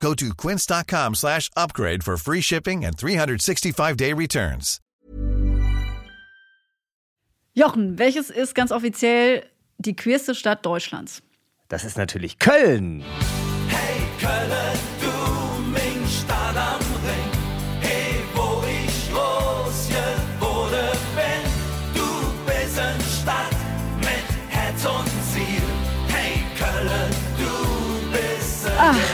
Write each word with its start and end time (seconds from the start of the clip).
Go 0.00 0.14
to 0.14 0.34
quince.com 0.34 1.14
slash 1.14 1.50
upgrade 1.56 2.04
for 2.04 2.16
free 2.16 2.40
shipping 2.40 2.84
and 2.84 2.96
365-day 2.96 4.12
returns. 4.12 4.80
Jochen, 7.54 7.98
welches 7.98 8.28
ist 8.30 8.54
ganz 8.54 8.70
offiziell 8.70 9.44
die 9.78 9.96
queerste 9.96 10.34
Stadt 10.34 10.64
Deutschlands? 10.66 11.22
Das 11.68 11.84
ist 11.84 11.96
natürlich 11.96 12.38
Köln. 12.38 13.02
Hey 13.68 14.06
Köln, 14.20 14.50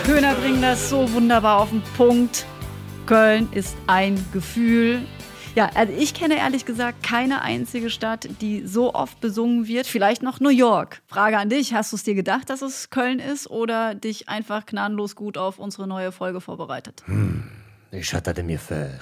Höhner 0.05 0.35
bringen 0.35 0.61
das 0.61 0.91
so 0.91 1.13
wunderbar 1.13 1.61
auf 1.61 1.71
den 1.71 1.81
Punkt. 1.97 2.45
Köln 3.07 3.49
ist 3.53 3.77
ein 3.87 4.23
Gefühl. 4.33 5.03
Ja, 5.55 5.71
also 5.75 5.93
ich 5.97 6.13
kenne 6.13 6.39
ehrlich 6.39 6.65
gesagt 6.65 7.05
keine 7.05 7.43
einzige 7.43 7.89
Stadt, 7.89 8.29
die 8.41 8.67
so 8.67 8.95
oft 8.95 9.21
besungen 9.21 9.69
wird. 9.69 9.87
Vielleicht 9.87 10.23
noch 10.23 10.41
New 10.41 10.49
York. 10.49 11.03
Frage 11.07 11.39
an 11.39 11.51
dich, 11.51 11.73
hast 11.73 11.93
du 11.93 11.97
es 11.97 12.03
dir 12.03 12.15
gedacht, 12.15 12.51
dass 12.51 12.63
es 12.63 12.91
Köln 12.91 13.21
ist 13.21 13.49
oder 13.49 13.95
dich 13.95 14.29
einfach 14.29 14.67
gnadenlos 14.67 15.15
gut 15.15 15.39
auf 15.39 15.61
unsere 15.61 15.87
neue 15.87 16.11
Folge 16.11 16.41
vorbereitet? 16.41 17.05
Ich 17.93 18.13
hatte 18.13 18.43
mir 18.43 18.59
für. 18.59 18.99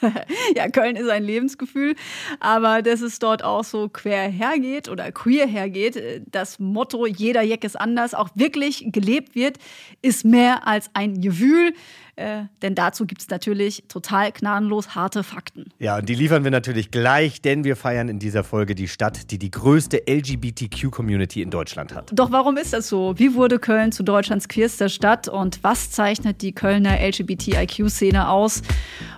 Ja, 0.54 0.68
Köln 0.68 0.96
ist 0.96 1.08
ein 1.08 1.24
Lebensgefühl, 1.24 1.94
aber 2.40 2.82
dass 2.82 3.00
es 3.00 3.18
dort 3.18 3.42
auch 3.42 3.64
so 3.64 3.88
quer 3.88 4.28
hergeht 4.28 4.88
oder 4.88 5.12
queer 5.12 5.46
hergeht, 5.46 5.96
äh, 5.96 6.20
das 6.26 6.58
Motto 6.58 7.06
jeder 7.06 7.42
Jeck 7.42 7.64
ist 7.64 7.78
anders 7.78 8.14
auch 8.14 8.30
wirklich 8.34 8.86
gelebt 8.92 9.34
wird, 9.34 9.58
ist 10.02 10.24
mehr 10.24 10.66
als 10.66 10.90
ein 10.94 11.20
Gewühl. 11.20 11.72
Äh, 12.16 12.44
denn 12.62 12.74
dazu 12.74 13.04
gibt 13.04 13.20
es 13.20 13.28
natürlich 13.28 13.84
total 13.88 14.32
gnadenlos 14.32 14.94
harte 14.94 15.22
Fakten. 15.22 15.66
Ja, 15.78 15.98
und 15.98 16.08
die 16.08 16.14
liefern 16.14 16.44
wir 16.44 16.50
natürlich 16.50 16.90
gleich, 16.90 17.42
denn 17.42 17.62
wir 17.62 17.76
feiern 17.76 18.08
in 18.08 18.18
dieser 18.18 18.42
Folge 18.42 18.74
die 18.74 18.88
Stadt, 18.88 19.30
die 19.30 19.38
die 19.38 19.50
größte 19.50 20.02
LGBTQ-Community 20.08 21.42
in 21.42 21.50
Deutschland 21.50 21.94
hat. 21.94 22.10
Doch 22.14 22.32
warum 22.32 22.56
ist 22.56 22.72
das 22.72 22.88
so? 22.88 23.14
Wie 23.18 23.34
wurde 23.34 23.58
Köln 23.58 23.92
zu 23.92 24.02
Deutschlands 24.02 24.48
queerster 24.48 24.88
Stadt 24.88 25.28
und 25.28 25.62
was 25.62 25.90
zeichnet 25.90 26.40
die 26.40 26.52
Kölner 26.52 26.98
LGBTIQ-Szene 27.00 28.28
aus? 28.30 28.62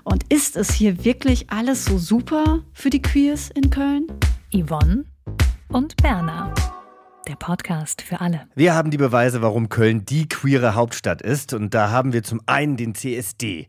Und 0.03 0.25
ist 0.33 0.57
es 0.57 0.73
hier 0.73 1.05
wirklich 1.05 1.51
alles 1.51 1.85
so 1.85 1.99
super 1.99 2.65
für 2.73 2.91
die 2.91 3.01
Queers 3.01 3.51
in 3.51 3.71
Köln? 3.71 4.07
Yvonne 4.53 5.05
und 5.69 5.97
Berna. 6.03 6.53
Der 7.29 7.37
Podcast 7.37 8.01
für 8.01 8.23
alle. 8.23 8.47
Wir 8.55 8.75
haben 8.75 8.91
die 8.91 8.97
Beweise, 8.97 9.43
warum 9.43 9.69
Köln 9.69 10.07
die 10.07 10.27
queere 10.27 10.75
Hauptstadt 10.75 11.21
ist. 11.21 11.53
Und 11.53 11.75
da 11.75 11.91
haben 11.91 12.15
wir 12.15 12.23
zum 12.23 12.41
einen 12.47 12.79
den 12.79 12.95
CSD. 12.95 13.67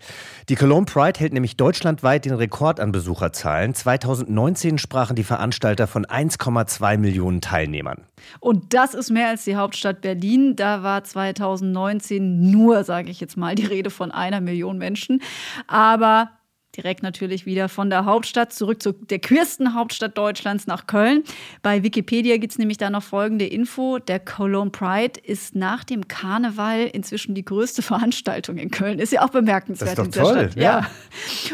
Die 0.48 0.56
Cologne 0.56 0.86
Pride 0.86 1.20
hält 1.20 1.34
nämlich 1.34 1.58
deutschlandweit 1.58 2.24
den 2.24 2.36
Rekord 2.36 2.80
an 2.80 2.94
Besucherzahlen. 2.94 3.74
2019 3.74 4.78
sprachen 4.78 5.18
die 5.18 5.26
Veranstalter 5.26 5.88
von 5.88 6.06
1,2 6.06 6.98
Millionen 6.98 7.42
Teilnehmern. 7.42 8.06
Und 8.40 8.74
das 8.74 8.94
ist 8.94 9.10
mehr 9.10 9.28
als 9.28 9.44
die 9.44 9.58
Hauptstadt 9.58 10.00
Berlin. 10.00 10.56
Da 10.56 10.82
war 10.82 11.04
2019 11.04 12.50
nur, 12.52 12.86
sage 12.86 13.10
ich 13.10 13.20
jetzt 13.20 13.36
mal, 13.36 13.56
die 13.56 13.66
Rede 13.66 13.90
von 13.90 14.12
einer 14.12 14.40
Million 14.40 14.78
Menschen. 14.78 15.22
Aber 15.68 16.30
direkt 16.80 17.04
natürlich 17.04 17.46
wieder 17.46 17.68
von 17.68 17.90
der 17.90 18.06
Hauptstadt 18.06 18.54
zurück 18.54 18.82
zu 18.82 18.94
der 18.94 19.20
queersten 19.20 19.74
Hauptstadt 19.74 20.18
Deutschlands 20.18 20.66
nach 20.66 20.88
Köln. 20.88 21.24
Bei 21.62 21.84
Wikipedia 21.84 22.38
gibt 22.38 22.54
es 22.54 22.58
nämlich 22.58 22.78
da 22.78 22.90
noch 22.90 23.04
folgende 23.04 23.46
Info. 23.46 24.00
Der 24.00 24.20
Cologne 24.20 24.72
Pride 24.72 25.20
ist 25.22 25.56
nach 25.56 25.84
dem 25.84 26.08
Karneval 26.08 26.90
inzwischen 26.94 27.36
die 27.36 27.44
größte 27.44 27.82
Veranstaltung 27.90 28.58
in 28.58 28.72
Köln. 28.72 29.00
Ist 29.00 29.12
ja 29.12 29.24
auch 29.24 29.30
bemerkenswert 29.30 29.98
Das 29.98 30.08
ist 30.08 30.16
doch 30.16 30.24
in 30.24 30.24
dieser 30.24 30.24
toll, 30.24 30.52
Stadt. 30.52 30.64
ja. 30.64 30.88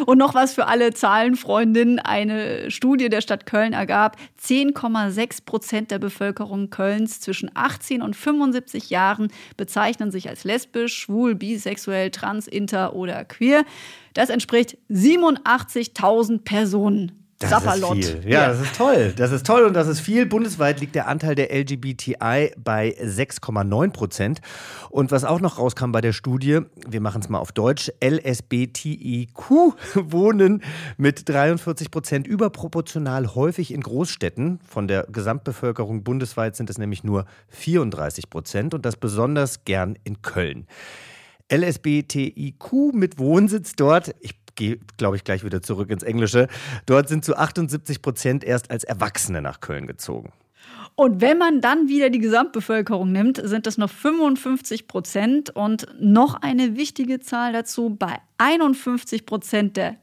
Und 0.05 0.19
noch 0.19 0.35
was 0.35 0.53
für 0.53 0.67
alle 0.67 0.93
Zahlenfreundinnen. 0.93 1.97
Eine 1.97 2.69
Studie 2.69 3.09
der 3.09 3.21
Stadt 3.21 3.47
Köln 3.47 3.73
ergab, 3.73 4.17
10,6 4.39 5.45
Prozent 5.45 5.89
der 5.89 5.97
Bevölkerung 5.97 6.69
Kölns 6.69 7.19
zwischen 7.19 7.49
18 7.55 8.03
und 8.03 8.15
75 8.15 8.91
Jahren 8.91 9.29
bezeichnen 9.57 10.11
sich 10.11 10.29
als 10.29 10.43
lesbisch, 10.43 10.95
schwul, 10.95 11.33
bisexuell, 11.33 12.11
trans, 12.11 12.47
inter 12.47 12.95
oder 12.95 13.25
queer. 13.25 13.63
Das 14.15 14.29
entspricht 14.29 14.77
87.000 14.89 16.43
Personen. 16.43 17.25
Das 17.37 17.49
Sapperlot. 17.49 17.97
ist 17.97 18.11
viel. 18.11 18.31
Ja, 18.31 18.47
das 18.47 18.61
ist 18.61 18.75
toll. 18.77 19.13
Das 19.17 19.31
ist 19.33 19.45
toll 19.45 19.63
und 19.65 19.73
das 19.73 19.89
ist 19.89 19.99
viel. 19.99 20.25
Bundesweit 20.25 20.79
liegt 20.79 20.95
der 20.95 21.09
Anteil 21.09 21.35
der 21.35 21.53
LGBTI 21.53 22.53
bei 22.57 22.95
6,9 22.97 23.91
Prozent. 23.91 24.39
Und 24.89 25.11
was 25.11 25.25
auch 25.25 25.41
noch 25.41 25.59
rauskam 25.59 25.91
bei 25.91 25.99
der 25.99 26.13
Studie, 26.13 26.61
wir 26.87 27.01
machen 27.01 27.21
es 27.21 27.27
mal 27.27 27.39
auf 27.39 27.51
Deutsch, 27.51 27.91
LSBTIQ 28.01 29.35
wohnen 29.95 30.63
mit 30.95 31.27
43 31.27 31.91
Prozent 31.91 32.25
überproportional 32.25 33.35
häufig 33.35 33.73
in 33.73 33.81
Großstädten. 33.81 34.61
Von 34.65 34.87
der 34.87 35.05
Gesamtbevölkerung 35.11 36.05
bundesweit 36.05 36.55
sind 36.55 36.69
es 36.69 36.77
nämlich 36.77 37.03
nur 37.03 37.25
34 37.49 38.29
Prozent 38.29 38.73
und 38.73 38.85
das 38.85 38.95
besonders 38.95 39.65
gern 39.65 39.97
in 40.05 40.21
Köln. 40.21 40.67
LSBTIQ 41.51 42.93
mit 42.93 43.19
Wohnsitz 43.19 43.75
dort. 43.75 44.15
Ich 44.21 44.35
gehe, 44.55 44.79
glaube 44.97 45.17
ich, 45.17 45.23
gleich 45.23 45.43
wieder 45.43 45.61
zurück 45.61 45.89
ins 45.89 46.03
Englische. 46.03 46.47
Dort 46.85 47.09
sind 47.09 47.25
zu 47.25 47.35
78 47.35 48.01
Prozent 48.01 48.43
erst 48.43 48.71
als 48.71 48.83
Erwachsene 48.83 49.41
nach 49.41 49.59
Köln 49.59 49.87
gezogen. 49.87 50.31
Und 50.95 51.19
wenn 51.19 51.37
man 51.37 51.59
dann 51.59 51.89
wieder 51.89 52.09
die 52.09 52.19
Gesamtbevölkerung 52.19 53.11
nimmt, 53.11 53.41
sind 53.43 53.67
das 53.67 53.77
noch 53.77 53.89
55 53.89 54.87
Prozent. 54.87 55.49
Und 55.49 55.87
noch 55.99 56.41
eine 56.41 56.77
wichtige 56.77 57.19
Zahl 57.19 57.51
dazu, 57.51 57.89
bei 57.89 58.17
51 58.37 59.25
Prozent 59.25 59.75
der 59.75 59.97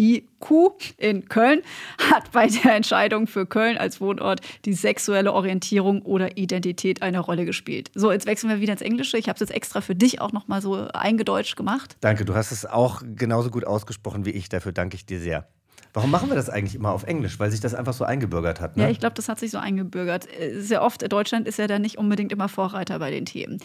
LSBTIQ 0.00 0.94
in 0.98 1.28
Köln 1.28 1.62
hat 2.10 2.32
bei 2.32 2.46
der 2.46 2.74
Entscheidung 2.74 3.26
für 3.26 3.46
Köln 3.46 3.78
als 3.78 4.00
Wohnort 4.00 4.40
die 4.64 4.74
sexuelle 4.74 5.32
Orientierung 5.32 6.02
oder 6.02 6.36
Identität 6.36 7.02
eine 7.02 7.20
Rolle 7.20 7.44
gespielt. 7.44 7.90
So, 7.94 8.12
jetzt 8.12 8.26
wechseln 8.26 8.50
wir 8.50 8.60
wieder 8.60 8.72
ins 8.72 8.82
Englische. 8.82 9.18
Ich 9.18 9.28
habe 9.28 9.34
es 9.34 9.40
jetzt 9.40 9.54
extra 9.54 9.80
für 9.80 9.94
dich 9.94 10.20
auch 10.20 10.32
noch 10.32 10.48
mal 10.48 10.60
so 10.60 10.88
eingedeutscht 10.88 11.56
gemacht. 11.56 11.96
Danke, 12.00 12.24
du 12.24 12.34
hast 12.34 12.52
es 12.52 12.66
auch 12.66 13.02
genauso 13.14 13.50
gut 13.50 13.64
ausgesprochen 13.66 14.24
wie 14.24 14.30
ich. 14.30 14.48
Dafür 14.48 14.72
danke 14.72 14.96
ich 14.96 15.06
dir 15.06 15.20
sehr. 15.20 15.48
Warum 15.94 16.10
machen 16.10 16.30
wir 16.30 16.36
das 16.36 16.48
eigentlich 16.48 16.74
immer 16.74 16.90
auf 16.90 17.04
Englisch? 17.04 17.38
Weil 17.38 17.50
sich 17.50 17.60
das 17.60 17.74
einfach 17.74 17.92
so 17.92 18.04
eingebürgert 18.04 18.60
hat. 18.60 18.76
Ne? 18.76 18.84
Ja, 18.84 18.88
ich 18.88 18.98
glaube, 18.98 19.14
das 19.14 19.28
hat 19.28 19.38
sich 19.38 19.50
so 19.50 19.58
eingebürgert. 19.58 20.26
Äh, 20.40 20.60
Sehr 20.60 20.82
oft, 20.82 21.10
Deutschland 21.12 21.46
ist 21.46 21.58
ja 21.58 21.66
da 21.66 21.78
nicht 21.78 21.98
unbedingt 21.98 22.32
immer 22.32 22.48
Vorreiter 22.48 22.98
bei 22.98 23.10
den 23.10 23.26
Themen. 23.26 23.58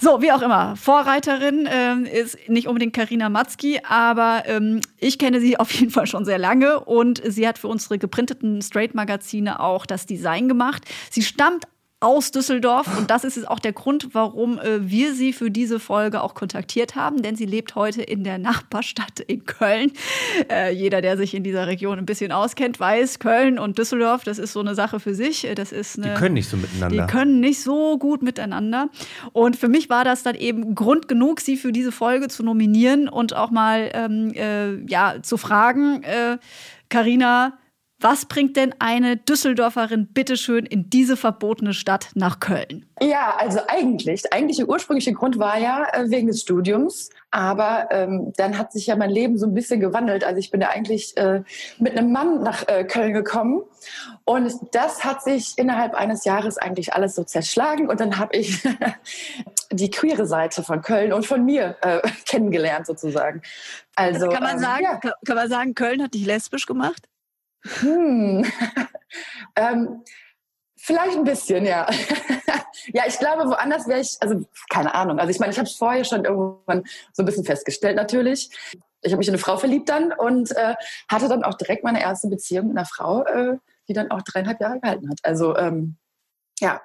So, 0.00 0.22
wie 0.22 0.32
auch 0.32 0.40
immer. 0.40 0.76
Vorreiterin 0.76 1.68
ähm, 1.70 2.06
ist 2.06 2.48
nicht 2.48 2.66
unbedingt 2.66 2.94
Karina 2.94 3.28
Matzki, 3.28 3.80
aber 3.86 4.44
ähm, 4.46 4.80
ich 4.98 5.18
kenne 5.18 5.40
sie 5.40 5.58
auf 5.58 5.70
jeden 5.72 5.90
Fall 5.90 6.06
schon 6.06 6.24
sehr 6.24 6.38
lange 6.38 6.80
und 6.80 7.22
sie 7.26 7.46
hat 7.46 7.58
für 7.58 7.68
unsere 7.68 7.98
geprinteten 7.98 8.62
Straight-Magazine 8.62 9.60
auch 9.60 9.84
das 9.84 10.06
Design 10.06 10.48
gemacht. 10.48 10.84
Sie 11.10 11.22
stammt 11.22 11.66
aus 11.98 12.30
Düsseldorf 12.30 12.98
und 12.98 13.10
das 13.10 13.24
ist 13.24 13.48
auch 13.48 13.58
der 13.58 13.72
Grund, 13.72 14.10
warum 14.12 14.58
äh, 14.58 14.88
wir 14.88 15.14
sie 15.14 15.32
für 15.32 15.50
diese 15.50 15.80
Folge 15.80 16.22
auch 16.22 16.34
kontaktiert 16.34 16.94
haben, 16.94 17.22
denn 17.22 17.36
sie 17.36 17.46
lebt 17.46 17.74
heute 17.74 18.02
in 18.02 18.22
der 18.22 18.36
Nachbarstadt 18.36 19.20
in 19.20 19.46
Köln. 19.46 19.92
Äh, 20.50 20.74
jeder, 20.74 21.00
der 21.00 21.16
sich 21.16 21.32
in 21.32 21.42
dieser 21.42 21.66
Region 21.66 21.98
ein 21.98 22.04
bisschen 22.04 22.32
auskennt, 22.32 22.78
weiß, 22.78 23.18
Köln 23.18 23.58
und 23.58 23.78
Düsseldorf, 23.78 24.24
das 24.24 24.38
ist 24.38 24.52
so 24.52 24.60
eine 24.60 24.74
Sache 24.74 25.00
für 25.00 25.14
sich. 25.14 25.48
Das 25.54 25.72
ist 25.72 25.96
eine, 25.96 26.12
Die 26.12 26.20
können 26.20 26.34
nicht 26.34 26.50
so 26.50 26.58
miteinander. 26.58 27.06
die 27.06 27.10
können 27.10 27.40
nicht 27.40 27.62
so 27.62 27.96
gut 27.96 28.22
miteinander. 28.22 28.90
Und 29.32 29.56
für 29.56 29.68
mich 29.68 29.88
war 29.88 30.04
das 30.04 30.22
dann 30.22 30.34
eben 30.34 30.74
Grund 30.74 31.08
genug, 31.08 31.40
sie 31.40 31.56
für 31.56 31.72
diese 31.72 31.92
Folge 31.92 32.28
zu 32.28 32.42
nominieren 32.42 33.08
und 33.08 33.34
auch 33.34 33.50
mal 33.50 33.90
ähm, 33.94 34.32
äh, 34.34 34.76
ja, 34.86 35.14
zu 35.22 35.38
fragen, 35.38 36.04
Karina, 36.88 37.58
Was 37.98 38.26
bringt 38.26 38.58
denn 38.58 38.74
eine 38.78 39.16
Düsseldorferin 39.16 40.08
bitteschön 40.08 40.66
in 40.66 40.90
diese 40.90 41.16
verbotene 41.16 41.72
Stadt 41.72 42.10
nach 42.14 42.40
Köln? 42.40 42.84
Ja, 43.00 43.36
also 43.38 43.60
eigentlich, 43.68 44.22
der 44.22 44.34
eigentliche 44.34 44.68
ursprüngliche 44.68 45.14
Grund 45.14 45.38
war 45.38 45.58
ja 45.58 45.86
äh, 45.92 46.10
wegen 46.10 46.26
des 46.26 46.42
Studiums. 46.42 47.08
Aber 47.30 47.88
ähm, 47.90 48.34
dann 48.36 48.58
hat 48.58 48.72
sich 48.72 48.86
ja 48.86 48.96
mein 48.96 49.08
Leben 49.08 49.38
so 49.38 49.46
ein 49.46 49.54
bisschen 49.54 49.80
gewandelt. 49.80 50.24
Also 50.24 50.38
ich 50.38 50.50
bin 50.50 50.60
ja 50.60 50.68
eigentlich 50.68 51.16
äh, 51.16 51.42
mit 51.78 51.96
einem 51.96 52.12
Mann 52.12 52.42
nach 52.42 52.68
äh, 52.68 52.84
Köln 52.84 53.14
gekommen. 53.14 53.62
Und 54.24 54.52
das 54.72 55.04
hat 55.04 55.22
sich 55.22 55.54
innerhalb 55.56 55.94
eines 55.94 56.26
Jahres 56.26 56.58
eigentlich 56.58 56.92
alles 56.92 57.14
so 57.14 57.24
zerschlagen. 57.24 57.88
Und 57.88 58.00
dann 58.00 58.18
habe 58.18 58.36
ich 58.36 58.62
die 59.70 59.90
queere 59.90 60.26
Seite 60.26 60.62
von 60.62 60.82
Köln 60.82 61.14
und 61.14 61.24
von 61.24 61.46
mir 61.46 61.76
äh, 61.80 62.00
kennengelernt 62.26 62.86
sozusagen. 62.86 63.40
Also 63.94 64.28
kann 64.28 64.42
man 64.42 64.56
ähm, 64.56 64.62
sagen, 64.62 64.84
ja. 64.84 64.98
kann 64.98 65.36
man 65.36 65.48
sagen, 65.48 65.74
Köln 65.74 66.02
hat 66.02 66.12
dich 66.12 66.26
lesbisch 66.26 66.66
gemacht? 66.66 67.08
Hm. 67.62 68.44
ähm, 69.56 70.02
vielleicht 70.76 71.16
ein 71.16 71.24
bisschen, 71.24 71.64
ja. 71.64 71.88
ja, 72.92 73.04
ich 73.06 73.18
glaube, 73.18 73.48
woanders 73.48 73.88
wäre 73.88 74.00
ich, 74.00 74.16
also 74.20 74.46
keine 74.70 74.94
Ahnung. 74.94 75.18
Also 75.18 75.30
ich 75.30 75.38
meine, 75.38 75.52
ich 75.52 75.58
habe 75.58 75.68
es 75.68 75.76
vorher 75.76 76.04
schon 76.04 76.24
irgendwann 76.24 76.84
so 77.12 77.22
ein 77.22 77.26
bisschen 77.26 77.44
festgestellt 77.44 77.96
natürlich. 77.96 78.50
Ich 79.02 79.12
habe 79.12 79.18
mich 79.18 79.28
in 79.28 79.34
eine 79.34 79.42
Frau 79.42 79.56
verliebt 79.56 79.88
dann 79.88 80.12
und 80.12 80.56
äh, 80.56 80.74
hatte 81.08 81.28
dann 81.28 81.44
auch 81.44 81.54
direkt 81.54 81.84
meine 81.84 82.00
erste 82.00 82.28
Beziehung 82.28 82.68
mit 82.68 82.76
einer 82.76 82.86
Frau, 82.86 83.24
äh, 83.24 83.58
die 83.88 83.92
dann 83.92 84.10
auch 84.10 84.22
dreieinhalb 84.22 84.60
Jahre 84.60 84.80
gehalten 84.80 85.08
hat. 85.10 85.20
Also 85.22 85.56
ähm, 85.56 85.96
ja, 86.60 86.80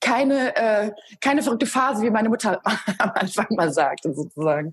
keine, 0.00 0.56
äh, 0.56 0.92
keine 1.20 1.42
verrückte 1.42 1.66
Phase, 1.66 2.02
wie 2.02 2.10
meine 2.10 2.28
Mutter 2.28 2.60
am 2.98 3.10
Anfang 3.14 3.46
mal 3.50 3.72
sagte, 3.72 4.14
sozusagen. 4.14 4.72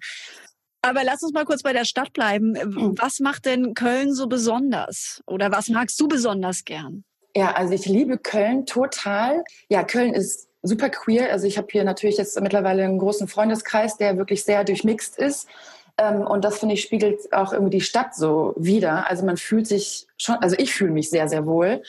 Aber 0.84 1.04
lass 1.06 1.24
uns 1.24 1.32
mal 1.32 1.46
kurz 1.46 1.64
bei 1.64 1.72
der 1.72 1.86
Stadt 1.86 2.12
bleiben. 2.12 2.56
Was 3.00 3.20
macht 3.20 3.46
denn 3.46 3.74
Köln 3.74 4.14
so 4.14 4.28
besonders? 4.28 5.24
Oder 5.26 5.50
was 5.50 5.70
magst 5.70 6.00
du 6.00 6.10
besonders 6.10 6.66
gern? 6.66 7.06
Ja, 7.36 7.54
also 7.54 7.74
ich 7.74 7.86
liebe 7.86 8.18
Köln 8.18 8.66
total. 8.66 9.44
Ja, 9.70 9.84
Köln 9.84 10.14
ist 10.14 10.50
super 10.62 10.90
queer. 10.90 11.32
Also 11.32 11.48
ich 11.48 11.58
habe 11.58 11.68
hier 11.72 11.86
natürlich 11.86 12.18
jetzt 12.18 12.40
mittlerweile 12.42 12.84
einen 12.84 13.00
großen 13.00 13.30
Freundeskreis, 13.30 13.98
der 13.98 14.18
wirklich 14.18 14.44
sehr 14.44 14.66
durchmixt 14.66 15.18
ist. 15.18 15.48
Ähm, 15.98 16.22
und 16.22 16.44
das 16.44 16.60
finde 16.60 16.76
ich 16.76 16.82
spiegelt 16.82 17.32
auch 17.32 17.54
irgendwie 17.54 17.78
die 17.78 17.82
Stadt 17.82 18.14
so 18.14 18.54
wider. 18.58 19.10
Also 19.10 19.26
man 19.26 19.38
fühlt 19.38 19.68
sich 19.68 20.08
schon, 20.18 20.36
also 20.36 20.58
ich 20.60 20.74
fühle 20.74 20.92
mich 20.92 21.10
sehr, 21.10 21.30
sehr 21.30 21.46
wohl, 21.46 21.82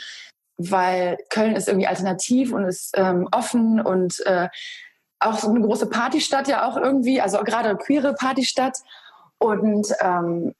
weil 0.56 1.18
Köln 1.30 1.56
ist 1.56 1.66
irgendwie 1.66 1.88
alternativ 1.88 2.52
und 2.52 2.64
ist 2.64 2.92
ähm, 2.96 3.28
offen 3.32 3.80
und 3.80 4.24
äh, 4.26 4.48
auch 5.24 5.38
so 5.38 5.48
eine 5.48 5.60
große 5.60 5.86
Partystadt 5.86 6.48
ja 6.48 6.68
auch 6.68 6.76
irgendwie, 6.76 7.20
also 7.20 7.38
gerade 7.38 7.76
queere 7.76 8.14
Partystadt. 8.14 8.78
Und 9.38 9.88
ähm, 10.00 10.54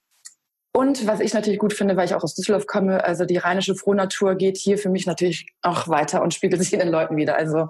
und 0.75 1.07
was 1.07 1.21
ich 1.21 1.33
natürlich 1.33 1.59
gut 1.59 1.73
finde, 1.73 1.95
weil 1.95 2.05
ich 2.05 2.15
auch 2.15 2.23
aus 2.23 2.35
Düsseldorf 2.35 2.67
komme, 2.67 3.01
also 3.01 3.23
die 3.23 3.37
rheinische 3.37 3.75
Frohnatur 3.75 4.35
geht 4.35 4.57
hier 4.57 4.77
für 4.77 4.89
mich 4.89 5.05
natürlich 5.05 5.47
auch 5.61 5.87
weiter 5.87 6.21
und 6.21 6.33
spiegelt 6.33 6.61
sich 6.61 6.73
in 6.73 6.79
den 6.79 6.89
Leuten 6.89 7.15
wieder. 7.15 7.37
Also 7.37 7.69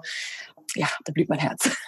ja, 0.74 0.88
da 1.04 1.12
blüht 1.12 1.28
mein 1.28 1.38
Herz. 1.38 1.70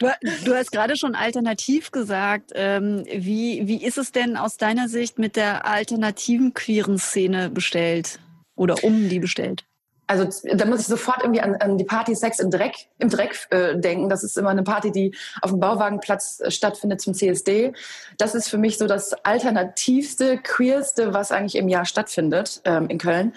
Du, 0.00 0.08
du 0.44 0.54
hast 0.54 0.72
gerade 0.72 0.96
schon 0.96 1.14
alternativ 1.14 1.92
gesagt. 1.92 2.50
Ähm, 2.54 3.04
wie, 3.06 3.68
wie 3.68 3.84
ist 3.84 3.98
es 3.98 4.10
denn 4.10 4.36
aus 4.36 4.56
deiner 4.56 4.88
Sicht 4.88 5.18
mit 5.20 5.36
der 5.36 5.64
alternativen 5.64 6.54
queeren 6.54 6.98
Szene 6.98 7.50
bestellt 7.50 8.18
oder 8.56 8.82
um 8.82 9.08
die 9.08 9.20
bestellt? 9.20 9.64
Also 10.06 10.28
da 10.54 10.64
muss 10.66 10.80
ich 10.80 10.86
sofort 10.86 11.22
irgendwie 11.22 11.40
an, 11.40 11.56
an 11.56 11.78
die 11.78 11.84
Party 11.84 12.14
Sex 12.14 12.38
im 12.38 12.50
Dreck, 12.50 12.74
im 12.98 13.08
Dreck 13.08 13.48
äh, 13.50 13.76
denken. 13.76 14.08
Das 14.08 14.22
ist 14.22 14.38
immer 14.38 14.50
eine 14.50 14.62
Party, 14.62 14.92
die 14.92 15.14
auf 15.42 15.50
dem 15.50 15.58
Bauwagenplatz 15.58 16.40
äh, 16.40 16.50
stattfindet 16.50 17.00
zum 17.00 17.12
CSD. 17.12 17.72
Das 18.16 18.34
ist 18.34 18.48
für 18.48 18.58
mich 18.58 18.78
so 18.78 18.86
das 18.86 19.12
alternativste, 19.24 20.38
queerste, 20.38 21.12
was 21.12 21.32
eigentlich 21.32 21.56
im 21.56 21.68
Jahr 21.68 21.84
stattfindet 21.84 22.60
ähm, 22.64 22.88
in 22.88 22.98
Köln. 22.98 23.34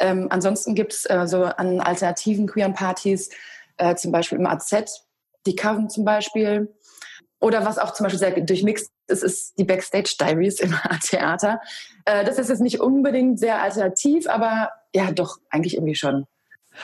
Ähm, 0.00 0.26
ansonsten 0.30 0.74
gibt 0.74 0.92
es 0.92 1.04
äh, 1.06 1.26
so 1.26 1.44
an 1.44 1.80
alternativen 1.80 2.48
queeren 2.48 2.74
Partys, 2.74 3.30
äh, 3.76 3.94
zum 3.94 4.10
Beispiel 4.10 4.38
im 4.38 4.46
AZ, 4.46 4.74
die 5.46 5.54
Coven 5.54 5.88
zum 5.88 6.04
Beispiel. 6.04 6.74
Oder 7.40 7.64
was 7.64 7.78
auch 7.78 7.92
zum 7.92 8.04
Beispiel 8.04 8.18
sehr 8.18 8.40
durchmixt 8.40 8.90
ist, 9.06 9.22
ist 9.22 9.58
die 9.58 9.64
Backstage 9.64 10.16
Diaries 10.20 10.60
im 10.60 10.74
Theater. 11.02 11.60
Äh, 12.04 12.24
das 12.24 12.38
ist 12.38 12.48
jetzt 12.48 12.60
nicht 12.60 12.80
unbedingt 12.80 13.38
sehr 13.38 13.62
alternativ, 13.62 14.28
aber 14.28 14.70
ja, 14.94 15.12
doch, 15.12 15.38
eigentlich 15.50 15.74
irgendwie 15.74 15.94
schon. 15.94 16.26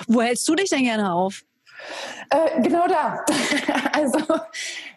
Wo 0.07 0.23
hältst 0.23 0.47
du 0.49 0.55
dich 0.55 0.71
denn 0.71 0.85
gerne 0.85 1.13
auf? 1.13 1.43
Äh, 2.31 2.63
genau 2.63 2.87
da. 2.87 3.25
also 3.93 4.19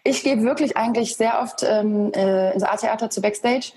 ich 0.04 0.24
gehe 0.24 0.42
wirklich 0.44 0.78
eigentlich 0.78 1.16
sehr 1.16 1.42
oft 1.42 1.64
ähm, 1.64 2.12
äh, 2.14 2.54
ins 2.54 2.64
A-Theater 2.64 3.10
zu 3.10 3.22
Backstage. 3.22 3.74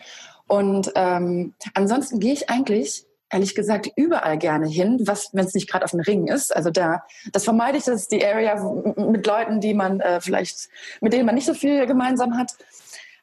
Und 0.47 0.93
ähm, 0.97 1.55
ansonsten 1.75 2.21
gehe 2.21 2.33
ich 2.33 2.51
eigentlich, 2.51 3.07
ehrlich 3.31 3.55
gesagt, 3.55 3.91
überall 3.97 4.39
gerne 4.39 4.67
hin, 4.67 4.99
was, 5.05 5.31
wenn 5.33 5.47
es 5.47 5.55
nicht 5.55 5.71
gerade 5.71 5.85
auf 5.85 5.93
dem 5.93 6.01
Ring 6.01 6.27
ist. 6.27 6.55
Also 6.55 6.71
da, 6.71 7.05
das 7.33 7.45
vermeide 7.45 7.79
ich, 7.79 7.85
das 7.85 8.03
ist 8.03 8.13
die 8.13 8.25
Area 8.25 8.57
mit 8.97 9.27
Leuten, 9.27 9.61
die 9.61 9.75
man 9.75 10.01
äh, 10.01 10.21
vielleicht, 10.21 10.69
mit 11.01 11.13
denen 11.13 11.27
man 11.27 11.37
nicht 11.37 11.47
so 11.47 11.55
viel 11.55 11.87
gemeinsam 11.87 12.37
hat. 12.37 12.53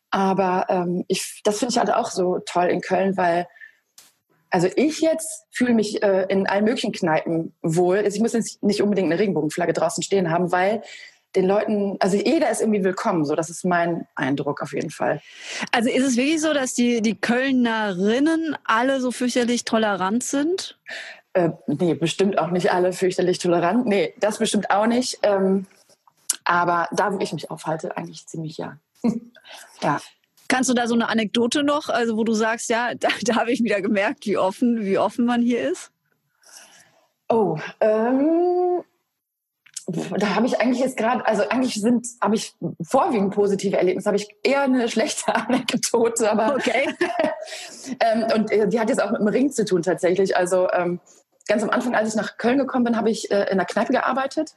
Aber 0.10 0.66
ähm, 0.70 1.04
ich, 1.08 1.42
das 1.44 1.60
finde 1.60 1.74
ich 1.74 1.78
halt 1.78 1.94
auch 1.94 2.10
so 2.10 2.40
toll 2.40 2.68
in 2.68 2.82
Köln, 2.82 3.18
weil 3.18 3.48
also 4.50 4.70
ich 4.76 5.02
jetzt 5.02 5.46
fühle 5.52 5.74
mich 5.74 6.02
äh, 6.02 6.26
in 6.30 6.48
allen 6.48 6.64
möglichen 6.64 6.94
Kneipen 6.94 7.54
wohl. 7.62 7.98
Also 7.98 8.16
ich 8.16 8.22
muss 8.22 8.32
jetzt 8.32 8.64
nicht 8.64 8.82
unbedingt 8.82 9.12
eine 9.12 9.20
Regenbogenflagge 9.20 9.74
draußen 9.74 10.04
stehen 10.04 10.32
haben, 10.32 10.52
weil 10.54 10.82
den 11.38 11.48
Leuten, 11.48 11.98
also 12.00 12.18
jeder 12.18 12.50
ist 12.50 12.62
irgendwie 12.62 12.84
willkommen. 12.84 13.24
So, 13.24 13.36
das 13.36 13.50
ist 13.52 13.64
mein 13.64 14.08
Eindruck 14.16 14.62
auf 14.64 14.74
jeden 14.74 14.90
Fall. 14.90 15.22
Also 15.72 15.90
ist 15.90 16.04
es 16.04 16.18
wirklich 16.18 16.42
so, 16.42 16.52
dass 16.52 16.74
die, 16.74 17.02
die 17.02 17.16
Kölnerinnen 17.16 18.58
alle 18.64 19.00
so 19.00 19.12
fürchterlich 19.12 19.64
tolerant 19.64 20.24
sind? 20.24 20.80
Äh, 21.34 21.52
nee, 21.68 21.94
bestimmt 21.94 22.40
auch 22.40 22.50
nicht 22.50 22.72
alle 22.72 22.92
fürchterlich 22.92 23.38
tolerant. 23.38 23.86
Nee, 23.86 24.16
das 24.20 24.40
bestimmt 24.40 24.72
auch 24.72 24.88
nicht. 24.88 25.20
Ähm, 25.22 25.68
aber 26.44 26.88
da, 26.92 27.14
wo 27.14 27.20
ich 27.20 27.34
mich 27.34 27.52
aufhalte, 27.52 27.96
eigentlich 27.96 28.26
ziemlich 28.26 28.58
ja. 28.58 28.80
ja. 29.84 30.02
Kannst 30.48 30.72
du 30.72 30.74
da 30.74 30.88
so 30.88 30.96
eine 30.96 31.08
Anekdote 31.08 31.62
noch, 31.62 31.90
also 31.90 32.18
wo 32.18 32.24
du 32.24 32.34
sagst, 32.34 32.70
ja, 32.70 32.96
da, 32.96 33.10
da 33.22 33.36
habe 33.36 33.52
ich 33.52 33.64
wieder 33.64 33.82
gemerkt, 33.82 34.26
wie 34.26 34.38
offen, 34.38 34.84
wie 34.84 34.98
offen 34.98 35.26
man 35.26 35.44
hier 35.44 35.70
ist? 35.70 35.92
Oh, 37.30 37.60
ähm, 37.80 38.82
da 39.88 40.36
habe 40.36 40.46
ich 40.46 40.60
eigentlich 40.60 40.80
jetzt 40.80 40.98
gerade, 40.98 41.26
also 41.26 41.48
eigentlich 41.50 41.76
sind, 41.76 42.08
habe 42.22 42.36
ich 42.36 42.56
vorwiegend 42.82 43.34
positive 43.34 43.78
Erlebnisse, 43.78 44.08
habe 44.08 44.18
ich 44.18 44.28
eher 44.44 44.64
eine 44.64 44.90
schlechte 44.90 45.34
Anekdote, 45.36 46.30
aber 46.30 46.56
Okay. 46.56 46.94
ähm, 48.02 48.26
und 48.36 48.52
äh, 48.52 48.68
die 48.68 48.80
hat 48.80 48.90
jetzt 48.90 49.02
auch 49.02 49.12
mit 49.12 49.22
dem 49.22 49.28
Ring 49.28 49.52
zu 49.52 49.64
tun 49.64 49.82
tatsächlich. 49.82 50.36
Also 50.36 50.70
ähm, 50.72 51.00
ganz 51.48 51.64
am 51.64 51.70
Anfang, 51.70 51.96
als 51.96 52.10
ich 52.10 52.16
nach 52.16 52.38
Köln 52.38 52.58
gekommen 52.58 52.84
bin, 52.84 52.98
habe 52.98 53.10
ich 53.10 53.32
äh, 53.32 53.44
in 53.44 53.52
einer 53.54 53.66
Kneipe 53.66 53.94
gearbeitet. 53.94 54.56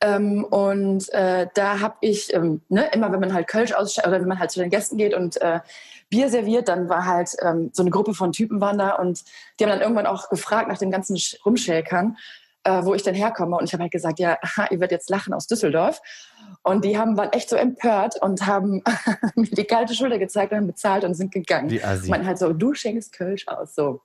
Ähm, 0.00 0.44
und 0.44 1.12
äh, 1.12 1.46
da 1.52 1.80
habe 1.80 1.96
ich, 2.00 2.32
ähm, 2.32 2.62
ne, 2.70 2.88
immer 2.94 3.12
wenn 3.12 3.20
man 3.20 3.34
halt 3.34 3.46
Kölsch 3.48 3.74
ausschenkt 3.74 4.08
oder 4.08 4.20
wenn 4.20 4.28
man 4.28 4.38
halt 4.38 4.50
zu 4.50 4.60
den 4.60 4.70
Gästen 4.70 4.96
geht 4.96 5.12
und 5.12 5.40
äh, 5.42 5.60
Bier 6.08 6.30
serviert, 6.30 6.68
dann 6.68 6.88
war 6.88 7.04
halt 7.06 7.30
ähm, 7.42 7.70
so 7.74 7.82
eine 7.82 7.90
Gruppe 7.90 8.14
von 8.14 8.32
Typen 8.32 8.60
waren 8.60 8.78
da 8.78 8.92
und 8.94 9.24
die 9.58 9.64
haben 9.64 9.70
dann 9.70 9.80
irgendwann 9.82 10.06
auch 10.06 10.30
gefragt 10.30 10.68
nach 10.68 10.78
dem 10.78 10.90
ganzen 10.90 11.16
Sch- 11.16 11.36
Rumschäkern, 11.44 12.16
äh, 12.64 12.84
wo 12.84 12.94
ich 12.94 13.02
denn 13.02 13.14
herkomme. 13.14 13.56
Und 13.56 13.64
ich 13.64 13.72
habe 13.72 13.82
halt 13.82 13.92
gesagt, 13.92 14.18
ja, 14.18 14.38
aha, 14.42 14.66
ihr 14.70 14.80
werdet 14.80 14.92
jetzt 14.92 15.10
lachen 15.10 15.32
aus 15.32 15.46
Düsseldorf. 15.46 16.00
Und 16.62 16.84
die 16.84 16.98
haben, 16.98 17.16
waren 17.16 17.32
echt 17.32 17.50
so 17.50 17.56
empört 17.56 18.20
und 18.22 18.46
haben 18.46 18.82
mir 19.34 19.50
die 19.50 19.64
kalte 19.64 19.94
Schulter 19.94 20.18
gezeigt 20.18 20.52
und 20.52 20.58
haben 20.58 20.66
bezahlt 20.66 21.04
und 21.04 21.14
sind 21.14 21.32
gegangen. 21.32 21.68
Die. 21.68 21.76
Ich 21.76 22.08
meine 22.08 22.26
halt 22.26 22.38
so, 22.38 22.52
du 22.52 22.74
schenkst 22.74 23.12
Kölsch 23.12 23.46
aus, 23.48 23.74
so. 23.74 24.00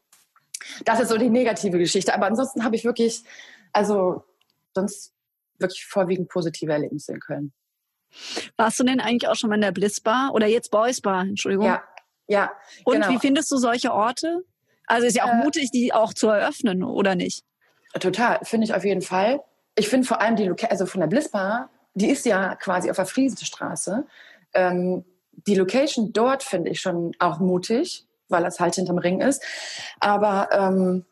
Das 0.84 1.00
ist 1.00 1.10
so 1.10 1.18
die 1.18 1.30
negative 1.30 1.78
Geschichte. 1.78 2.14
Aber 2.14 2.26
ansonsten 2.26 2.66
habe 2.66 2.76
ich 2.76 2.84
wirklich, 2.84 3.24
also 3.72 4.24
sonst 4.76 5.14
wirklich 5.58 5.86
vorwiegend 5.86 6.30
positive 6.30 6.72
Erlebnisse 6.72 7.14
in 7.14 7.20
Köln. 7.20 7.54
Warst 8.58 8.80
du 8.80 8.84
denn 8.84 9.00
eigentlich 9.00 9.30
auch 9.30 9.36
schon 9.36 9.50
mal 9.50 9.56
in 9.56 9.62
der 9.62 9.72
Blitzbar 9.72 10.32
oder 10.34 10.48
jetzt 10.48 10.72
Boys 10.72 11.00
Bar, 11.00 11.22
Entschuldigung? 11.22 11.68
Ja, 11.68 11.84
ja. 12.28 12.52
Und 12.84 12.96
genau. 12.96 13.10
wie 13.10 13.20
findest 13.20 13.52
du 13.52 13.58
solche 13.58 13.94
Orte? 13.94 14.44
Also 14.86 15.06
ist 15.06 15.16
ja 15.16 15.26
auch 15.26 15.34
Äh, 15.34 15.44
mutig, 15.44 15.72
die 15.72 15.94
auch 15.94 16.14
zu 16.14 16.28
eröffnen, 16.28 16.84
oder 16.84 17.16
nicht? 17.16 17.44
Total, 17.94 18.40
finde 18.44 18.66
ich 18.66 18.74
auf 18.74 18.86
jeden 18.86 19.02
Fall. 19.02 19.42
Ich 19.76 19.90
finde 19.90 20.08
vor 20.08 20.22
allem 20.22 20.36
die 20.36 20.46
Loca 20.46 20.68
also 20.68 20.86
von 20.86 21.02
der 21.02 21.08
Blitzbar, 21.08 21.70
die 21.94 22.10
ist 22.10 22.26
ja 22.26 22.56
quasi 22.56 22.90
auf 22.90 22.98
der 22.98 23.06
Friesenstraße. 23.06 24.06
Ähm, 24.54 25.06
die 25.48 25.56
Location 25.56 26.12
dort 26.14 26.44
finde 26.44 26.70
ich 26.70 26.82
schon 26.82 27.14
auch 27.20 27.40
mutig, 27.40 28.06
weil 28.28 28.44
das 28.44 28.60
halt 28.60 28.76
hinterm 28.76 28.98
Ring 28.98 29.22
ist. 29.22 29.44
Aber 30.00 30.50
ähm, 30.52 31.06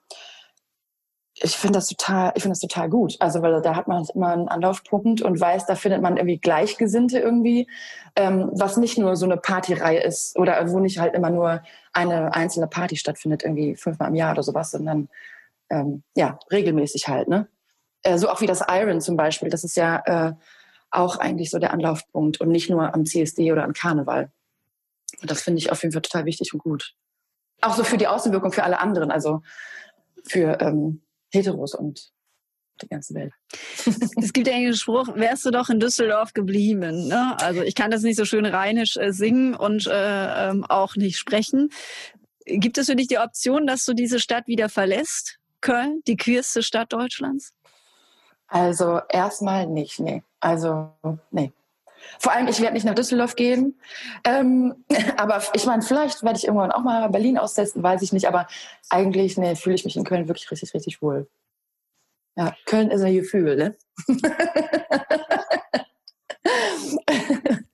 ich 1.40 1.56
finde 1.56 1.78
das 1.78 1.88
total, 1.88 2.34
das 2.34 2.60
total 2.60 2.90
gut. 2.90 3.16
Also 3.20 3.42
weil 3.42 3.62
da 3.62 3.76
hat 3.76 3.88
man 3.88 3.98
halt 3.98 4.10
immer 4.12 4.34
einen 4.34 4.48
Anlaufpunkt 4.48 5.22
und 5.22 5.40
weiß, 5.40 5.66
da 5.66 5.76
findet 5.76 6.02
man 6.02 6.18
irgendwie 6.18 6.40
Gleichgesinnte 6.40 7.20
irgendwie, 7.20 7.68
ähm, 8.16 8.50
was 8.54 8.78
nicht 8.78 8.98
nur 8.98 9.16
so 9.16 9.26
eine 9.26 9.38
Partyreihe 9.38 10.02
ist 10.02 10.38
oder 10.38 10.70
wo 10.72 10.80
nicht 10.80 11.00
halt 11.00 11.14
immer 11.14 11.30
nur 11.30 11.62
eine 11.94 12.34
einzelne 12.34 12.68
Party 12.68 12.98
stattfindet, 12.98 13.44
irgendwie 13.44 13.76
fünfmal 13.76 14.10
im 14.10 14.16
Jahr 14.16 14.32
oder 14.32 14.44
sowas, 14.44 14.72
sondern 14.72 15.10
ähm, 15.70 16.04
ja, 16.16 16.40
regelmäßig 16.52 17.08
halt, 17.08 17.28
ne? 17.28 17.48
Äh, 18.04 18.18
so 18.18 18.30
auch 18.30 18.42
wie 18.42 18.48
das 18.48 18.64
Iron 18.68 19.02
zum 19.02 19.18
Beispiel, 19.18 19.50
das 19.50 19.64
ist 19.64 19.76
ja 19.76 20.02
äh, 20.06 20.34
auch 20.92 21.18
eigentlich 21.18 21.52
so 21.52 21.60
der 21.60 21.74
Anlaufpunkt 21.74 22.40
und 22.40 22.50
nicht 22.50 22.70
nur 22.70 22.94
am 22.94 23.06
CSD 23.06 23.52
oder 23.52 23.64
am 23.64 23.74
Karneval. 23.74 24.32
Und 25.22 25.32
das 25.32 25.42
finde 25.42 25.60
ich 25.60 25.72
auf 25.72 25.82
jeden 25.84 25.94
Fall 25.94 26.02
total 26.02 26.26
wichtig 26.26 26.54
und 26.54 26.60
gut. 26.60 26.94
Auch 27.62 27.76
so 27.76 27.84
für 27.84 27.98
die 27.98 28.08
Außenwirkung 28.08 28.52
für 28.52 28.64
alle 28.64 28.80
anderen. 28.80 29.12
Also 29.12 29.42
für 30.28 30.60
ähm, 30.62 31.02
Heteros 31.32 31.74
und 31.74 32.12
die 32.82 32.88
ganze 32.88 33.16
Welt. 33.16 33.34
Es 34.22 34.34
gibt 34.34 34.48
ja 34.48 34.54
einen 34.54 34.76
Spruch, 34.76 35.16
wärst 35.16 35.46
du 35.46 35.52
doch 35.52 35.70
in 35.70 35.80
Düsseldorf 35.80 36.34
geblieben. 36.34 37.08
Ne? 37.08 37.36
Also 37.40 37.64
ich 37.64 37.74
kann 37.74 37.90
das 37.90 38.04
nicht 38.04 38.18
so 38.18 38.26
schön 38.26 38.46
rheinisch 38.46 38.98
äh, 38.98 39.12
singen 39.12 39.56
und 39.56 39.88
äh, 39.88 40.50
ähm, 40.50 40.64
auch 40.66 40.96
nicht 40.96 41.18
sprechen. 41.18 41.70
Gibt 42.46 42.78
es 42.78 42.86
für 42.86 42.96
dich 42.96 43.08
die 43.08 43.18
Option, 43.18 43.66
dass 43.66 43.84
du 43.86 43.94
diese 43.94 44.20
Stadt 44.20 44.48
wieder 44.48 44.70
verlässt? 44.70 45.40
Köln, 45.62 46.02
die 46.08 46.18
queerste 46.18 46.64
Stadt 46.64 46.94
Deutschlands? 46.94 47.54
Also 48.48 49.02
erstmal 49.10 49.68
nicht, 49.68 50.00
nee. 50.00 50.24
Also 50.40 50.92
nee. 51.32 51.52
Vor 52.20 52.32
allem, 52.32 52.48
ich 52.48 52.62
werde 52.62 52.74
nicht 52.74 52.86
nach 52.86 52.96
Düsseldorf 52.96 53.36
gehen. 53.36 53.78
Ähm, 54.24 54.86
aber 55.18 55.42
ich 55.54 55.66
meine, 55.66 55.82
vielleicht 55.82 56.24
werde 56.24 56.38
ich 56.38 56.46
irgendwann 56.46 56.72
auch 56.72 56.84
mal 56.84 57.10
Berlin 57.10 57.38
aussetzen, 57.38 57.84
weiß 57.84 58.02
ich 58.02 58.14
nicht. 58.14 58.28
Aber 58.28 58.48
eigentlich 58.90 59.38
nee, 59.38 59.56
fühle 59.56 59.76
ich 59.76 59.86
mich 59.86 59.98
in 59.98 60.04
Köln 60.04 60.28
wirklich 60.28 60.50
richtig, 60.50 60.74
richtig 60.74 61.02
wohl. 61.02 61.28
Ja, 62.36 62.56
Köln 62.66 62.92
ist 62.92 63.02
ein 63.02 63.16
Gefühl, 63.16 63.56
ne? 63.56 63.76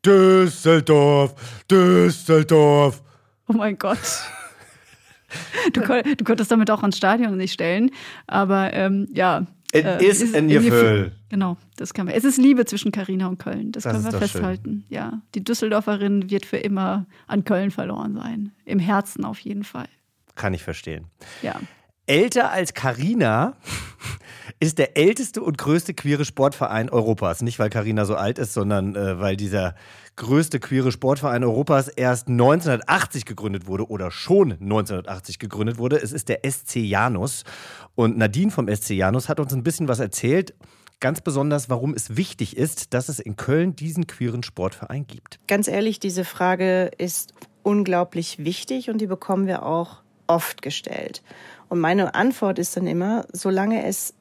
Düsseldorf, 0.06 1.36
Düsseldorf. 1.70 3.02
Oh 3.48 3.54
mein 3.54 3.78
Gott. 3.78 3.98
Du, 5.74 5.82
du 5.82 6.24
konntest 6.24 6.52
damit 6.52 6.70
auch 6.72 6.82
ans 6.82 6.98
Stadion 6.98 7.38
nicht 7.38 7.54
stellen. 7.54 7.92
Aber 8.28 8.74
ähm, 8.74 9.08
ja. 9.13 9.46
Es 9.72 9.84
äh, 9.84 10.06
ist 10.06 10.36
ein 10.36 10.50
Gefühl. 10.50 11.13
Genau, 11.30 11.58
das 11.78 11.94
kann 11.96 12.06
man. 12.06 12.13
Es 12.13 12.25
ist 12.25 12.38
Liebe 12.38 12.66
zwischen 12.66 12.92
Carina 12.92 13.28
und 13.28 13.40
Köln. 13.40 13.72
Das, 13.72 13.84
Das 13.84 13.94
können 13.94 14.04
wir 14.06 14.20
festhalten. 14.20 14.86
Ja, 14.90 15.22
die 15.34 15.44
Düsseldorferin 15.44 16.30
wird 16.30 16.46
für 16.46 16.58
immer 16.58 17.08
an 17.25 17.44
Köln 17.44 17.72
verloren 17.72 18.13
sein. 18.16 18.52
Im 18.66 18.78
Herzen 18.78 19.25
auf 19.25 19.40
jeden 19.40 19.63
Fall. 19.63 19.88
Kann 20.36 20.54
ich 20.54 20.62
verstehen. 20.63 21.08
Ja. 21.42 21.60
Älter 22.06 22.52
als 22.52 22.74
Carina 22.74 23.56
ist 24.63 24.77
der 24.77 24.96
älteste 24.98 25.41
und 25.41 25.58
größte 25.58 25.93
queere 25.93 26.24
Sportverein 26.24 26.89
Europas. 26.89 27.41
Nicht, 27.41 27.60
weil 27.60 27.70
Carina 27.70 28.05
so 28.05 28.15
alt 28.15 28.39
ist, 28.39 28.53
sondern 28.53 28.96
äh, 28.96 29.20
weil 29.20 29.36
dieser 29.36 29.75
größte 30.15 30.60
queere 30.62 30.91
Sportverein 30.91 31.43
Europas 31.43 31.89
erst 31.89 32.29
1980 32.29 33.25
gegründet 33.25 33.67
wurde 33.67 33.89
oder 33.89 34.10
schon 34.10 34.53
1980 34.53 35.39
gegründet 35.39 35.77
wurde. 35.77 36.01
Es 36.01 36.13
ist 36.13 36.29
der 36.29 36.39
SC 36.50 36.77
Janus. 36.77 37.43
Und 37.96 38.17
Nadine 38.17 38.51
vom 38.51 38.74
SC 38.74 38.91
Janus 38.91 39.27
hat 39.27 39.41
uns 39.41 39.53
ein 39.53 39.63
bisschen 39.63 39.89
was 39.89 40.00
erzählt. 40.00 40.53
Ganz 41.01 41.20
besonders, 41.20 41.70
warum 41.70 41.93
es 41.93 42.15
wichtig 42.15 42.55
ist, 42.55 42.93
dass 42.93 43.10
es 43.10 43.20
in 43.20 43.36
Köln 43.36 43.75
diesen 43.75 44.08
queeren 44.08 44.43
Sportverein 44.43 45.05
gibt. 45.05 45.39
Ganz 45.48 45.67
ehrlich, 45.67 46.00
diese 46.00 46.24
Frage 46.24 46.91
ist 46.98 47.34
unglaublich 47.63 48.46
wichtig 48.46 48.89
und 48.89 49.00
die 49.00 49.08
bekommen 49.08 49.46
wir 49.46 49.65
auch 49.65 50.03
oft 50.27 50.62
gestellt. 50.62 51.22
Und 51.67 51.79
meine 51.79 52.15
Antwort 52.15 52.60
ist 52.60 52.77
dann 52.77 52.88
immer, 52.88 53.25
solange 53.34 53.86
es 53.86 54.13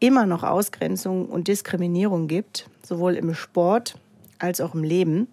immer 0.00 0.26
noch 0.26 0.42
Ausgrenzung 0.42 1.26
und 1.26 1.48
Diskriminierung 1.48 2.26
gibt, 2.26 2.68
sowohl 2.82 3.14
im 3.14 3.34
Sport 3.34 3.94
als 4.38 4.60
auch 4.60 4.74
im 4.74 4.82
Leben, 4.82 5.28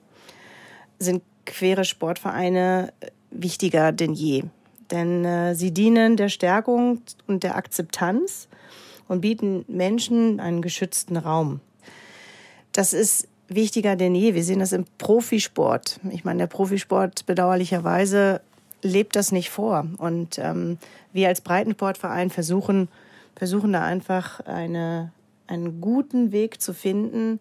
sind 0.99 1.23
queere 1.45 1.85
Sportvereine 1.85 2.93
wichtiger 3.31 3.91
denn 3.91 4.13
je. 4.13 4.43
Denn 4.91 5.25
äh, 5.25 5.55
sie 5.55 5.71
dienen 5.71 6.17
der 6.17 6.29
Stärkung 6.29 7.01
und 7.25 7.43
der 7.43 7.55
Akzeptanz 7.55 8.47
und 9.07 9.21
bieten 9.21 9.65
Menschen 9.67 10.39
einen 10.39 10.61
geschützten 10.61 11.17
Raum. 11.17 11.61
Das 12.73 12.93
ist 12.93 13.27
wichtiger 13.47 13.95
denn 13.95 14.15
je. 14.15 14.33
Wir 14.33 14.43
sehen 14.43 14.59
das 14.59 14.71
im 14.73 14.85
Profisport. 14.97 15.99
Ich 16.11 16.25
meine, 16.25 16.39
der 16.39 16.47
Profisport 16.47 17.25
bedauerlicherweise 17.25 18.41
lebt 18.81 19.15
das 19.15 19.31
nicht 19.31 19.49
vor. 19.49 19.87
Und 19.97 20.37
ähm, 20.39 20.77
wir 21.13 21.29
als 21.29 21.41
Breitensportverein 21.41 22.29
versuchen, 22.29 22.89
versuchen 23.37 23.71
da 23.71 23.83
einfach 23.83 24.39
eine, 24.41 25.11
einen 25.45 25.79
guten 25.79 26.31
Weg 26.31 26.61
zu 26.61 26.73
finden 26.73 27.39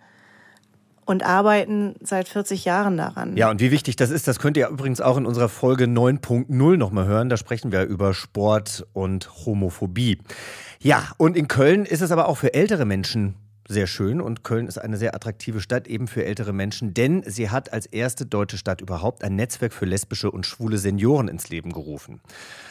und 1.07 1.25
arbeiten 1.25 1.95
seit 2.03 2.29
40 2.29 2.65
Jahren 2.65 2.97
daran. 2.97 3.37
Ja, 3.37 3.51
und 3.51 3.61
wie 3.61 3.71
wichtig 3.71 3.97
das 3.97 4.11
ist, 4.11 4.29
das 4.29 4.39
könnt 4.39 4.57
ihr 4.57 4.69
übrigens 4.69 5.01
auch 5.01 5.17
in 5.17 5.25
unserer 5.25 5.49
Folge 5.49 5.85
9.0 5.85 6.77
nochmal 6.77 7.07
hören. 7.07 7.29
Da 7.29 7.37
sprechen 7.37 7.73
wir 7.73 7.85
über 7.85 8.13
Sport 8.13 8.87
und 8.93 9.47
Homophobie. 9.47 10.19
Ja, 10.81 11.13
und 11.17 11.37
in 11.37 11.49
Köln 11.49 11.87
ist 11.87 12.03
es 12.03 12.11
aber 12.11 12.29
auch 12.29 12.37
für 12.37 12.53
ältere 12.53 12.85
Menschen 12.85 13.37
sehr 13.69 13.87
schön 13.87 14.21
und 14.21 14.45
Köln 14.45 14.67
ist 14.67 14.79
eine 14.79 14.97
sehr 14.97 15.15
attraktive 15.15 15.61
Stadt 15.61 15.89
eben 15.89 16.09
für 16.09 16.25
ältere 16.25 16.53
Menschen, 16.53 16.95
denn 16.95 17.23
sie 17.27 17.51
hat 17.51 17.73
als 17.73 17.87
erste 17.87 18.27
deutsche 18.27 18.59
Stadt 18.59 18.81
überhaupt 18.81 19.25
ein 19.25 19.37
Netzwerk 19.37 19.73
für 19.73 19.87
lesbische 19.87 20.31
und 20.31 20.47
schwule 20.47 20.79
Senioren 20.79 21.29
ins 21.29 21.49
Leben 21.49 21.73
gerufen. 21.73 22.21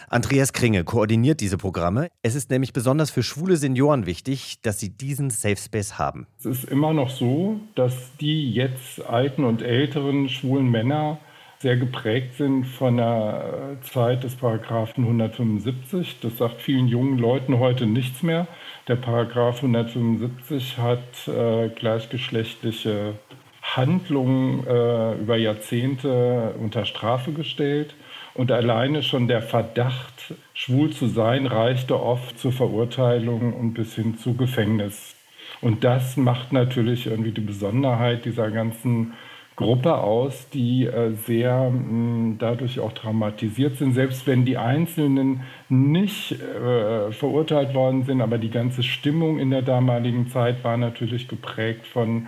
Andreas 0.09 0.53
Kringe 0.53 0.83
koordiniert 0.83 1.41
diese 1.41 1.57
Programme. 1.57 2.09
Es 2.21 2.35
ist 2.35 2.49
nämlich 2.49 2.73
besonders 2.73 3.11
für 3.11 3.23
schwule 3.23 3.57
Senioren 3.57 4.05
wichtig, 4.05 4.61
dass 4.61 4.79
sie 4.79 4.89
diesen 4.89 5.29
Safe 5.29 5.57
Space 5.57 5.97
haben. 5.97 6.27
Es 6.39 6.45
ist 6.45 6.63
immer 6.65 6.93
noch 6.93 7.09
so, 7.09 7.59
dass 7.75 8.15
die 8.19 8.51
jetzt 8.51 9.03
alten 9.05 9.43
und 9.43 9.61
älteren 9.61 10.29
schwulen 10.29 10.69
Männer 10.69 11.19
sehr 11.65 11.77
geprägt 11.77 12.35
sind 12.35 12.65
von 12.65 12.97
der 12.97 13.77
Zeit 13.81 14.23
des 14.23 14.35
Paragraphen 14.35 15.03
175. 15.03 16.19
Das 16.21 16.37
sagt 16.37 16.61
vielen 16.61 16.87
jungen 16.87 17.17
Leuten 17.17 17.57
heute 17.57 17.87
nichts 17.87 18.21
mehr. 18.21 18.45
Der 18.87 18.97
Paragraph 18.97 19.63
175 19.63 20.77
hat 20.77 20.99
äh, 21.27 21.69
gleichgeschlechtliche 21.69 23.15
Handlungen 23.63 24.63
äh, 24.67 25.15
über 25.15 25.37
Jahrzehnte 25.37 26.53
unter 26.61 26.85
Strafe 26.85 27.31
gestellt. 27.31 27.95
Und 28.35 28.51
alleine 28.51 29.01
schon 29.01 29.27
der 29.27 29.41
Verdacht, 29.41 30.35
schwul 30.53 30.91
zu 30.91 31.07
sein, 31.07 31.47
reichte 31.47 31.99
oft 31.99 32.37
zur 32.37 32.51
Verurteilung 32.51 33.53
und 33.53 33.73
bis 33.73 33.95
hin 33.95 34.19
zu 34.19 34.35
Gefängnis. 34.35 35.15
Und 35.61 35.83
das 35.83 36.15
macht 36.15 36.53
natürlich 36.53 37.07
irgendwie 37.07 37.31
die 37.31 37.41
Besonderheit 37.41 38.25
dieser 38.25 38.51
ganzen 38.51 39.13
Gruppe 39.55 39.97
aus, 39.97 40.49
die 40.49 40.85
äh, 40.85 41.13
sehr 41.13 41.69
mh, 41.69 42.35
dadurch 42.39 42.79
auch 42.79 42.91
traumatisiert 42.91 43.77
sind, 43.77 43.93
selbst 43.93 44.27
wenn 44.27 44.43
die 44.43 44.57
Einzelnen 44.57 45.43
nicht 45.69 46.33
äh, 46.33 47.11
verurteilt 47.11 47.73
worden 47.73 48.03
sind, 48.03 48.21
aber 48.21 48.37
die 48.37 48.49
ganze 48.51 48.83
Stimmung 48.83 49.39
in 49.39 49.51
der 49.51 49.61
damaligen 49.61 50.27
Zeit 50.27 50.63
war 50.63 50.75
natürlich 50.75 51.27
geprägt 51.29 51.87
von 51.87 52.27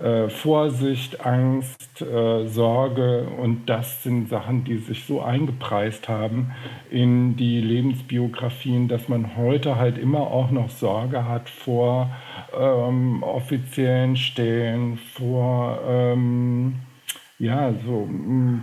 äh, 0.00 0.28
Vorsicht, 0.28 1.24
Angst, 1.24 2.02
äh, 2.02 2.46
Sorge 2.48 3.26
und 3.40 3.66
das 3.66 4.02
sind 4.02 4.28
Sachen, 4.28 4.64
die 4.64 4.78
sich 4.78 5.04
so 5.04 5.22
eingepreist 5.22 6.08
haben 6.08 6.52
in 6.90 7.36
die 7.36 7.60
Lebensbiografien, 7.60 8.88
dass 8.88 9.08
man 9.08 9.36
heute 9.36 9.76
halt 9.76 9.98
immer 9.98 10.20
auch 10.20 10.50
noch 10.50 10.70
Sorge 10.70 11.26
hat 11.26 11.48
vor 11.48 12.10
ähm, 12.58 13.22
offiziellen 13.22 14.16
Stellen, 14.16 14.98
vor 14.98 15.80
ähm, 15.86 16.74
ja, 17.38 17.72
so 17.84 18.08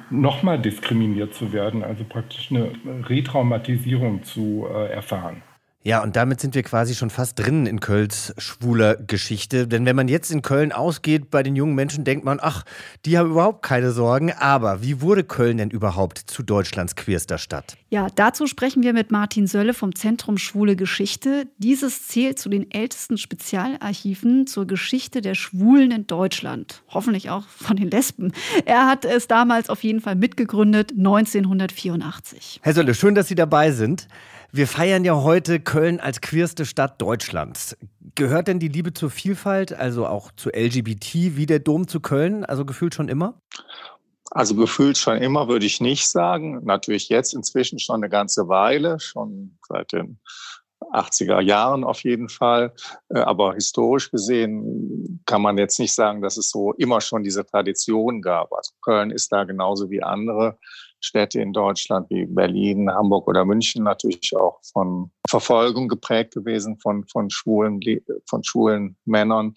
nochmal 0.09 0.59
diskriminiert 0.59 1.33
zu 1.33 1.53
werden, 1.53 1.83
also 1.83 2.03
praktisch 2.03 2.51
eine 2.51 2.71
Retraumatisierung 3.07 4.23
zu 4.23 4.67
äh, 4.71 4.91
erfahren. 4.91 5.43
Ja, 5.85 6.01
und 6.01 6.15
damit 6.15 6.39
sind 6.39 6.55
wir 6.55 6.63
quasi 6.63 6.95
schon 6.95 7.09
fast 7.09 7.37
drinnen 7.37 7.65
in 7.65 7.81
Kölns 7.81 8.33
schwuler 8.37 8.95
Geschichte. 8.95 9.67
Denn 9.67 9.85
wenn 9.85 9.97
man 9.97 10.07
jetzt 10.07 10.31
in 10.31 10.41
Köln 10.41 10.71
ausgeht, 10.71 11.29
bei 11.29 11.43
den 11.43 11.57
jungen 11.57 11.75
Menschen 11.75 12.05
denkt 12.05 12.23
man, 12.23 12.39
ach, 12.41 12.63
die 13.05 13.17
haben 13.17 13.31
überhaupt 13.31 13.63
keine 13.63 13.91
Sorgen. 13.91 14.31
Aber 14.31 14.81
wie 14.81 15.01
wurde 15.01 15.25
Köln 15.25 15.57
denn 15.57 15.69
überhaupt 15.69 16.19
zu 16.19 16.41
Deutschlands 16.41 16.95
queerster 16.95 17.37
Stadt? 17.37 17.75
Ja, 17.89 18.07
dazu 18.15 18.47
sprechen 18.47 18.81
wir 18.81 18.93
mit 18.93 19.11
Martin 19.11 19.45
Sölle 19.45 19.73
vom 19.73 19.93
Zentrum 19.93 20.37
Schwule 20.37 20.77
Geschichte. 20.77 21.47
Dieses 21.57 22.07
zählt 22.07 22.39
zu 22.39 22.47
den 22.47 22.71
ältesten 22.71 23.17
Spezialarchiven 23.17 24.47
zur 24.47 24.65
Geschichte 24.65 25.19
der 25.19 25.35
Schwulen 25.35 25.91
in 25.91 26.07
Deutschland. 26.07 26.81
Hoffentlich 26.87 27.29
auch 27.29 27.45
von 27.49 27.75
den 27.75 27.91
Lesben. 27.91 28.31
Er 28.63 28.87
hat 28.87 29.03
es 29.03 29.27
damals 29.27 29.69
auf 29.69 29.83
jeden 29.83 29.99
Fall 29.99 30.15
mitgegründet, 30.15 30.93
1984. 30.97 32.61
Herr 32.63 32.73
Sölle, 32.73 32.93
schön, 32.93 33.15
dass 33.15 33.27
Sie 33.27 33.35
dabei 33.35 33.71
sind. 33.71 34.07
Wir 34.55 34.67
feiern 34.67 35.03
ja 35.03 35.15
heute 35.15 35.59
Köln 35.59 35.99
als 35.99 36.21
queerste 36.21 36.67
Stadt 36.67 37.01
Deutschlands. 37.01 37.75
Gehört 38.13 38.47
denn 38.47 38.59
die 38.59 38.67
Liebe 38.67 38.93
zur 38.93 39.09
Vielfalt, 39.09 39.73
also 39.73 40.05
auch 40.05 40.31
zu 40.37 40.51
LGBT, 40.51 41.35
wie 41.35 41.47
der 41.47 41.57
Dom 41.57 41.87
zu 41.87 41.99
Köln, 41.99 42.45
also 42.45 42.63
gefühlt 42.63 42.93
schon 42.93 43.09
immer? 43.09 43.41
Also 44.29 44.53
gefühlt 44.53 44.99
schon 44.99 45.17
immer, 45.17 45.47
würde 45.47 45.65
ich 45.65 45.81
nicht 45.81 46.07
sagen. 46.07 46.63
Natürlich 46.65 47.09
jetzt 47.09 47.33
inzwischen 47.33 47.79
schon 47.79 47.95
eine 47.95 48.09
ganze 48.09 48.47
Weile, 48.47 48.99
schon 48.99 49.57
seit 49.67 49.91
den 49.91 50.19
80er 50.91 51.41
Jahren 51.41 51.83
auf 51.83 52.03
jeden 52.03 52.29
Fall. 52.29 52.75
Aber 53.09 53.55
historisch 53.55 54.11
gesehen 54.11 55.23
kann 55.25 55.41
man 55.41 55.57
jetzt 55.57 55.79
nicht 55.79 55.95
sagen, 55.95 56.21
dass 56.21 56.37
es 56.37 56.51
so 56.51 56.73
immer 56.73 57.01
schon 57.01 57.23
diese 57.23 57.43
Tradition 57.43 58.21
gab. 58.21 58.53
Also 58.53 58.73
Köln 58.83 59.09
ist 59.09 59.31
da 59.31 59.45
genauso 59.45 59.89
wie 59.89 60.03
andere 60.03 60.59
Städte 61.03 61.41
in 61.41 61.53
Deutschland 61.53 62.09
wie 62.09 62.25
Berlin, 62.25 62.89
Hamburg 62.89 63.27
oder 63.27 63.45
München 63.45 63.83
natürlich 63.83 64.35
auch 64.35 64.59
von 64.63 65.11
Verfolgung 65.27 65.87
geprägt 65.87 66.33
gewesen 66.33 66.79
von, 66.79 67.05
von 67.05 67.29
schwulen, 67.29 67.81
von 68.29 68.43
schwulen 68.43 68.95
Männern. 69.05 69.53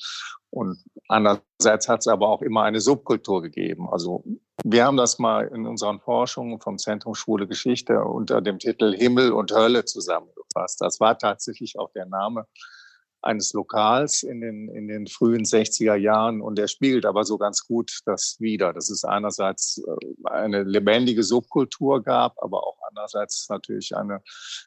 Und 0.51 0.83
andererseits 1.09 1.89
hat 1.89 2.01
es 2.01 2.09
aber 2.09 2.29
auch 2.29 2.43
immer 2.43 2.63
eine 2.63 2.81
Subkultur 2.81 3.43
gegeben. 3.43 3.89
Also 3.91 4.25
wir 4.65 4.85
haben 4.85 4.97
das 4.97 5.19
mal 5.19 5.47
in 5.49 5.67
unseren 5.67 6.01
Forschungen 6.01 6.61
vom 6.61 6.79
Zentrum 6.79 7.15
Schwule 7.15 7.47
Geschichte 7.47 8.03
unter 8.03 8.41
dem 8.41 8.59
Titel 8.59 8.97
Himmel 8.97 9.33
und 9.33 9.53
Hölle 9.53 9.85
zusammengefasst. 9.85 10.81
Das 10.81 10.99
war 10.99 11.17
tatsächlich 11.19 11.79
auch 11.79 11.93
der 11.93 12.07
Name 12.07 12.47
eines 13.27 13.53
Lokals 13.53 14.23
in 14.23 14.41
den, 14.41 14.69
in 14.69 14.89
den 14.89 15.07
frühen 15.07 15.45
60er 15.45 15.97
Jahren 15.97 16.41
und 16.41 16.57
der 16.57 16.69
spiegelt 16.69 17.05
aber 17.05 17.25
so 17.25 17.37
ganz 17.39 17.67
gut 17.67 18.01
das 18.07 18.37
wider. 18.39 18.73
dass 18.73 18.89
es 18.89 19.05
einerseits 19.05 19.83
äh, 19.87 20.29
eine 20.31 20.63
lebendige 20.63 21.23
Subkultur 21.23 22.03
gab, 22.03 22.37
aber 22.43 22.67
auch 22.67 22.79
andererseits 22.89 23.49
natürlich 23.49 23.97
eine, 23.97 24.23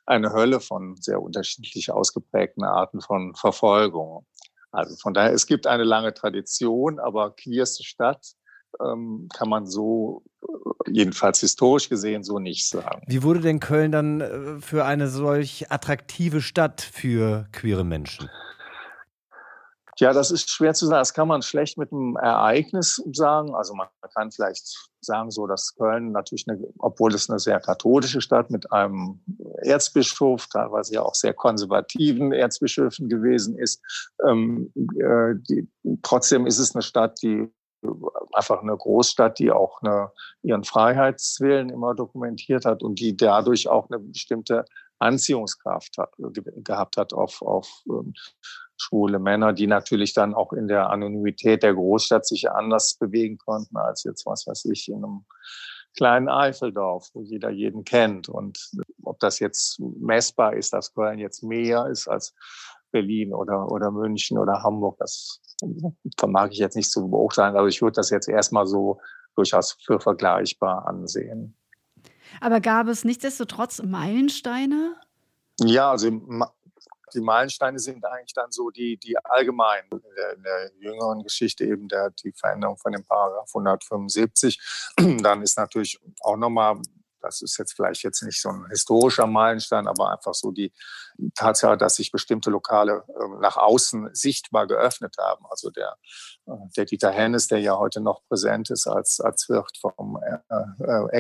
eine 0.05 0.33
Hölle 0.33 0.59
von 0.59 0.95
sehr 0.97 1.21
unterschiedlich 1.21 1.91
ausgeprägten 1.91 2.63
Arten 2.63 3.01
von 3.01 3.33
Verfolgung. 3.35 4.25
Also 4.71 4.95
von 4.97 5.13
daher, 5.13 5.33
es 5.33 5.47
gibt 5.47 5.65
eine 5.65 5.83
lange 5.83 6.13
Tradition, 6.13 6.99
aber 6.99 7.35
queerste 7.35 7.83
Stadt 7.83 8.35
kann 8.77 9.49
man 9.49 9.67
so, 9.67 10.23
äh, 10.43 10.91
jedenfalls 10.91 11.39
historisch 11.39 11.89
gesehen, 11.89 12.23
so 12.23 12.39
nicht 12.39 12.67
sagen. 12.67 13.01
Wie 13.07 13.23
wurde 13.23 13.41
denn 13.41 13.59
Köln 13.59 13.91
dann 13.91 14.21
äh, 14.21 14.59
für 14.59 14.85
eine 14.85 15.07
solch 15.07 15.71
attraktive 15.71 16.41
Stadt 16.41 16.81
für 16.81 17.47
queere 17.51 17.83
Menschen? 17.83 18.29
Ja, 19.99 20.13
das 20.13 20.31
ist 20.31 20.49
schwer 20.49 20.73
zu 20.73 20.85
sagen. 20.85 21.01
Das 21.01 21.13
kann 21.13 21.27
man 21.27 21.41
schlecht 21.41 21.77
mit 21.77 21.91
einem 21.91 22.15
Ereignis 22.15 23.03
sagen. 23.11 23.53
Also 23.53 23.75
man 23.75 23.89
kann 24.13 24.31
vielleicht 24.31 24.89
sagen 25.01 25.29
so, 25.29 25.45
dass 25.45 25.75
Köln 25.75 26.13
natürlich, 26.13 26.45
eine, 26.47 26.57
obwohl 26.77 27.13
es 27.13 27.29
eine 27.29 27.39
sehr 27.39 27.59
katholische 27.59 28.21
Stadt 28.21 28.49
mit 28.49 28.71
einem 28.71 29.19
Erzbischof, 29.61 30.47
teilweise 30.47 30.93
ja 30.93 31.01
auch 31.01 31.15
sehr 31.15 31.33
konservativen 31.33 32.31
Erzbischöfen 32.31 33.09
gewesen 33.09 33.57
ist, 33.57 33.81
ähm, 34.25 34.71
äh, 34.75 35.35
die, 35.49 35.67
trotzdem 36.01 36.47
ist 36.47 36.59
es 36.59 36.73
eine 36.73 36.81
Stadt, 36.81 37.21
die 37.21 37.51
einfach 38.33 38.61
eine 38.61 38.75
Großstadt, 38.75 39.39
die 39.39 39.51
auch 39.51 39.81
eine, 39.81 40.11
ihren 40.41 40.63
Freiheitswillen 40.63 41.69
immer 41.69 41.95
dokumentiert 41.95 42.65
hat 42.65 42.83
und 42.83 42.99
die 42.99 43.15
dadurch 43.15 43.69
auch 43.69 43.89
eine 43.89 43.99
bestimmte 43.99 44.65
Anziehungskraft 44.99 45.97
hat, 45.97 46.13
gehabt 46.17 46.97
hat 46.97 47.13
auf, 47.13 47.41
auf 47.41 47.83
ähm, 47.89 48.13
schwule 48.77 49.19
Männer, 49.19 49.53
die 49.53 49.67
natürlich 49.67 50.13
dann 50.13 50.33
auch 50.33 50.53
in 50.53 50.67
der 50.67 50.89
Anonymität 50.89 51.63
der 51.63 51.73
Großstadt 51.73 52.25
sich 52.25 52.51
anders 52.51 52.95
bewegen 52.95 53.37
konnten 53.37 53.77
als 53.77 54.03
jetzt, 54.03 54.25
was 54.25 54.45
weiß 54.47 54.65
ich, 54.65 54.89
in 54.89 55.03
einem 55.03 55.25
kleinen 55.95 56.29
Eifeldorf, 56.29 57.09
wo 57.13 57.21
jeder 57.21 57.49
jeden 57.49 57.83
kennt. 57.83 58.29
Und 58.29 58.71
ob 59.03 59.19
das 59.19 59.39
jetzt 59.39 59.79
messbar 59.79 60.53
ist, 60.55 60.73
dass 60.73 60.93
Köln 60.93 61.19
jetzt 61.19 61.43
mehr 61.43 61.87
ist 61.87 62.07
als 62.07 62.33
Berlin 62.91 63.33
oder, 63.33 63.71
oder 63.71 63.91
München 63.91 64.37
oder 64.37 64.63
Hamburg, 64.63 64.97
das 64.99 65.41
vermag 66.17 66.49
ich 66.51 66.59
jetzt 66.59 66.75
nicht 66.75 66.91
zu 66.91 67.09
beurteilen, 67.09 67.55
aber 67.55 67.67
ich 67.67 67.81
würde 67.81 67.95
das 67.95 68.09
jetzt 68.09 68.27
erstmal 68.27 68.65
so 68.65 68.99
durchaus 69.35 69.77
für 69.83 69.99
vergleichbar 69.99 70.87
ansehen. 70.87 71.55
Aber 72.41 72.61
gab 72.61 72.87
es 72.87 73.03
nichtsdestotrotz 73.03 73.81
Meilensteine? 73.81 74.95
Ja, 75.59 75.91
also 75.91 76.09
die 77.13 77.21
Meilensteine 77.21 77.79
sind 77.79 78.05
eigentlich 78.05 78.33
dann 78.33 78.51
so 78.51 78.69
die, 78.69 78.97
die 78.97 79.17
allgemeinen, 79.17 79.87
in 79.91 80.15
der, 80.15 80.33
in 80.35 80.43
der 80.43 80.71
jüngeren 80.79 81.23
Geschichte 81.23 81.65
eben 81.65 81.87
der, 81.87 82.11
die 82.11 82.31
Veränderung 82.31 82.77
von 82.77 82.91
dem 82.91 83.03
Paragraph 83.03 83.49
175. 83.49 84.59
Dann 85.21 85.41
ist 85.41 85.57
natürlich 85.57 85.99
auch 86.21 86.37
nochmal 86.37 86.79
das 87.21 87.41
ist 87.41 87.57
jetzt 87.57 87.73
vielleicht 87.73 88.03
jetzt 88.03 88.21
nicht 88.23 88.41
so 88.41 88.49
ein 88.49 88.65
historischer 88.69 89.27
Meilenstein, 89.27 89.87
aber 89.87 90.11
einfach 90.11 90.33
so 90.33 90.51
die 90.51 90.73
Tatsache, 91.35 91.77
dass 91.77 91.95
sich 91.95 92.11
bestimmte 92.11 92.49
Lokale 92.49 93.03
ähm, 93.21 93.39
nach 93.41 93.57
außen 93.57 94.09
sichtbar 94.13 94.67
geöffnet 94.67 95.15
haben. 95.19 95.45
Also 95.49 95.69
der, 95.69 95.95
äh, 96.47 96.51
der 96.75 96.85
Dieter 96.85 97.11
Hennes, 97.11 97.47
der 97.47 97.59
ja 97.59 97.77
heute 97.77 98.01
noch 98.01 98.21
präsent 98.27 98.69
ist 98.69 98.87
als, 98.87 99.19
als 99.19 99.49
Wirt 99.49 99.77
vom 99.79 100.19
äh, 100.23 100.55
äh, 100.83 101.17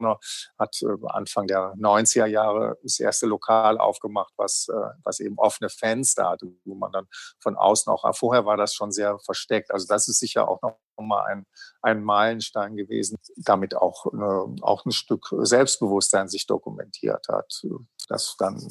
Ex-Korn 0.00 0.16
hat 0.58 0.76
äh, 0.82 1.06
Anfang 1.08 1.46
der 1.46 1.74
90er 1.74 2.26
Jahre 2.26 2.78
das 2.82 2.98
erste 2.98 3.26
Lokal 3.26 3.78
aufgemacht, 3.78 4.32
was, 4.36 4.68
äh, 4.68 4.90
was 5.04 5.20
eben 5.20 5.38
offene 5.38 5.68
Fenster 5.68 6.28
hatte, 6.28 6.46
wo 6.64 6.74
man 6.74 6.92
dann 6.92 7.06
von 7.40 7.56
außen 7.56 7.92
auch, 7.92 8.04
vorher 8.16 8.44
war 8.46 8.56
das 8.56 8.74
schon 8.74 8.92
sehr 8.92 9.18
versteckt. 9.20 9.70
Also 9.70 9.86
das 9.86 10.08
ist 10.08 10.18
sicher 10.18 10.48
auch 10.48 10.60
noch 10.62 10.78
mal 10.98 11.24
ein, 11.24 11.46
ein 11.80 12.04
Meilenstein 12.04 12.76
gewesen, 12.76 13.16
damit 13.36 13.74
auch, 13.74 14.06
äh, 14.06 14.62
auch 14.62 14.84
ein 14.84 14.92
Stück 14.92 15.28
Selbstbewusstsein 15.30 16.28
sich 16.28 16.46
dokumentiert 16.46 17.26
hat, 17.28 17.62
das 18.08 18.36
dann 18.38 18.68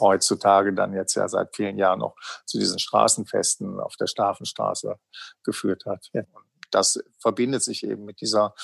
heutzutage 0.00 0.72
dann 0.72 0.94
jetzt 0.94 1.14
ja 1.14 1.28
seit 1.28 1.54
vielen 1.54 1.78
Jahren 1.78 2.00
noch 2.00 2.16
zu 2.44 2.58
diesen 2.58 2.80
Straßenfesten 2.80 3.78
auf 3.78 3.94
der 3.96 4.08
Stafenstraße 4.08 4.96
geführt 5.44 5.84
hat. 5.86 6.08
Ja 6.12 6.24
das 6.74 7.02
verbindet 7.18 7.62
sich 7.62 7.84
eben 7.84 8.04
mit 8.04 8.20
dieser 8.20 8.54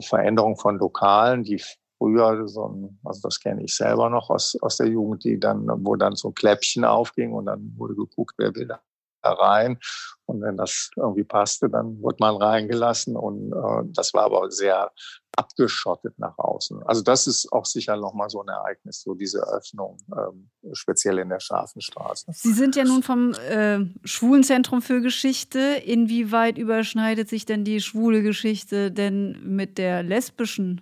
Veränderung 0.00 0.56
von 0.56 0.78
Lokalen, 0.78 1.42
die 1.42 1.62
früher 1.98 2.48
so 2.48 2.68
ein, 2.68 2.98
also 3.04 3.20
das 3.22 3.40
kenne 3.40 3.62
ich 3.62 3.74
selber 3.74 4.08
noch 4.08 4.30
aus, 4.30 4.56
aus 4.60 4.76
der 4.76 4.88
Jugend, 4.88 5.24
die 5.24 5.38
dann, 5.38 5.66
wo 5.84 5.96
dann 5.96 6.16
so 6.16 6.28
ein 6.28 6.34
Kläppchen 6.34 6.84
aufging 6.84 7.32
und 7.32 7.46
dann 7.46 7.74
wurde 7.76 7.94
geguckt, 7.94 8.34
wer 8.38 8.54
will 8.54 8.66
da 8.66 8.80
rein. 9.28 9.78
Und 10.26 10.42
wenn 10.42 10.56
das 10.56 10.90
irgendwie 10.96 11.24
passte, 11.24 11.68
dann 11.68 12.00
wurde 12.02 12.16
man 12.20 12.36
reingelassen. 12.36 13.16
Und 13.16 13.52
äh, 13.52 13.88
das 13.92 14.14
war 14.14 14.24
aber 14.24 14.50
sehr 14.50 14.92
abgeschottet 15.36 16.18
nach 16.18 16.36
außen. 16.38 16.82
Also 16.84 17.02
das 17.02 17.26
ist 17.26 17.52
auch 17.52 17.64
sicher 17.64 17.96
nochmal 17.96 18.30
so 18.30 18.42
ein 18.42 18.48
Ereignis, 18.48 19.02
so 19.02 19.14
diese 19.14 19.40
Öffnung, 19.40 19.98
ähm, 20.16 20.50
speziell 20.72 21.18
in 21.18 21.28
der 21.28 21.40
Schafenstraße. 21.40 22.26
Sie 22.32 22.52
sind 22.52 22.76
ja 22.76 22.84
nun 22.84 23.02
vom 23.02 23.32
äh, 23.34 23.80
Schwulenzentrum 24.04 24.82
für 24.82 25.00
Geschichte. 25.00 25.58
Inwieweit 25.58 26.58
überschneidet 26.58 27.28
sich 27.28 27.46
denn 27.46 27.64
die 27.64 27.80
schwule 27.80 28.22
Geschichte 28.22 28.92
denn 28.92 29.38
mit 29.42 29.78
der 29.78 30.02
lesbischen 30.02 30.80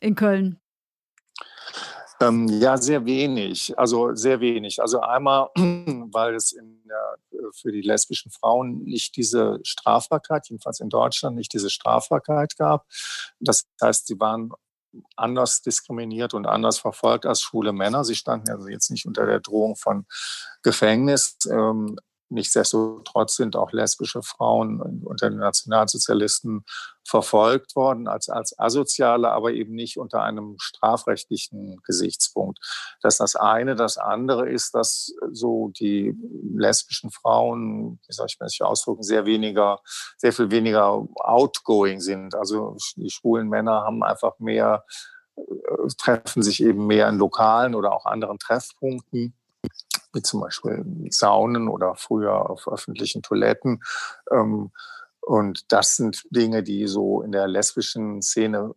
in 0.00 0.14
Köln? 0.14 0.58
Ähm, 2.20 2.48
ja, 2.48 2.76
sehr 2.76 3.04
wenig. 3.04 3.78
Also 3.78 4.14
sehr 4.14 4.40
wenig. 4.40 4.80
Also 4.80 5.00
einmal, 5.00 5.48
weil 6.16 6.34
es 6.34 6.56
der, 6.86 7.18
für 7.52 7.70
die 7.70 7.82
lesbischen 7.82 8.30
Frauen 8.30 8.82
nicht 8.84 9.16
diese 9.16 9.60
Strafbarkeit, 9.64 10.48
jedenfalls 10.48 10.80
in 10.80 10.88
Deutschland 10.88 11.36
nicht 11.36 11.52
diese 11.52 11.68
Strafbarkeit 11.68 12.56
gab. 12.56 12.86
Das 13.38 13.66
heißt, 13.82 14.06
sie 14.06 14.18
waren 14.18 14.50
anders 15.14 15.60
diskriminiert 15.60 16.32
und 16.32 16.46
anders 16.46 16.78
verfolgt 16.78 17.26
als 17.26 17.42
schwule 17.42 17.74
Männer. 17.74 18.02
Sie 18.02 18.14
standen 18.14 18.50
also 18.50 18.66
jetzt 18.68 18.90
nicht 18.90 19.04
unter 19.04 19.26
der 19.26 19.40
Drohung 19.40 19.76
von 19.76 20.06
Gefängnis. 20.62 21.36
Ähm, 21.50 21.98
Nichtsdestotrotz 22.28 23.36
sind 23.36 23.54
auch 23.54 23.70
lesbische 23.70 24.22
Frauen 24.22 24.80
unter 25.04 25.30
den 25.30 25.38
Nationalsozialisten 25.38 26.64
verfolgt 27.04 27.76
worden 27.76 28.08
als, 28.08 28.28
als 28.28 28.58
Asoziale, 28.58 29.30
aber 29.30 29.52
eben 29.52 29.74
nicht 29.74 29.96
unter 29.96 30.22
einem 30.22 30.56
strafrechtlichen 30.58 31.80
Gesichtspunkt. 31.84 32.58
Das 33.00 33.14
ist 33.14 33.20
das 33.20 33.36
eine. 33.36 33.76
Das 33.76 33.96
andere 33.96 34.48
ist, 34.48 34.74
dass 34.74 35.14
so 35.30 35.68
die 35.68 36.16
lesbischen 36.52 37.12
Frauen, 37.12 38.00
wie 38.08 38.12
soll 38.12 38.26
ich 38.28 38.40
mich 38.40 38.60
ausdrücken, 38.62 39.04
sehr 39.04 39.24
weniger, 39.24 39.80
sehr 40.16 40.32
viel 40.32 40.50
weniger 40.50 41.06
outgoing 41.14 42.00
sind. 42.00 42.34
Also 42.34 42.76
die 42.96 43.10
schwulen 43.10 43.48
Männer 43.48 43.84
haben 43.84 44.02
einfach 44.02 44.40
mehr, 44.40 44.84
äh, 45.36 45.42
treffen 45.96 46.42
sich 46.42 46.60
eben 46.60 46.88
mehr 46.88 47.08
in 47.08 47.18
lokalen 47.18 47.76
oder 47.76 47.92
auch 47.92 48.04
anderen 48.04 48.40
Treffpunkten 48.40 49.34
wie 50.16 50.22
zum 50.22 50.40
Beispiel 50.40 50.84
Saunen 51.10 51.68
oder 51.68 51.94
früher 51.94 52.50
auf 52.50 52.66
öffentlichen 52.66 53.22
Toiletten. 53.22 53.82
Ähm, 54.32 54.72
und 55.26 55.72
das 55.72 55.96
sind 55.96 56.24
Dinge, 56.30 56.62
die 56.62 56.86
so 56.86 57.20
in 57.20 57.32
der 57.32 57.48
lesbischen 57.48 58.22
Szene, 58.22 58.72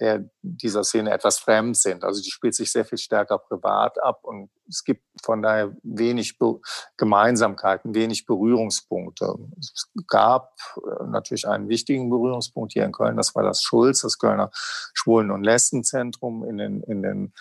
der, 0.00 0.24
dieser 0.40 0.84
Szene 0.84 1.10
etwas 1.10 1.38
fremd 1.38 1.76
sind. 1.76 2.02
Also 2.02 2.22
die 2.22 2.30
spielt 2.30 2.54
sich 2.54 2.72
sehr 2.72 2.86
viel 2.86 2.96
stärker 2.96 3.36
privat 3.36 4.02
ab 4.02 4.20
und 4.24 4.48
es 4.66 4.84
gibt 4.84 5.02
von 5.22 5.42
daher 5.42 5.76
wenig 5.82 6.38
Be 6.38 6.58
Gemeinsamkeiten, 6.96 7.94
wenig 7.94 8.24
Berührungspunkte. 8.24 9.34
Es 9.60 9.90
gab 10.08 10.56
äh, 10.78 11.04
natürlich 11.08 11.46
einen 11.46 11.68
wichtigen 11.68 12.08
Berührungspunkt 12.08 12.72
hier 12.72 12.86
in 12.86 12.92
Köln, 12.92 13.18
das 13.18 13.34
war 13.34 13.42
das 13.42 13.60
Schulz, 13.60 14.00
das 14.00 14.18
Kölner 14.18 14.50
Schwulen- 14.94 15.30
und 15.30 15.44
Lesbenzentrum 15.44 16.42
in 16.44 16.56
den, 16.56 16.82
in 16.84 17.02
den 17.02 17.34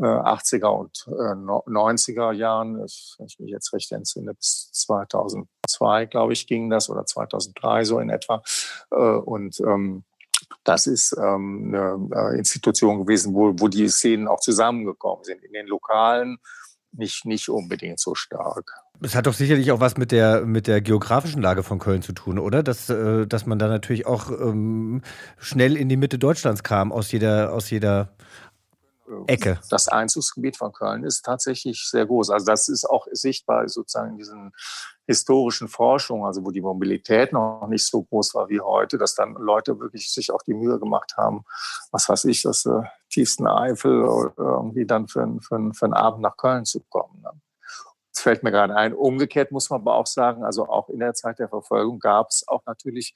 80er 0.00 0.64
äh, 0.64 0.68
und 0.68 1.06
90er 1.66 2.32
äh, 2.32 2.36
Jahren, 2.36 2.78
wenn 2.78 3.26
ich 3.26 3.38
mich 3.38 3.50
jetzt 3.50 3.72
recht 3.72 3.92
entsinne, 3.92 4.34
bis 4.34 4.70
2002, 4.72 6.06
glaube 6.06 6.32
ich, 6.32 6.46
ging 6.46 6.70
das 6.70 6.88
oder 6.88 7.04
2003 7.04 7.84
so 7.84 7.98
in 7.98 8.10
etwa. 8.10 8.42
Äh, 8.90 8.96
und 8.96 9.60
ähm, 9.60 10.04
das 10.64 10.86
ist 10.86 11.16
ähm, 11.18 11.74
eine 11.74 12.36
Institution 12.36 12.98
gewesen, 12.98 13.34
wo, 13.34 13.52
wo 13.58 13.68
die 13.68 13.88
Szenen 13.88 14.28
auch 14.28 14.40
zusammengekommen 14.40 15.24
sind. 15.24 15.42
In 15.44 15.52
den 15.52 15.66
Lokalen 15.66 16.38
nicht, 16.92 17.24
nicht 17.24 17.48
unbedingt 17.48 18.00
so 18.00 18.14
stark. 18.14 18.72
Es 19.00 19.14
hat 19.14 19.26
doch 19.26 19.32
sicherlich 19.32 19.70
auch 19.70 19.80
was 19.80 19.96
mit 19.96 20.10
der, 20.10 20.44
mit 20.44 20.66
der 20.66 20.80
geografischen 20.80 21.40
Lage 21.40 21.62
von 21.62 21.78
Köln 21.78 22.02
zu 22.02 22.12
tun, 22.12 22.38
oder? 22.38 22.64
Dass, 22.64 22.86
dass 22.86 23.46
man 23.46 23.58
da 23.60 23.68
natürlich 23.68 24.06
auch 24.06 24.30
ähm, 24.30 25.00
schnell 25.38 25.76
in 25.76 25.88
die 25.88 25.96
Mitte 25.96 26.18
Deutschlands 26.18 26.64
kam, 26.64 26.90
aus 26.90 27.12
jeder, 27.12 27.52
aus 27.52 27.70
jeder 27.70 28.12
Ecke. 29.26 29.60
Das 29.70 29.88
Einzugsgebiet 29.88 30.56
von 30.56 30.72
Köln 30.72 31.04
ist 31.04 31.22
tatsächlich 31.22 31.88
sehr 31.88 32.06
groß. 32.06 32.30
Also 32.30 32.46
das 32.46 32.68
ist 32.68 32.84
auch 32.84 33.06
sichtbar 33.12 33.68
sozusagen 33.68 34.12
in 34.12 34.18
diesen 34.18 34.52
historischen 35.06 35.68
Forschungen, 35.68 36.24
also 36.24 36.44
wo 36.44 36.50
die 36.50 36.60
Mobilität 36.60 37.32
noch 37.32 37.66
nicht 37.68 37.86
so 37.86 38.02
groß 38.04 38.34
war 38.34 38.48
wie 38.48 38.60
heute, 38.60 38.96
dass 38.96 39.14
dann 39.14 39.34
Leute 39.34 39.78
wirklich 39.80 40.12
sich 40.12 40.30
auch 40.30 40.42
die 40.42 40.54
Mühe 40.54 40.78
gemacht 40.78 41.14
haben, 41.16 41.44
was 41.90 42.08
weiß 42.08 42.24
ich, 42.26 42.42
dass 42.42 42.62
sie 42.62 42.88
tiefsten 43.10 43.46
Eifel 43.46 44.32
irgendwie 44.36 44.86
dann 44.86 45.08
für, 45.08 45.26
für, 45.40 45.72
für 45.74 45.84
einen 45.84 45.94
Abend 45.94 46.22
nach 46.22 46.36
Köln 46.36 46.64
zu 46.64 46.80
kommen. 46.88 47.20
Ne? 47.22 47.32
Das 48.12 48.22
fällt 48.22 48.42
mir 48.42 48.50
gerade 48.50 48.74
ein. 48.74 48.94
Umgekehrt 48.94 49.50
muss 49.50 49.70
man 49.70 49.80
aber 49.80 49.94
auch 49.94 50.06
sagen, 50.06 50.44
also 50.44 50.68
auch 50.68 50.88
in 50.88 51.00
der 51.00 51.14
Zeit 51.14 51.38
der 51.38 51.48
Verfolgung 51.48 51.98
gab 51.98 52.28
es 52.28 52.46
auch 52.46 52.64
natürlich 52.66 53.14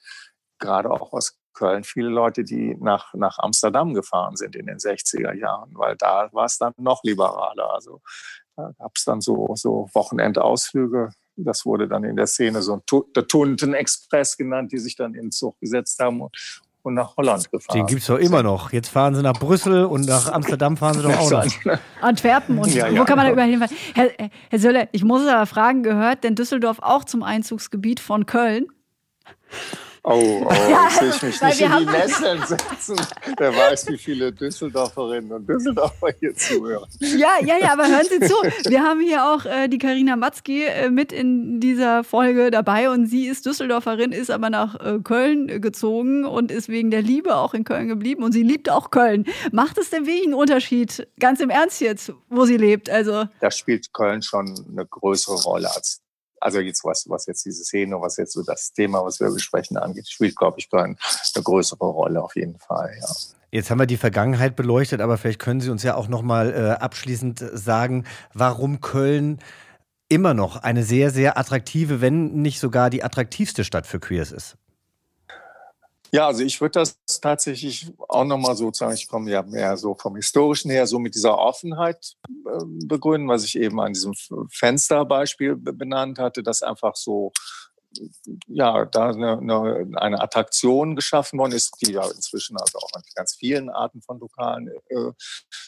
gerade 0.59 0.89
auch 0.89 1.13
aus 1.13 1.37
Köln 1.55 1.83
viele 1.83 2.09
Leute, 2.09 2.43
die 2.43 2.75
nach, 2.79 3.13
nach 3.15 3.39
Amsterdam 3.39 3.93
gefahren 3.93 4.35
sind 4.35 4.55
in 4.55 4.67
den 4.67 4.77
60er 4.77 5.33
Jahren, 5.33 5.71
weil 5.73 5.95
da 5.95 6.29
war 6.31 6.45
es 6.45 6.59
dann 6.59 6.73
noch 6.77 7.03
liberaler. 7.03 7.73
Also 7.73 8.01
da 8.55 8.71
gab 8.77 8.91
es 8.95 9.05
dann 9.05 9.21
so, 9.21 9.53
so 9.55 9.89
Wochenendausflüge. 9.93 11.09
Das 11.37 11.65
wurde 11.65 11.87
dann 11.87 12.03
in 12.03 12.15
der 12.15 12.27
Szene 12.27 12.61
so 12.61 12.73
ein 12.73 12.81
der 13.15 13.27
Tunten-Express 13.27 14.37
genannt, 14.37 14.71
die 14.71 14.77
sich 14.77 14.95
dann 14.95 15.13
in 15.15 15.23
den 15.23 15.31
Zug 15.31 15.59
gesetzt 15.59 15.99
haben 15.99 16.21
und, 16.21 16.61
und 16.81 16.93
nach 16.93 17.17
Holland 17.17 17.51
gefahren. 17.51 17.77
Den 17.77 17.87
gibt 17.87 18.01
es 18.01 18.07
doch 18.07 18.17
immer 18.17 18.43
noch. 18.43 18.71
Jetzt 18.71 18.89
fahren 18.89 19.15
sie 19.15 19.21
nach 19.21 19.37
Brüssel 19.37 19.83
und 19.83 20.05
nach 20.05 20.31
Amsterdam 20.31 20.77
fahren 20.77 20.93
sie 20.93 21.01
doch 21.01 21.17
auch 21.17 21.31
noch. 21.31 21.45
Antwerpen 22.01 22.57
und 22.57 22.73
Ja, 22.73 22.89
wo 22.89 22.95
ja, 22.95 23.03
kann 23.03 23.17
man 23.17 23.25
da 23.25 23.31
genau. 23.31 23.33
überall 23.33 23.49
hinfahren? 23.49 23.75
Herr, 23.93 24.29
Herr 24.49 24.59
Söller, 24.59 24.87
ich 24.93 25.03
muss 25.03 25.27
aber 25.27 25.45
fragen, 25.45 25.83
gehört 25.83 26.23
denn 26.23 26.35
Düsseldorf 26.35 26.79
auch 26.81 27.03
zum 27.03 27.23
Einzugsgebiet 27.23 27.99
von 27.99 28.25
Köln? 28.25 28.67
Oh, 30.07 30.45
oh, 30.45 30.53
Ja, 30.69 30.87
jetzt 30.87 31.01
will 31.01 31.09
ich 31.09 31.41
mich 31.41 31.41
nicht 31.41 31.61
in 31.61 31.77
die 31.79 31.85
Nesseln 31.85 32.39
setzen. 32.45 32.95
Wer 33.37 33.55
weiß, 33.55 33.87
wie 33.87 33.97
viele 33.97 34.31
Düsseldorferinnen 34.31 35.31
und 35.31 35.49
Düsseldorfer 35.49 36.09
hier 36.19 36.35
zuhören. 36.35 36.87
Ja, 36.99 37.29
ja, 37.43 37.57
ja, 37.59 37.73
aber 37.73 37.87
hören 37.87 38.05
Sie 38.07 38.19
zu. 38.19 38.35
Wir 38.69 38.83
haben 38.83 38.99
hier 39.01 39.25
auch 39.25 39.45
äh, 39.45 39.67
die 39.67 39.79
Karina 39.79 40.15
Matzki 40.15 40.65
äh, 40.65 40.91
mit 40.91 41.11
in 41.11 41.59
dieser 41.59 42.03
Folge 42.03 42.51
dabei 42.51 42.91
und 42.91 43.07
sie 43.07 43.25
ist 43.25 43.47
Düsseldorferin, 43.47 44.11
ist 44.11 44.29
aber 44.29 44.51
nach 44.51 44.75
äh, 44.79 44.99
Köln 45.03 45.59
gezogen 45.59 46.23
und 46.23 46.51
ist 46.51 46.69
wegen 46.69 46.91
der 46.91 47.01
Liebe 47.01 47.35
auch 47.35 47.55
in 47.55 47.63
Köln 47.63 47.87
geblieben 47.87 48.21
und 48.23 48.31
sie 48.31 48.43
liebt 48.43 48.69
auch 48.69 48.91
Köln. 48.91 49.25
Macht 49.51 49.79
es 49.79 49.89
denn 49.89 50.05
wirklich 50.05 50.25
einen 50.25 50.35
Unterschied, 50.35 51.07
ganz 51.19 51.39
im 51.39 51.49
Ernst 51.49 51.81
jetzt, 51.81 52.13
wo 52.29 52.45
sie 52.45 52.57
lebt? 52.57 52.91
Also 52.91 53.23
Da 53.39 53.49
spielt 53.49 53.91
Köln 53.91 54.21
schon 54.21 54.53
eine 54.71 54.85
größere 54.85 55.41
Rolle 55.41 55.73
als, 55.73 56.01
also 56.45 56.59
jetzt 56.59 56.85
was, 56.85 57.09
was 57.09 57.25
jetzt 57.25 57.43
diese 57.43 57.63
Szene, 57.63 57.99
was 57.99 58.17
jetzt 58.17 58.33
so 58.33 58.43
das 58.43 58.71
Thema, 58.71 59.03
was 59.03 59.19
wir 59.19 59.31
besprechen 59.31 59.77
angeht, 59.77 60.07
spielt, 60.07 60.35
glaube 60.35 60.59
ich, 60.59 60.69
eine 60.71 60.95
größere 61.33 61.85
Rolle 61.85 62.21
auf 62.21 62.35
jeden 62.35 62.59
Fall, 62.59 62.95
ja. 63.01 63.07
Jetzt 63.51 63.71
haben 63.71 63.79
wir 63.79 63.85
die 63.85 63.97
Vergangenheit 63.97 64.55
beleuchtet, 64.55 65.01
aber 65.01 65.17
vielleicht 65.17 65.39
können 65.39 65.61
Sie 65.61 65.69
uns 65.69 65.81
ja 65.81 65.95
auch 65.95 66.07
noch 66.07 66.21
mal 66.21 66.53
äh, 66.53 66.83
abschließend 66.83 67.43
sagen, 67.53 68.03
warum 68.33 68.81
Köln 68.81 69.39
immer 70.09 70.33
noch 70.33 70.57
eine 70.57 70.83
sehr, 70.83 71.09
sehr 71.09 71.37
attraktive, 71.37 72.01
wenn 72.01 72.33
nicht 72.41 72.59
sogar 72.59 72.89
die 72.89 73.03
attraktivste 73.03 73.63
Stadt 73.63 73.87
für 73.87 73.99
Queers 73.99 74.31
ist. 74.31 74.57
Ja, 76.11 76.27
also 76.27 76.43
ich 76.43 76.61
würde 76.61 76.79
das 76.79 76.97
tatsächlich 77.19 77.91
auch 78.07 78.23
nochmal 78.23 78.55
so 78.55 78.71
sagen, 78.71 78.93
ich 78.93 79.07
komme 79.07 79.31
ja 79.31 79.41
mehr 79.41 79.75
so 79.75 79.95
vom 79.95 80.15
Historischen 80.15 80.71
her, 80.71 80.87
so 80.87 80.97
mit 80.97 81.13
dieser 81.13 81.37
Offenheit 81.37 82.15
äh, 82.29 82.63
begründen, 82.85 83.27
was 83.27 83.43
ich 83.43 83.57
eben 83.57 83.81
an 83.81 83.91
diesem 83.91 84.13
Fensterbeispiel 84.49 85.57
be- 85.57 85.73
benannt 85.73 86.17
hatte, 86.17 86.41
dass 86.41 86.63
einfach 86.63 86.95
so, 86.95 87.33
ja, 88.47 88.85
da 88.85 89.09
eine, 89.09 89.39
eine, 89.39 89.87
eine 89.95 90.21
Attraktion 90.21 90.95
geschaffen 90.95 91.39
worden 91.39 91.53
ist, 91.53 91.75
die 91.81 91.91
ja 91.93 92.05
inzwischen 92.05 92.55
also 92.57 92.77
auch 92.77 92.93
an 92.93 93.03
ganz 93.15 93.35
vielen 93.35 93.69
Arten 93.69 94.01
von 94.01 94.19
Lokalen 94.19 94.69
äh, 94.89 95.11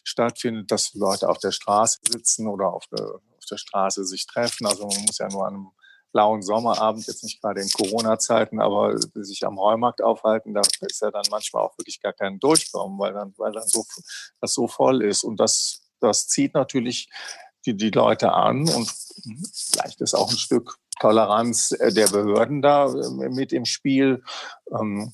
stattfindet, 0.04 0.72
dass 0.72 0.94
Leute 0.94 1.28
auf 1.28 1.40
der 1.40 1.52
Straße 1.52 2.00
sitzen 2.10 2.48
oder 2.48 2.72
auf 2.72 2.86
der, 2.88 3.06
auf 3.06 3.46
der 3.52 3.58
Straße 3.58 4.06
sich 4.06 4.26
treffen. 4.28 4.66
Also 4.66 4.88
man 4.88 5.02
muss 5.02 5.18
ja 5.18 5.28
nur 5.28 5.46
an 5.46 5.54
einem 5.56 5.68
lauen 6.14 6.42
Sommerabend, 6.42 7.06
jetzt 7.08 7.24
nicht 7.24 7.42
gerade 7.42 7.62
in 7.62 7.70
Corona-Zeiten, 7.70 8.60
aber 8.60 8.98
sich 8.98 9.46
am 9.46 9.60
Heumarkt 9.60 10.02
aufhalten, 10.02 10.54
da 10.54 10.62
ist 10.62 11.02
ja 11.02 11.12
dann 11.12 11.26
manchmal 11.30 11.64
auch 11.64 11.78
wirklich 11.78 12.02
gar 12.02 12.14
kein 12.14 12.40
Durchkommen, 12.40 12.98
weil 12.98 13.14
dann, 13.14 13.34
weil 13.38 13.52
dann 13.52 13.68
so, 13.68 13.86
das 14.42 14.54
so 14.54 14.68
voll 14.68 15.04
ist. 15.04 15.24
Und 15.24 15.40
das, 15.40 15.84
das 16.00 16.28
zieht 16.28 16.54
natürlich 16.54 17.10
die, 17.66 17.76
die 17.76 17.92
Leute 17.92 18.34
an 18.34 18.70
und 18.70 18.92
vielleicht 19.54 20.02
ist 20.02 20.14
auch 20.14 20.30
ein 20.30 20.38
Stück 20.38 20.78
Toleranz 21.00 21.72
äh, 21.74 21.94
der 21.94 22.08
Behörden 22.08 22.62
da 22.62 22.88
äh, 22.88 23.30
mit 23.30 23.54
im 23.54 23.66
Spiel. 23.66 24.24
Ähm, 24.72 25.14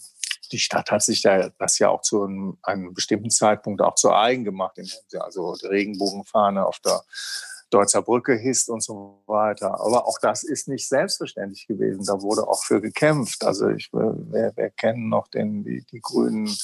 die 0.52 0.60
Stadt 0.60 0.92
hat 0.92 1.02
sich 1.02 1.22
da 1.22 1.50
das 1.58 1.80
ja 1.80 1.90
auch 1.90 2.02
zu 2.02 2.24
einem, 2.24 2.58
einem 2.62 2.94
bestimmten 2.94 3.32
Zeitpunkt 3.32 3.82
auch 3.82 3.96
zu 3.96 4.14
eigen 4.14 4.44
gemacht, 4.44 4.78
indem 4.78 5.00
sie 5.08 5.18
also 5.18 5.56
die 5.56 5.66
Regenbogenfahne 5.66 6.66
auf 6.66 6.80
der 6.80 7.02
Deutzer 7.74 8.02
Brücke 8.02 8.36
hisst 8.36 8.70
und 8.70 8.84
so 8.84 9.24
weiter. 9.26 9.80
Aber 9.80 10.08
auch 10.08 10.20
das 10.22 10.44
ist 10.44 10.68
nicht 10.68 10.88
selbstverständlich 10.88 11.68
gewesen. 11.68 12.04
Da 12.06 12.22
wurde 12.22 12.48
auch 12.48 12.64
für 12.64 12.82
gekämpft. 12.82 13.44
Also 13.44 13.70
ich, 13.70 13.88
äh, 13.94 14.14
wer, 14.32 14.54
wer 14.56 14.70
kennen 14.70 15.10
noch 15.10 15.28
den, 15.28 15.64
die, 15.64 15.86
die 15.92 16.02
grünen 16.02 16.56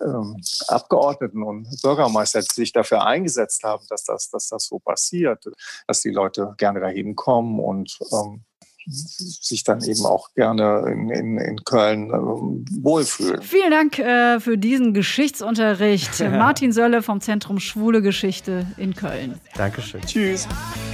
ähm, 0.00 0.36
Abgeordneten 0.68 1.42
und 1.42 1.68
Bürgermeister, 1.82 2.40
die 2.40 2.54
sich 2.54 2.72
dafür 2.72 3.06
eingesetzt 3.06 3.62
haben, 3.62 3.84
dass 3.88 4.04
das, 4.04 4.30
dass 4.30 4.48
das 4.48 4.66
so 4.66 4.78
passiert, 4.78 5.44
dass 5.86 6.02
die 6.02 6.10
Leute 6.10 6.54
gerne 6.58 6.80
dahin 6.80 7.16
kommen 7.16 7.60
und 7.60 7.98
ähm, 8.12 8.44
sich 8.88 9.64
dann 9.64 9.82
eben 9.82 10.04
auch 10.04 10.32
gerne 10.34 10.84
in, 10.90 11.10
in, 11.10 11.38
in 11.38 11.64
Köln 11.64 12.10
ähm, 12.12 12.64
wohlfühlen. 12.82 13.42
vielen 13.42 13.70
Dank 13.70 13.98
äh, 13.98 14.40
für 14.40 14.58
diesen 14.58 14.94
Geschichtsunterricht. 14.94 16.20
Martin 16.30 16.72
Sölle 16.72 17.02
vom 17.02 17.20
Zentrum 17.20 17.58
Schwule 17.58 18.02
Geschichte 18.02 18.66
in 18.76 18.94
Köln. 18.94 19.40
Dankeschön. 19.56 20.00
Tschüss. 20.02 20.46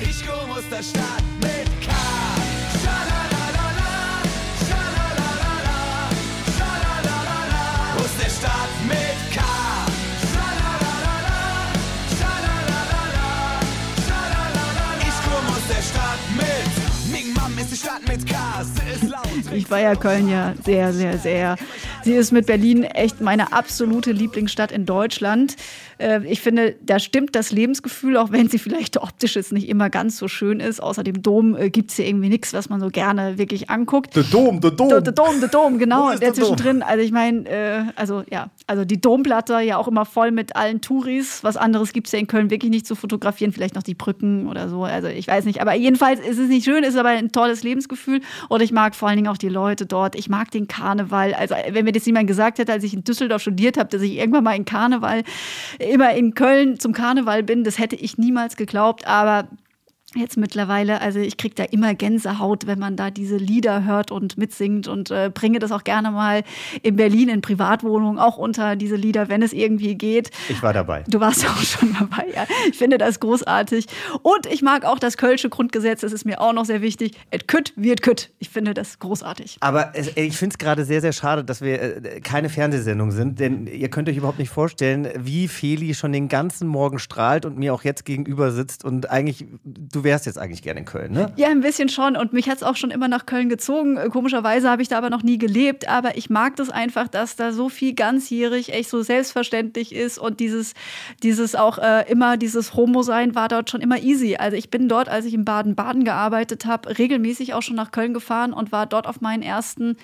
Ich 0.02 0.26
komme 0.26 0.52
aus 0.52 0.64
der 0.70 0.82
Stadt 0.82 1.24
mit 1.40 1.71
Ich 19.52 19.66
feiere 19.66 19.96
Köln 19.96 20.28
ja 20.28 20.54
sehr, 20.64 20.92
sehr, 20.92 21.18
sehr. 21.18 21.56
Sie 22.04 22.12
ist 22.12 22.32
mit 22.32 22.46
Berlin 22.46 22.84
echt 22.84 23.20
meine 23.20 23.52
absolute 23.52 24.12
Lieblingsstadt 24.12 24.72
in 24.72 24.86
Deutschland. 24.86 25.56
Äh, 26.02 26.20
Ich 26.26 26.40
finde, 26.40 26.74
da 26.82 26.98
stimmt 26.98 27.34
das 27.34 27.52
Lebensgefühl, 27.52 28.16
auch 28.16 28.32
wenn 28.32 28.48
sie 28.48 28.58
vielleicht 28.58 28.96
optisch 28.96 29.36
jetzt 29.36 29.52
nicht 29.52 29.68
immer 29.68 29.90
ganz 29.90 30.18
so 30.18 30.28
schön 30.28 30.60
ist. 30.60 30.82
Außer 30.82 31.02
dem 31.02 31.22
Dom 31.22 31.56
gibt 31.70 31.90
es 31.90 31.96
hier 31.96 32.06
irgendwie 32.06 32.28
nichts, 32.28 32.52
was 32.52 32.68
man 32.68 32.80
so 32.80 32.88
gerne 32.88 33.38
wirklich 33.38 33.70
anguckt. 33.70 34.16
Der 34.16 34.24
Dom, 34.24 34.60
der 34.60 34.72
Dom. 34.72 34.88
Der 34.88 35.00
der 35.00 35.12
Dom, 35.12 35.40
der 35.40 35.48
Dom, 35.48 35.78
genau. 35.78 36.10
Und 36.10 36.22
der 36.22 36.32
zwischendrin, 36.34 36.82
also 36.82 37.02
ich 37.02 37.12
meine, 37.12 37.48
äh, 37.48 37.84
also 37.96 38.24
ja, 38.30 38.50
also 38.66 38.84
die 38.84 39.00
Domplatte 39.00 39.60
ja 39.60 39.76
auch 39.76 39.88
immer 39.88 40.04
voll 40.04 40.30
mit 40.30 40.56
allen 40.56 40.80
Touris. 40.80 41.44
Was 41.44 41.56
anderes 41.56 41.92
gibt 41.92 42.06
es 42.06 42.12
ja 42.12 42.18
in 42.18 42.26
Köln 42.26 42.50
wirklich 42.50 42.70
nicht 42.70 42.86
zu 42.86 42.94
fotografieren, 42.94 43.52
vielleicht 43.52 43.74
noch 43.74 43.82
die 43.82 43.94
Brücken 43.94 44.48
oder 44.48 44.68
so. 44.68 44.84
Also 44.84 45.08
ich 45.08 45.26
weiß 45.28 45.44
nicht. 45.44 45.60
Aber 45.60 45.74
jedenfalls 45.74 46.20
ist 46.20 46.38
es 46.38 46.48
nicht 46.48 46.64
schön, 46.64 46.84
ist 46.84 46.96
aber 46.96 47.10
ein 47.10 47.32
tolles 47.32 47.62
Lebensgefühl. 47.62 48.20
Und 48.48 48.62
ich 48.62 48.72
mag 48.72 48.94
vor 48.94 49.08
allen 49.08 49.16
Dingen 49.16 49.28
auch 49.28 49.38
die 49.38 49.48
Leute 49.48 49.86
dort. 49.86 50.16
Ich 50.16 50.28
mag 50.28 50.50
den 50.50 50.66
Karneval. 50.66 51.34
Also 51.34 51.54
wenn 51.70 51.84
mir 51.84 51.92
das 51.92 52.06
jemand 52.06 52.26
gesagt 52.26 52.58
hätte, 52.58 52.72
als 52.72 52.84
ich 52.84 52.94
in 52.94 53.04
Düsseldorf 53.04 53.42
studiert 53.42 53.76
habe, 53.76 53.88
dass 53.88 54.02
ich 54.02 54.16
irgendwann 54.16 54.44
mal 54.44 54.56
in 54.56 54.64
Karneval, 54.64 55.22
immer 55.92 56.14
in 56.14 56.34
Köln 56.34 56.80
zum 56.80 56.92
Karneval 56.92 57.42
bin, 57.42 57.64
das 57.64 57.78
hätte 57.78 57.96
ich 57.96 58.18
niemals 58.18 58.56
geglaubt. 58.56 59.06
Aber 59.06 59.48
Jetzt 60.14 60.36
mittlerweile, 60.36 61.00
also 61.00 61.20
ich 61.20 61.36
kriege 61.38 61.54
da 61.54 61.64
immer 61.64 61.94
Gänsehaut, 61.94 62.66
wenn 62.66 62.78
man 62.78 62.96
da 62.96 63.10
diese 63.10 63.36
Lieder 63.36 63.84
hört 63.84 64.10
und 64.10 64.36
mitsingt 64.36 64.86
und 64.86 65.10
äh, 65.10 65.30
bringe 65.32 65.58
das 65.58 65.72
auch 65.72 65.84
gerne 65.84 66.10
mal 66.10 66.42
in 66.82 66.96
Berlin 66.96 67.30
in 67.30 67.40
Privatwohnungen 67.40 68.18
auch 68.18 68.36
unter 68.36 68.76
diese 68.76 68.96
Lieder, 68.96 69.28
wenn 69.28 69.42
es 69.42 69.52
irgendwie 69.52 69.94
geht. 69.94 70.30
Ich 70.48 70.62
war 70.62 70.74
dabei. 70.74 71.04
Du 71.08 71.20
warst 71.20 71.46
auch 71.46 71.62
schon 71.62 71.96
dabei, 71.98 72.26
ja. 72.34 72.46
Ich 72.68 72.76
finde 72.76 72.98
das 72.98 73.20
großartig. 73.20 73.86
Und 74.22 74.46
ich 74.46 74.60
mag 74.60 74.84
auch 74.84 74.98
das 74.98 75.16
Kölsche 75.16 75.48
Grundgesetz, 75.48 76.02
das 76.02 76.12
ist 76.12 76.26
mir 76.26 76.40
auch 76.40 76.52
noch 76.52 76.66
sehr 76.66 76.82
wichtig. 76.82 77.12
Et 77.30 77.48
kütt 77.48 77.72
wird 77.76 78.02
kütt. 78.02 78.30
Ich 78.38 78.50
finde 78.50 78.74
das 78.74 78.98
großartig. 78.98 79.56
Aber 79.60 79.92
es, 79.94 80.08
ich 80.16 80.36
finde 80.36 80.54
es 80.54 80.58
gerade 80.58 80.84
sehr, 80.84 81.00
sehr 81.00 81.12
schade, 81.12 81.42
dass 81.42 81.62
wir 81.62 82.04
äh, 82.04 82.20
keine 82.20 82.50
Fernsehsendung 82.50 83.12
sind, 83.12 83.40
denn 83.40 83.66
ihr 83.66 83.88
könnt 83.88 84.08
euch 84.08 84.16
überhaupt 84.16 84.38
nicht 84.38 84.50
vorstellen, 84.50 85.08
wie 85.18 85.48
Feli 85.48 85.94
schon 85.94 86.12
den 86.12 86.28
ganzen 86.28 86.68
Morgen 86.68 86.98
strahlt 86.98 87.46
und 87.46 87.56
mir 87.56 87.72
auch 87.72 87.82
jetzt 87.82 88.04
gegenüber 88.04 88.52
sitzt 88.52 88.84
und 88.84 89.10
eigentlich, 89.10 89.46
du 89.64 90.01
wärst 90.04 90.26
jetzt 90.26 90.38
eigentlich 90.38 90.62
gerne 90.62 90.80
in 90.80 90.86
Köln, 90.86 91.12
ne? 91.12 91.32
Ja, 91.36 91.48
ein 91.48 91.60
bisschen 91.60 91.88
schon. 91.88 92.16
Und 92.16 92.32
mich 92.32 92.48
hat 92.48 92.56
es 92.56 92.62
auch 92.62 92.76
schon 92.76 92.90
immer 92.90 93.08
nach 93.08 93.26
Köln 93.26 93.48
gezogen. 93.48 93.96
Äh, 93.96 94.08
Komischerweise 94.08 94.70
habe 94.70 94.82
ich 94.82 94.88
da 94.88 94.98
aber 94.98 95.10
noch 95.10 95.22
nie 95.22 95.38
gelebt. 95.38 95.88
Aber 95.88 96.16
ich 96.16 96.30
mag 96.30 96.56
das 96.56 96.70
einfach, 96.70 97.08
dass 97.08 97.36
da 97.36 97.52
so 97.52 97.68
viel 97.68 97.94
ganzjährig 97.94 98.72
echt 98.72 98.90
so 98.90 99.02
selbstverständlich 99.02 99.94
ist. 99.94 100.18
Und 100.18 100.40
dieses, 100.40 100.74
dieses 101.22 101.54
auch 101.54 101.78
äh, 101.78 102.10
immer, 102.10 102.36
dieses 102.36 102.74
Homo-Sein 102.74 103.34
war 103.34 103.48
dort 103.48 103.70
schon 103.70 103.80
immer 103.80 103.98
easy. 103.98 104.36
Also 104.36 104.56
ich 104.56 104.70
bin 104.70 104.88
dort, 104.88 105.08
als 105.08 105.24
ich 105.24 105.34
in 105.34 105.44
Baden-Baden 105.44 106.04
gearbeitet 106.04 106.66
habe, 106.66 106.98
regelmäßig 106.98 107.54
auch 107.54 107.62
schon 107.62 107.76
nach 107.76 107.90
Köln 107.90 108.14
gefahren 108.14 108.52
und 108.52 108.72
war 108.72 108.86
dort 108.86 109.06
auf 109.06 109.20
meinen 109.20 109.42
ersten 109.42 109.96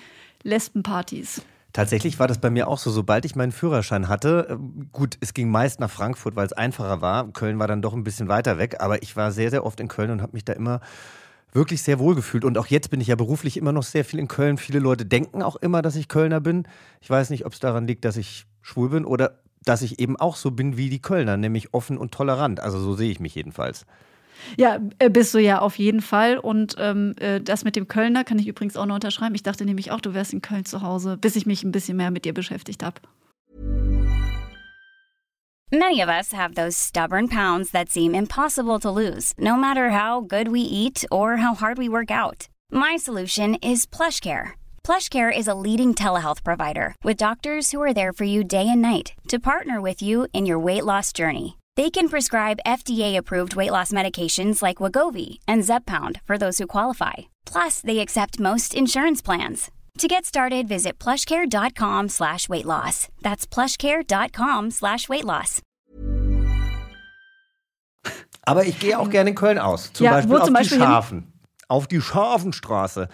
Lesbenpartys. 0.43 1.41
Tatsächlich 1.71 2.19
war 2.19 2.27
das 2.27 2.39
bei 2.39 2.49
mir 2.49 2.67
auch 2.67 2.79
so, 2.79 2.89
sobald 2.89 3.25
ich 3.25 3.35
meinen 3.35 3.51
Führerschein 3.51 4.07
hatte, 4.07 4.47
äh, 4.49 4.57
gut, 4.91 5.17
es 5.19 5.33
ging 5.33 5.49
meist 5.49 5.79
nach 5.79 5.91
Frankfurt, 5.91 6.35
weil 6.35 6.45
es 6.45 6.53
einfacher 6.53 7.01
war. 7.01 7.31
Köln 7.31 7.59
war 7.59 7.67
dann 7.67 7.81
doch 7.81 7.93
ein 7.93 8.03
bisschen 8.03 8.27
weiter 8.27 8.57
weg, 8.57 8.77
aber 8.79 9.03
ich 9.03 9.15
war 9.15 9.31
sehr, 9.31 9.51
sehr 9.51 9.65
oft 9.65 9.79
in 9.79 9.87
Köln 9.87 10.09
und 10.09 10.21
habe 10.21 10.33
mich 10.33 10.45
da 10.45 10.53
immer 10.53 10.81
wirklich 11.51 11.83
sehr 11.83 11.99
wohl 11.99 12.15
gefühlt. 12.15 12.43
Und 12.43 12.57
auch 12.57 12.67
jetzt 12.67 12.89
bin 12.89 13.01
ich 13.01 13.07
ja 13.07 13.15
beruflich 13.15 13.57
immer 13.57 13.71
noch 13.71 13.83
sehr 13.83 14.05
viel 14.05 14.19
in 14.19 14.27
Köln. 14.27 14.57
Viele 14.57 14.79
Leute 14.79 15.05
denken 15.05 15.43
auch 15.43 15.55
immer, 15.57 15.81
dass 15.81 15.95
ich 15.95 16.07
Kölner 16.07 16.41
bin. 16.41 16.67
Ich 17.01 17.09
weiß 17.09 17.29
nicht, 17.29 17.45
ob 17.45 17.53
es 17.53 17.59
daran 17.59 17.87
liegt, 17.87 18.05
dass 18.05 18.17
ich 18.17 18.45
schwul 18.61 18.89
bin 18.89 19.05
oder 19.05 19.39
dass 19.63 19.81
ich 19.81 19.99
eben 19.99 20.17
auch 20.17 20.35
so 20.35 20.51
bin 20.51 20.77
wie 20.77 20.89
die 20.89 21.01
Kölner, 21.01 21.37
nämlich 21.37 21.73
offen 21.73 21.97
und 21.97 22.11
tolerant. 22.11 22.59
Also 22.59 22.79
so 22.79 22.95
sehe 22.95 23.11
ich 23.11 23.19
mich 23.19 23.35
jedenfalls. 23.35 23.85
Ja, 24.57 24.79
äh, 24.99 25.09
bist 25.09 25.33
du 25.33 25.39
ja 25.39 25.59
auf 25.59 25.77
jeden 25.77 26.01
Fall. 26.01 26.37
Und 26.37 26.75
ähm, 26.77 27.15
äh, 27.19 27.41
das 27.41 27.63
mit 27.63 27.75
dem 27.75 27.87
Kölner 27.87 28.23
kann 28.23 28.39
ich 28.39 28.47
übrigens 28.47 28.77
auch 28.77 28.85
noch 28.85 28.95
unterschreiben. 28.95 29.35
Ich 29.35 29.43
dachte 29.43 29.65
nämlich 29.65 29.91
auch, 29.91 30.01
du 30.01 30.13
wärst 30.13 30.33
in 30.33 30.41
Köln 30.41 30.65
zu 30.65 30.81
Hause, 30.81 31.17
bis 31.17 31.35
ich 31.35 31.45
mich 31.45 31.63
ein 31.63 31.71
bisschen 31.71 31.97
mehr 31.97 32.11
mit 32.11 32.25
dir 32.25 32.33
beschäftigt 32.33 32.83
habe. 32.83 33.01
Many 35.71 36.01
of 36.01 36.09
us 36.09 36.33
have 36.33 36.55
those 36.55 36.75
stubborn 36.75 37.27
pounds 37.27 37.69
that 37.71 37.89
seem 37.91 38.15
impossible 38.15 38.79
to 38.79 38.89
lose, 38.89 39.35
no 39.37 39.55
matter 39.55 39.91
how 39.91 40.19
good 40.19 40.47
we 40.47 40.61
eat 40.61 41.05
or 41.11 41.37
how 41.37 41.53
hard 41.53 41.77
we 41.77 41.87
work 41.87 42.09
out. 42.09 42.47
My 42.71 42.97
solution 42.97 43.53
is 43.61 43.85
PlushCare. 43.85 44.53
PlushCare 44.83 45.29
is 45.31 45.47
a 45.47 45.53
leading 45.53 45.93
telehealth 45.93 46.43
provider 46.43 46.95
with 47.03 47.17
doctors 47.17 47.69
who 47.69 47.79
are 47.83 47.93
there 47.93 48.13
for 48.13 48.23
you 48.23 48.43
day 48.43 48.67
and 48.67 48.81
night 48.81 49.13
to 49.27 49.37
partner 49.37 49.79
with 49.79 50.01
you 50.01 50.25
in 50.33 50.47
your 50.47 50.57
weight 50.57 50.85
loss 50.85 51.13
journey. 51.13 51.58
They 51.79 51.89
can 51.89 52.09
prescribe 52.09 52.59
FDA-approved 52.65 53.55
weight 53.55 53.71
loss 53.71 53.93
medications 53.93 54.61
like 54.61 54.81
Wagovi 54.83 55.39
and 55.47 55.63
Zepbound 55.63 56.19
for 56.25 56.37
those 56.37 56.57
who 56.57 56.67
qualify. 56.67 57.13
Plus, 57.45 57.79
they 57.79 57.99
accept 57.99 58.37
most 58.37 58.73
insurance 58.73 59.21
plans. 59.21 59.71
To 59.99 60.09
get 60.09 60.25
started, 60.25 60.67
visit 60.67 60.99
plushcare.com 60.99 62.09
slash 62.09 62.49
weight 62.49 62.65
loss. 62.65 63.07
That's 63.21 63.47
plushcare.com 63.47 64.71
slash 64.71 65.07
weight 65.07 65.23
loss. 65.23 65.61
Aber 68.45 68.65
ich 68.65 68.77
gehe 68.81 68.99
auch 68.99 69.09
gerne 69.09 69.29
in 69.29 69.35
Köln 69.37 69.57
aus. 69.57 69.93
Zum 69.93 70.03
Ja, 70.03 70.11
Beispiel 70.15 70.31
wo 70.31 70.37
auf 70.39 70.43
zum 70.45 70.53
Beispiel 70.55 70.77
die 70.79 70.83
hin? 70.83 70.91
Schafen. 70.91 71.33
Auf 71.69 71.87
die 71.87 72.01
Schafenstraße. 72.01 73.07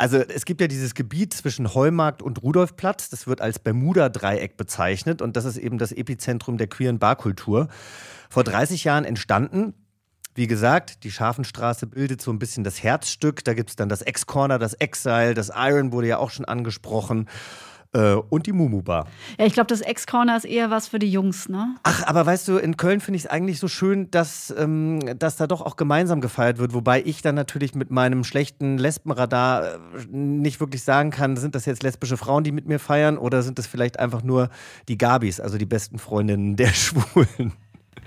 Also 0.00 0.16
es 0.16 0.46
gibt 0.46 0.62
ja 0.62 0.66
dieses 0.66 0.94
Gebiet 0.94 1.34
zwischen 1.34 1.74
Heumarkt 1.74 2.22
und 2.22 2.42
Rudolfplatz. 2.42 3.10
Das 3.10 3.26
wird 3.26 3.42
als 3.42 3.58
Bermuda-Dreieck 3.58 4.56
bezeichnet. 4.56 5.20
Und 5.20 5.36
das 5.36 5.44
ist 5.44 5.58
eben 5.58 5.76
das 5.76 5.92
Epizentrum 5.92 6.56
der 6.56 6.68
queeren 6.68 6.98
Barkultur. 6.98 7.68
Vor 8.30 8.42
30 8.42 8.84
Jahren 8.84 9.04
entstanden. 9.04 9.74
Wie 10.34 10.46
gesagt, 10.46 11.04
die 11.04 11.10
Schafenstraße 11.10 11.86
bildet 11.86 12.22
so 12.22 12.30
ein 12.30 12.38
bisschen 12.38 12.64
das 12.64 12.82
Herzstück. 12.82 13.44
Da 13.44 13.52
gibt 13.52 13.68
es 13.68 13.76
dann 13.76 13.90
das 13.90 14.00
Ex-Corner, 14.00 14.58
das 14.58 14.72
Exile, 14.72 15.34
das 15.34 15.52
Iron 15.54 15.92
wurde 15.92 16.06
ja 16.06 16.16
auch 16.16 16.30
schon 16.30 16.46
angesprochen. 16.46 17.28
Äh, 17.92 18.14
und 18.14 18.46
die 18.46 18.52
Mumu-Bar. 18.52 19.08
Ja, 19.38 19.46
ich 19.46 19.52
glaube, 19.52 19.66
das 19.66 19.80
Ex-Corner 19.80 20.36
ist 20.36 20.44
eher 20.44 20.70
was 20.70 20.86
für 20.86 21.00
die 21.00 21.10
Jungs, 21.10 21.48
ne? 21.48 21.74
Ach, 21.82 22.06
aber 22.06 22.24
weißt 22.24 22.46
du, 22.46 22.56
in 22.56 22.76
Köln 22.76 23.00
finde 23.00 23.16
ich 23.16 23.24
es 23.24 23.30
eigentlich 23.30 23.58
so 23.58 23.66
schön, 23.66 24.10
dass, 24.12 24.54
ähm, 24.56 25.00
dass 25.18 25.36
da 25.36 25.48
doch 25.48 25.60
auch 25.60 25.74
gemeinsam 25.74 26.20
gefeiert 26.20 26.58
wird, 26.58 26.72
wobei 26.72 27.02
ich 27.02 27.20
dann 27.20 27.34
natürlich 27.34 27.74
mit 27.74 27.90
meinem 27.90 28.22
schlechten 28.22 28.78
Lesbenradar 28.78 29.74
äh, 29.74 29.78
nicht 30.12 30.60
wirklich 30.60 30.84
sagen 30.84 31.10
kann, 31.10 31.36
sind 31.36 31.56
das 31.56 31.66
jetzt 31.66 31.82
lesbische 31.82 32.16
Frauen, 32.16 32.44
die 32.44 32.52
mit 32.52 32.68
mir 32.68 32.78
feiern 32.78 33.18
oder 33.18 33.42
sind 33.42 33.58
das 33.58 33.66
vielleicht 33.66 33.98
einfach 33.98 34.22
nur 34.22 34.50
die 34.88 34.96
Gabis, 34.96 35.40
also 35.40 35.58
die 35.58 35.66
besten 35.66 35.98
Freundinnen 35.98 36.54
der 36.54 36.68
Schwulen? 36.72 37.54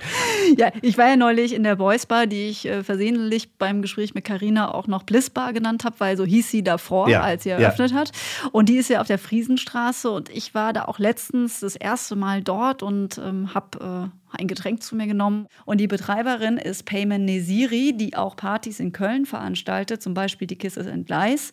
Ja, 0.57 0.71
ich 0.81 0.97
war 0.97 1.07
ja 1.07 1.15
neulich 1.15 1.53
in 1.53 1.63
der 1.63 1.75
Boys 1.77 2.05
Bar, 2.05 2.27
die 2.27 2.49
ich 2.49 2.65
äh, 2.65 2.83
versehentlich 2.83 3.53
beim 3.57 3.81
Gespräch 3.81 4.13
mit 4.13 4.25
Carina 4.25 4.73
auch 4.73 4.87
noch 4.87 5.03
Bliss 5.03 5.29
Bar 5.29 5.53
genannt 5.53 5.83
habe, 5.83 5.95
weil 5.99 6.17
so 6.17 6.25
hieß 6.25 6.49
sie 6.51 6.63
davor, 6.63 7.09
Ja, 7.09 7.21
als 7.21 7.43
sie 7.43 7.49
ja. 7.49 7.57
eröffnet 7.57 7.93
hat. 7.93 8.11
Und 8.51 8.69
die 8.69 8.75
ist 8.75 8.89
ja 8.89 9.01
auf 9.01 9.07
der 9.07 9.17
Friesenstraße 9.17 10.11
und 10.11 10.29
ich 10.29 10.53
war 10.53 10.73
da 10.73 10.85
auch 10.85 10.99
letztens 10.99 11.61
das 11.61 11.75
erste 11.75 12.15
Mal 12.15 12.43
dort 12.43 12.83
und 12.83 13.17
ähm, 13.17 13.53
habe 13.53 14.11
äh, 14.11 14.37
ein 14.39 14.47
Getränk 14.47 14.83
zu 14.83 14.95
mir 14.95 15.07
genommen. 15.07 15.47
Und 15.65 15.79
die 15.79 15.87
Betreiberin 15.87 16.57
ist 16.57 16.85
Payman 16.85 17.25
Nesiri, 17.25 17.93
die 17.93 18.15
auch 18.15 18.35
Partys 18.35 18.79
in 18.79 18.91
Köln 18.91 19.25
veranstaltet, 19.25 20.01
zum 20.01 20.13
Beispiel 20.13 20.47
die 20.47 20.57
Kisses 20.57 20.87
and 20.87 21.09
Lies. 21.09 21.51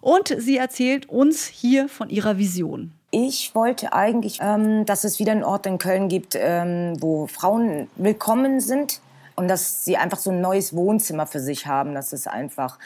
Und 0.00 0.34
sie 0.36 0.56
erzählt 0.56 1.08
uns 1.08 1.46
hier 1.46 1.88
von 1.88 2.08
ihrer 2.08 2.38
Vision. 2.38 2.92
Ich 3.14 3.54
wollte 3.54 3.92
eigentlich, 3.92 4.38
ähm, 4.40 4.86
dass 4.86 5.04
es 5.04 5.18
wieder 5.18 5.32
einen 5.32 5.44
Ort 5.44 5.66
in 5.66 5.76
Köln 5.76 6.08
gibt, 6.08 6.34
ähm, 6.34 6.96
wo 6.98 7.26
Frauen 7.26 7.90
willkommen 7.96 8.58
sind 8.58 9.02
und 9.36 9.48
dass 9.48 9.84
sie 9.84 9.98
einfach 9.98 10.16
so 10.16 10.30
ein 10.30 10.40
neues 10.40 10.74
Wohnzimmer 10.74 11.26
für 11.26 11.38
sich 11.38 11.66
haben, 11.66 11.92
dass 11.92 12.14
es 12.14 12.26
einfach 12.26 12.78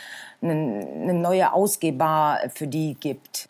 eine, 0.43 0.85
eine 1.01 1.15
neue 1.15 1.53
Ausgehbar 1.53 2.41
für 2.53 2.67
die 2.67 2.97
gibt. 2.99 3.49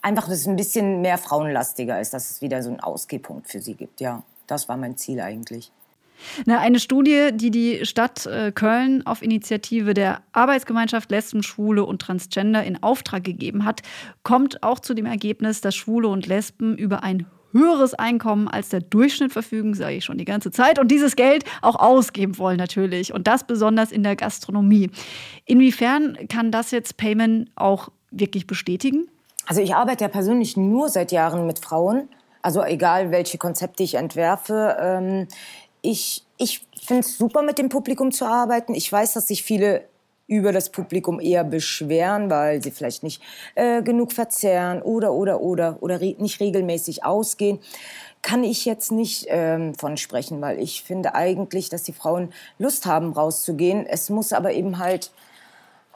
Einfach, 0.00 0.26
dass 0.26 0.38
es 0.38 0.48
ein 0.48 0.56
bisschen 0.56 1.02
mehr 1.02 1.18
frauenlastiger 1.18 2.00
ist, 2.00 2.14
dass 2.14 2.30
es 2.30 2.40
wieder 2.40 2.62
so 2.62 2.70
einen 2.70 2.80
Ausgehpunkt 2.80 3.48
für 3.48 3.60
sie 3.60 3.74
gibt. 3.74 4.00
Ja, 4.00 4.22
das 4.46 4.70
war 4.70 4.78
mein 4.78 4.96
Ziel 4.96 5.20
eigentlich. 5.20 5.70
Na, 6.46 6.58
eine 6.58 6.80
Studie, 6.80 7.30
die 7.32 7.50
die 7.50 7.86
Stadt 7.86 8.26
äh, 8.26 8.52
Köln 8.52 9.06
auf 9.06 9.22
Initiative 9.22 9.94
der 9.94 10.22
Arbeitsgemeinschaft 10.32 11.10
Lesben, 11.10 11.42
Schwule 11.42 11.84
und 11.84 12.00
Transgender 12.00 12.64
in 12.64 12.82
Auftrag 12.82 13.24
gegeben 13.24 13.64
hat, 13.64 13.82
kommt 14.22 14.62
auch 14.62 14.80
zu 14.80 14.94
dem 14.94 15.06
Ergebnis, 15.06 15.60
dass 15.60 15.74
Schwule 15.74 16.08
und 16.08 16.26
Lesben 16.26 16.76
über 16.76 17.02
ein 17.02 17.26
höheres 17.52 17.94
Einkommen 17.94 18.48
als 18.48 18.68
der 18.68 18.80
Durchschnitt 18.80 19.32
verfügen, 19.32 19.74
sage 19.74 19.96
ich 19.96 20.04
schon 20.04 20.18
die 20.18 20.24
ganze 20.24 20.50
Zeit, 20.50 20.78
und 20.78 20.88
dieses 20.88 21.16
Geld 21.16 21.44
auch 21.62 21.76
ausgeben 21.76 22.38
wollen 22.38 22.58
natürlich. 22.58 23.12
Und 23.12 23.26
das 23.26 23.44
besonders 23.44 23.92
in 23.92 24.02
der 24.02 24.16
Gastronomie. 24.16 24.90
Inwiefern 25.46 26.16
kann 26.28 26.50
das 26.50 26.70
jetzt 26.70 26.96
Payment 26.96 27.50
auch 27.56 27.88
wirklich 28.10 28.46
bestätigen? 28.46 29.08
Also 29.46 29.60
ich 29.62 29.74
arbeite 29.74 30.04
ja 30.04 30.08
persönlich 30.08 30.56
nur 30.56 30.88
seit 30.88 31.12
Jahren 31.12 31.46
mit 31.46 31.58
Frauen. 31.58 32.08
Also 32.42 32.64
egal, 32.64 33.10
welche 33.10 33.36
Konzepte 33.36 33.82
ich 33.82 33.94
entwerfe. 33.94 34.76
Ähm, 34.80 35.28
ich 35.82 36.24
ich 36.40 36.66
finde 36.82 37.00
es 37.00 37.18
super, 37.18 37.42
mit 37.42 37.58
dem 37.58 37.68
Publikum 37.68 38.12
zu 38.12 38.24
arbeiten. 38.24 38.74
Ich 38.74 38.90
weiß, 38.90 39.12
dass 39.12 39.28
sich 39.28 39.42
viele 39.42 39.84
über 40.26 40.52
das 40.52 40.70
Publikum 40.70 41.20
eher 41.20 41.44
beschweren, 41.44 42.30
weil 42.30 42.62
sie 42.62 42.70
vielleicht 42.70 43.02
nicht 43.02 43.20
äh, 43.56 43.82
genug 43.82 44.12
verzehren 44.12 44.80
oder, 44.80 45.12
oder, 45.12 45.40
oder, 45.40 45.78
oder 45.80 46.00
re 46.00 46.14
nicht 46.18 46.40
regelmäßig 46.40 47.04
ausgehen. 47.04 47.58
Kann 48.22 48.42
ich 48.42 48.64
jetzt 48.64 48.90
nicht 48.92 49.26
ähm, 49.28 49.74
von 49.74 49.96
sprechen, 49.96 50.40
weil 50.40 50.60
ich 50.60 50.82
finde 50.82 51.14
eigentlich, 51.14 51.68
dass 51.68 51.82
die 51.82 51.92
Frauen 51.92 52.32
Lust 52.58 52.86
haben, 52.86 53.12
rauszugehen. 53.12 53.84
Es 53.84 54.08
muss 54.08 54.32
aber 54.32 54.52
eben 54.52 54.78
halt 54.78 55.10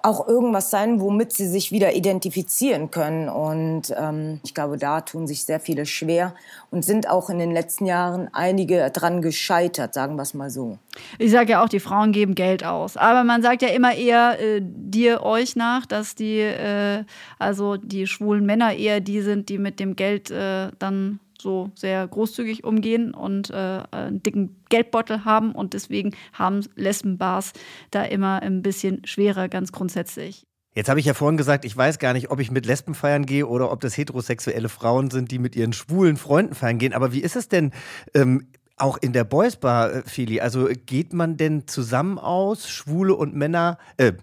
auch 0.04 0.28
irgendwas 0.28 0.70
sein, 0.70 1.00
womit 1.00 1.32
sie 1.32 1.48
sich 1.48 1.72
wieder 1.72 1.94
identifizieren 1.94 2.90
können. 2.90 3.30
Und 3.30 3.94
ähm, 3.96 4.40
ich 4.44 4.52
glaube, 4.52 4.76
da 4.76 5.00
tun 5.00 5.26
sich 5.26 5.44
sehr 5.44 5.60
viele 5.60 5.86
schwer 5.86 6.34
und 6.70 6.84
sind 6.84 7.08
auch 7.08 7.30
in 7.30 7.38
den 7.38 7.52
letzten 7.52 7.86
Jahren 7.86 8.28
einige 8.34 8.90
dran 8.90 9.22
gescheitert, 9.22 9.94
sagen 9.94 10.16
wir 10.16 10.22
es 10.22 10.34
mal 10.34 10.50
so. 10.50 10.78
Ich 11.18 11.30
sage 11.30 11.52
ja 11.52 11.64
auch, 11.64 11.70
die 11.70 11.80
Frauen 11.80 12.12
geben 12.12 12.34
Geld 12.34 12.64
aus. 12.64 12.98
Aber 12.98 13.24
man 13.24 13.40
sagt 13.40 13.62
ja 13.62 13.68
immer 13.68 13.94
eher 13.94 14.38
äh, 14.38 14.60
dir, 14.62 15.22
euch 15.22 15.56
nach, 15.56 15.86
dass 15.86 16.14
die, 16.14 16.38
äh, 16.40 17.04
also 17.38 17.78
die 17.78 18.06
schwulen 18.06 18.44
Männer 18.44 18.74
eher 18.74 19.00
die 19.00 19.22
sind, 19.22 19.48
die 19.48 19.56
mit 19.56 19.80
dem 19.80 19.96
Geld 19.96 20.30
äh, 20.30 20.68
dann 20.78 21.18
so 21.44 21.70
sehr 21.76 22.08
großzügig 22.08 22.64
umgehen 22.64 23.14
und 23.14 23.50
äh, 23.50 23.82
einen 23.92 24.22
dicken 24.22 24.64
Geldbeutel 24.68 25.24
haben. 25.24 25.52
Und 25.52 25.74
deswegen 25.74 26.16
haben 26.32 26.66
Lesbenbars 26.74 27.52
da 27.92 28.02
immer 28.02 28.42
ein 28.42 28.62
bisschen 28.62 29.06
schwerer, 29.06 29.48
ganz 29.48 29.70
grundsätzlich. 29.70 30.44
Jetzt 30.74 30.88
habe 30.88 30.98
ich 30.98 31.06
ja 31.06 31.14
vorhin 31.14 31.36
gesagt, 31.36 31.64
ich 31.64 31.76
weiß 31.76 32.00
gar 32.00 32.14
nicht, 32.14 32.32
ob 32.32 32.40
ich 32.40 32.50
mit 32.50 32.66
Lesben 32.66 32.94
feiern 32.94 33.26
gehe 33.26 33.46
oder 33.46 33.70
ob 33.70 33.80
das 33.80 33.96
heterosexuelle 33.96 34.68
Frauen 34.68 35.10
sind, 35.10 35.30
die 35.30 35.38
mit 35.38 35.54
ihren 35.54 35.72
schwulen 35.72 36.16
Freunden 36.16 36.56
feiern 36.56 36.78
gehen. 36.78 36.94
Aber 36.94 37.12
wie 37.12 37.20
ist 37.20 37.36
es 37.36 37.48
denn 37.48 37.70
ähm, 38.12 38.48
auch 38.76 38.96
in 38.96 39.12
der 39.12 39.22
Boys 39.22 39.54
Bar, 39.54 39.92
äh, 39.92 40.02
Feli? 40.02 40.40
Also 40.40 40.68
geht 40.86 41.12
man 41.12 41.36
denn 41.36 41.68
zusammen 41.68 42.18
aus, 42.18 42.68
Schwule 42.68 43.14
und 43.14 43.36
Männer, 43.36 43.78
äh, 43.98 44.14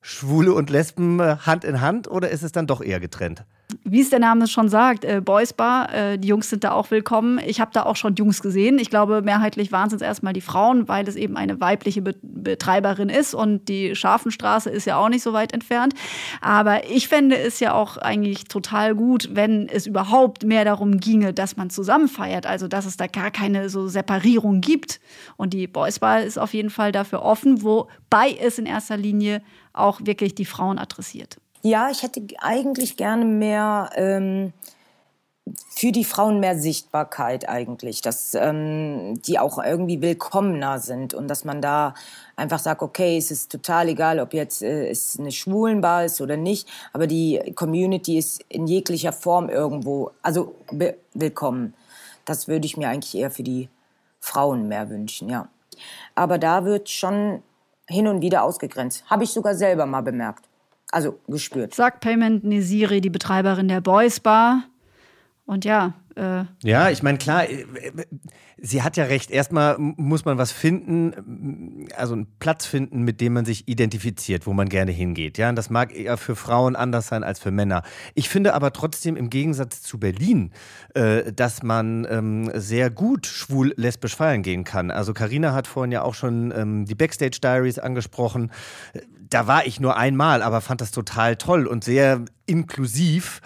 Schwule 0.00 0.52
und 0.52 0.70
Lesben 0.70 1.20
äh, 1.20 1.36
Hand 1.36 1.62
in 1.62 1.80
Hand 1.80 2.10
oder 2.10 2.30
ist 2.30 2.42
es 2.42 2.50
dann 2.50 2.66
doch 2.66 2.80
eher 2.80 2.98
getrennt? 2.98 3.44
Wie 3.84 4.00
es 4.00 4.08
der 4.08 4.18
Name 4.18 4.46
schon 4.48 4.70
sagt, 4.70 5.04
äh, 5.04 5.20
Boys 5.22 5.52
Bar, 5.52 5.92
äh, 5.92 6.18
die 6.18 6.28
Jungs 6.28 6.48
sind 6.48 6.64
da 6.64 6.72
auch 6.72 6.90
willkommen. 6.90 7.38
Ich 7.46 7.60
habe 7.60 7.70
da 7.74 7.82
auch 7.82 7.96
schon 7.96 8.14
Jungs 8.14 8.40
gesehen. 8.40 8.78
Ich 8.78 8.88
glaube, 8.88 9.20
mehrheitlich 9.20 9.72
waren 9.72 9.88
es 9.88 9.92
jetzt 9.92 10.02
erstmal 10.02 10.32
die 10.32 10.40
Frauen, 10.40 10.88
weil 10.88 11.06
es 11.06 11.16
eben 11.16 11.36
eine 11.36 11.60
weibliche 11.60 12.00
Be 12.00 12.14
Betreiberin 12.22 13.10
ist 13.10 13.34
und 13.34 13.68
die 13.68 13.94
Scharfenstraße 13.94 14.70
ist 14.70 14.86
ja 14.86 14.96
auch 14.96 15.10
nicht 15.10 15.22
so 15.22 15.34
weit 15.34 15.52
entfernt. 15.52 15.92
Aber 16.40 16.88
ich 16.88 17.08
fände 17.08 17.36
es 17.36 17.60
ja 17.60 17.74
auch 17.74 17.98
eigentlich 17.98 18.44
total 18.44 18.94
gut, 18.94 19.30
wenn 19.32 19.68
es 19.68 19.86
überhaupt 19.86 20.44
mehr 20.44 20.64
darum 20.64 20.98
ginge, 20.98 21.34
dass 21.34 21.56
man 21.58 21.68
zusammen 21.68 22.08
feiert. 22.08 22.46
Also, 22.46 22.68
dass 22.68 22.86
es 22.86 22.96
da 22.96 23.06
gar 23.06 23.30
keine 23.30 23.68
so 23.68 23.88
Separierung 23.88 24.62
gibt. 24.62 24.98
Und 25.36 25.52
die 25.52 25.66
Boys 25.66 25.98
Bar 25.98 26.22
ist 26.22 26.38
auf 26.38 26.54
jeden 26.54 26.70
Fall 26.70 26.92
dafür 26.92 27.22
offen, 27.22 27.62
wobei 27.62 28.34
es 28.40 28.58
in 28.58 28.64
erster 28.64 28.96
Linie 28.96 29.42
auch 29.74 30.00
wirklich 30.04 30.34
die 30.34 30.46
Frauen 30.46 30.78
adressiert. 30.78 31.38
Ja, 31.62 31.90
ich 31.90 32.02
hätte 32.02 32.22
eigentlich 32.38 32.96
gerne 32.96 33.24
mehr 33.24 33.90
ähm, 33.96 34.52
für 35.70 35.92
die 35.92 36.04
Frauen 36.04 36.40
mehr 36.40 36.58
Sichtbarkeit 36.58 37.48
eigentlich, 37.48 38.00
dass 38.00 38.34
ähm, 38.34 39.20
die 39.22 39.38
auch 39.38 39.62
irgendwie 39.62 40.00
willkommener 40.00 40.78
sind 40.78 41.14
und 41.14 41.28
dass 41.28 41.44
man 41.44 41.60
da 41.60 41.94
einfach 42.36 42.58
sagt, 42.58 42.82
okay, 42.82 43.16
es 43.16 43.30
ist 43.30 43.50
total 43.50 43.88
egal, 43.88 44.20
ob 44.20 44.34
jetzt 44.34 44.62
äh, 44.62 44.88
es 44.88 45.18
eine 45.18 45.32
Schwulenbar 45.32 46.04
ist 46.04 46.20
oder 46.20 46.36
nicht, 46.36 46.68
aber 46.92 47.06
die 47.06 47.52
Community 47.54 48.18
ist 48.18 48.44
in 48.48 48.66
jeglicher 48.66 49.12
Form 49.12 49.48
irgendwo, 49.48 50.10
also 50.22 50.54
willkommen. 51.14 51.74
Das 52.24 52.46
würde 52.46 52.66
ich 52.66 52.76
mir 52.76 52.88
eigentlich 52.88 53.16
eher 53.16 53.30
für 53.30 53.42
die 53.42 53.68
Frauen 54.20 54.68
mehr 54.68 54.90
wünschen, 54.90 55.28
ja. 55.28 55.48
Aber 56.14 56.38
da 56.38 56.64
wird 56.64 56.90
schon 56.90 57.42
hin 57.86 58.08
und 58.08 58.20
wieder 58.20 58.42
ausgegrenzt. 58.42 59.04
Habe 59.08 59.24
ich 59.24 59.30
sogar 59.30 59.54
selber 59.54 59.86
mal 59.86 60.02
bemerkt. 60.02 60.47
Also 60.90 61.20
gespürt. 61.28 61.74
Sagt 61.74 62.00
Payment 62.00 62.44
Nesiri, 62.44 63.00
die 63.00 63.10
Betreiberin 63.10 63.68
der 63.68 63.80
Boys 63.80 64.20
Bar. 64.20 64.64
Und 65.44 65.64
ja, 65.64 65.94
Äh 66.18 66.44
ja, 66.62 66.90
ich 66.90 67.02
meine, 67.02 67.16
klar, 67.18 67.48
äh, 67.48 67.64
sie 68.58 68.82
hat 68.82 68.96
ja 68.96 69.04
recht. 69.04 69.30
Erstmal 69.30 69.76
muss 69.78 70.24
man 70.24 70.36
was 70.36 70.50
finden, 70.50 71.86
also 71.96 72.14
einen 72.14 72.26
Platz 72.40 72.66
finden, 72.66 73.02
mit 73.02 73.20
dem 73.20 73.34
man 73.34 73.44
sich 73.44 73.68
identifiziert, 73.68 74.46
wo 74.46 74.52
man 74.52 74.68
gerne 74.68 74.90
hingeht. 74.90 75.38
Ja, 75.38 75.48
und 75.48 75.56
das 75.56 75.70
mag 75.70 75.94
eher 75.94 76.16
für 76.16 76.34
Frauen 76.34 76.74
anders 76.74 77.06
sein 77.08 77.22
als 77.22 77.38
für 77.38 77.52
Männer. 77.52 77.82
Ich 78.14 78.28
finde 78.28 78.54
aber 78.54 78.72
trotzdem 78.72 79.16
im 79.16 79.30
Gegensatz 79.30 79.80
zu 79.82 79.98
Berlin, 79.98 80.50
äh, 80.94 81.32
dass 81.32 81.62
man 81.62 82.06
ähm, 82.10 82.50
sehr 82.54 82.90
gut 82.90 83.26
schwul-lesbisch 83.26 84.16
feiern 84.16 84.42
gehen 84.42 84.64
kann. 84.64 84.90
Also 84.90 85.14
Karina 85.14 85.54
hat 85.54 85.68
vorhin 85.68 85.92
ja 85.92 86.02
auch 86.02 86.14
schon 86.14 86.52
ähm, 86.54 86.84
die 86.84 86.96
Backstage 86.96 87.38
Diaries 87.40 87.78
angesprochen. 87.78 88.50
Da 89.30 89.46
war 89.46 89.66
ich 89.66 89.80
nur 89.80 89.96
einmal, 89.96 90.42
aber 90.42 90.60
fand 90.60 90.80
das 90.80 90.90
total 90.90 91.36
toll 91.36 91.66
und 91.66 91.84
sehr 91.84 92.24
inklusiv. 92.46 93.40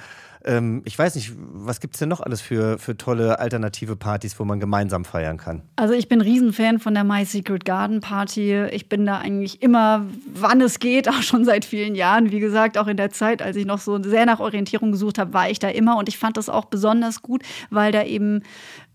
Ähm, 0.45 0.83
ich 0.85 0.99
weiß 0.99 1.15
nicht, 1.15 1.33
was 1.37 1.81
gibt 1.81 1.95
es 1.95 2.01
denn 2.01 2.09
noch 2.09 2.21
alles 2.21 2.41
für, 2.41 2.79
für 2.79 2.97
tolle 2.97 3.39
alternative 3.39 3.97
Partys, 3.97 4.39
wo 4.39 4.45
man 4.45 4.61
gemeinsam 4.61 5.05
feiern 5.05 5.37
kann? 5.37 5.63
Also 5.77 5.95
ich 5.95 6.09
bin 6.09 6.21
Riesenfan 6.21 6.79
von 6.79 6.95
der 6.95 7.05
My 7.05 7.25
Secret 7.25 7.65
Garden 7.65 8.01
Party. 8.01 8.65
Ich 8.71 8.89
bin 8.89 9.07
da 9.07 9.19
eigentlich 9.19 9.63
immer, 9.63 10.05
wann 10.35 10.61
es 10.61 10.79
geht, 10.79 11.09
auch 11.11 11.23
schon 11.23 11.45
seit 11.45 11.65
vielen 11.65 11.95
Jahren. 11.95 12.31
Wie 12.31 12.41
gesagt, 12.41 12.79
auch 12.79 12.87
in 12.87 12.97
der 12.97 13.11
Zeit, 13.11 13.43
als 13.43 13.57
ich 13.57 13.67
noch 13.67 13.79
so 13.79 14.03
sehr 14.03 14.27
nach 14.27 14.41
Orientierung 14.41 14.93
gesucht 14.93 15.19
habe, 15.19 15.33
war 15.33 15.51
ich 15.51 15.59
da 15.59 15.69
immer. 15.69 15.97
Und 15.97 16.09
ich 16.09 16.19
fand 16.19 16.37
das 16.37 16.49
auch 16.49 16.65
besonders 16.67 17.23
gut, 17.23 17.43
weil 17.71 17.93
da 17.93 18.03
eben 18.05 18.43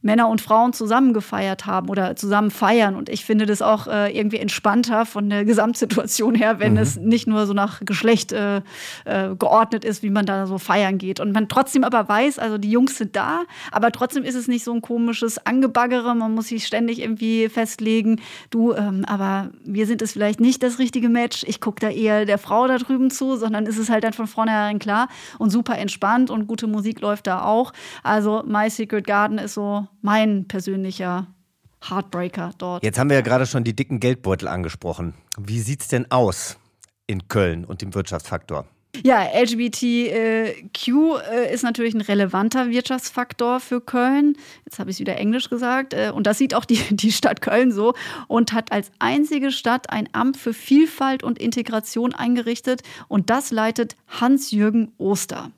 Männer 0.02 0.30
und 0.30 0.42
Frauen 0.42 0.74
zusammen 0.74 1.14
gefeiert 1.14 1.66
haben 1.66 1.90
oder 1.90 2.16
zusammen 2.16 2.52
feiern. 2.52 2.96
Und 2.96 3.10
ich 3.10 3.26
finde 3.26 3.46
das 3.46 3.62
auch 3.62 3.88
äh, 3.88 4.16
irgendwie 4.16 4.38
entspannter 4.38 5.06
von 5.06 5.30
der 5.30 5.44
Gesamtsituation 5.58 6.36
her, 6.36 6.60
wenn 6.60 6.74
mhm. 6.74 6.80
es 6.80 6.98
nicht 6.98 7.28
nur 7.28 7.46
so 7.48 7.54
nach 7.54 7.82
Geschlecht 7.84 8.32
äh, 8.32 8.58
äh, 9.06 9.36
geordnet 9.38 9.84
ist, 9.84 10.04
wie 10.04 10.10
man 10.10 10.26
da 10.26 10.46
so 10.46 10.58
feiern 10.58 10.98
geht. 10.98 11.20
Und 11.20 11.34
man 11.34 11.50
trotzdem 11.50 11.84
aber 11.84 12.08
weiß, 12.08 12.40
also 12.40 12.58
die 12.58 12.72
Jungs 12.72 12.98
sind 12.98 13.16
da, 13.16 13.44
aber 13.72 13.92
trotzdem 13.92 14.24
ist 14.24 14.36
es 14.36 14.48
nicht 14.48 14.64
so 14.64 14.74
ein 14.74 14.82
komisches 14.82 15.46
Angebaggere. 15.46 16.16
Man 16.16 16.34
muss 16.34 16.48
sich 16.48 16.66
ständig 16.66 17.02
irgendwie 17.02 17.50
festlegen, 17.50 18.22
du, 18.50 18.74
ähm, 18.74 19.04
aber 19.08 19.50
wir 19.66 19.88
sind 19.88 20.02
es 20.02 20.14
vielleicht 20.14 20.40
nicht 20.40 20.62
das 20.64 20.80
richtige 20.80 21.10
Match. 21.10 21.44
Ich 21.48 21.60
gucke 21.60 21.80
da 21.80 21.90
eher 21.90 22.26
der 22.26 22.38
Frau 22.38 22.68
da 22.68 22.78
drüben 22.78 23.10
zu, 23.10 23.36
sondern 23.36 23.66
ist 23.66 23.78
es 23.78 23.90
halt 23.90 24.04
dann 24.04 24.14
von 24.14 24.28
vornherein 24.28 24.80
klar 24.80 25.08
und 25.40 25.50
super 25.50 25.78
entspannt 25.78 26.30
und 26.30 26.48
gute 26.48 26.68
Musik 26.68 27.02
läuft 27.02 27.28
da 27.28 27.44
auch. 27.44 27.74
Also 28.04 28.44
My 28.46 28.70
Secret 28.70 29.06
Garden 29.06 29.38
ist 29.38 29.56
so 29.56 29.88
mein 30.08 30.48
persönlicher 30.48 31.28
Heartbreaker 31.84 32.52
dort. 32.58 32.82
Jetzt 32.82 32.98
haben 32.98 33.10
wir 33.10 33.18
ja 33.18 33.22
gerade 33.22 33.46
schon 33.46 33.66
die 33.66 33.76
dicken 33.76 34.00
Geldbeutel 34.00 34.48
angesprochen. 34.48 35.16
Wie 35.38 35.60
sieht 35.60 35.82
es 35.82 35.90
denn 35.90 36.10
aus 36.10 36.58
in 37.08 37.28
Köln 37.28 37.66
und 37.66 37.82
dem 37.82 37.94
Wirtschaftsfaktor? 37.94 38.66
Ja, 39.04 39.22
LGBTQ 39.38 40.88
äh, 41.30 41.54
ist 41.54 41.64
natürlich 41.64 41.94
ein 41.94 42.00
relevanter 42.00 42.70
Wirtschaftsfaktor 42.70 43.60
für 43.60 43.82
Köln. 43.82 44.38
Jetzt 44.64 44.80
habe 44.80 44.90
ich 44.90 44.96
es 44.96 45.00
wieder 45.02 45.18
Englisch 45.18 45.50
gesagt. 45.50 45.94
Äh, 45.94 46.14
und 46.16 46.26
das 46.26 46.38
sieht 46.38 46.56
auch 46.56 46.64
die, 46.64 46.80
die 46.90 47.12
Stadt 47.12 47.42
Köln 47.42 47.74
so 47.74 47.94
und 48.30 48.54
hat 48.54 48.72
als 48.72 48.92
einzige 49.00 49.52
Stadt 49.52 49.90
ein 49.90 50.08
Amt 50.14 50.38
für 50.38 50.54
Vielfalt 50.54 51.22
und 51.22 51.38
Integration 51.38 52.14
eingerichtet. 52.14 52.82
Und 53.10 53.30
das 53.30 53.52
leitet 53.52 53.98
Hans-Jürgen 54.08 54.94
Oster. 54.98 55.52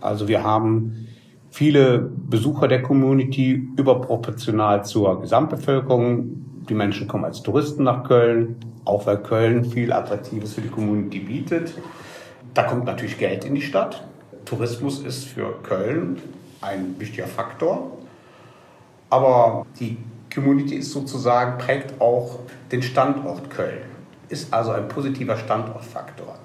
Also 0.00 0.26
wir 0.26 0.42
haben 0.42 1.06
viele 1.50 1.98
Besucher 1.98 2.68
der 2.68 2.82
Community 2.82 3.68
überproportional 3.76 4.84
zur 4.84 5.20
Gesamtbevölkerung. 5.20 6.64
Die 6.68 6.74
Menschen 6.74 7.08
kommen 7.08 7.24
als 7.24 7.42
Touristen 7.42 7.84
nach 7.84 8.04
Köln, 8.04 8.56
auch 8.84 9.06
weil 9.06 9.18
Köln 9.18 9.64
viel 9.64 9.92
Attraktives 9.92 10.54
für 10.54 10.60
die 10.60 10.68
Community 10.68 11.18
bietet. 11.18 11.74
Da 12.54 12.62
kommt 12.62 12.84
natürlich 12.84 13.18
Geld 13.18 13.44
in 13.44 13.54
die 13.54 13.62
Stadt. 13.62 14.04
Tourismus 14.44 15.00
ist 15.02 15.24
für 15.24 15.54
Köln 15.62 16.18
ein 16.60 16.94
wichtiger 16.98 17.26
Faktor. 17.26 17.98
Aber 19.08 19.66
die 19.78 19.96
Community 20.32 20.76
ist 20.76 20.92
sozusagen, 20.92 21.58
prägt 21.58 22.00
auch 22.00 22.38
den 22.70 22.82
Standort 22.82 23.50
Köln, 23.50 23.82
ist 24.28 24.52
also 24.52 24.70
ein 24.70 24.86
positiver 24.88 25.36
Standortfaktor. 25.36 26.38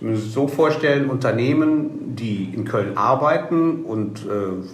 Sie 0.00 0.06
müssen 0.06 0.22
sich 0.22 0.32
so 0.32 0.48
vorstellen, 0.48 1.10
Unternehmen, 1.10 2.16
die 2.16 2.54
in 2.54 2.64
Köln 2.64 2.96
arbeiten 2.96 3.84
und 3.84 4.20
äh, 4.20 4.64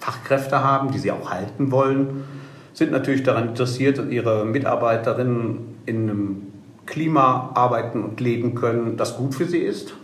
Fachkräfte 0.00 0.64
haben, 0.64 0.90
die 0.90 0.98
sie 0.98 1.12
auch 1.12 1.30
halten 1.30 1.70
wollen, 1.70 2.24
sind 2.72 2.90
natürlich 2.90 3.22
daran 3.22 3.50
interessiert, 3.50 3.98
dass 3.98 4.08
ihre 4.08 4.44
Mitarbeiterinnen 4.44 5.76
in 5.86 6.10
einem 6.10 6.42
Klima 6.86 7.52
arbeiten 7.54 8.02
und 8.02 8.20
leben 8.20 8.56
können, 8.56 8.96
das 8.96 9.16
gut 9.16 9.36
für 9.36 9.44
sie 9.44 9.58
ist. 9.58 9.94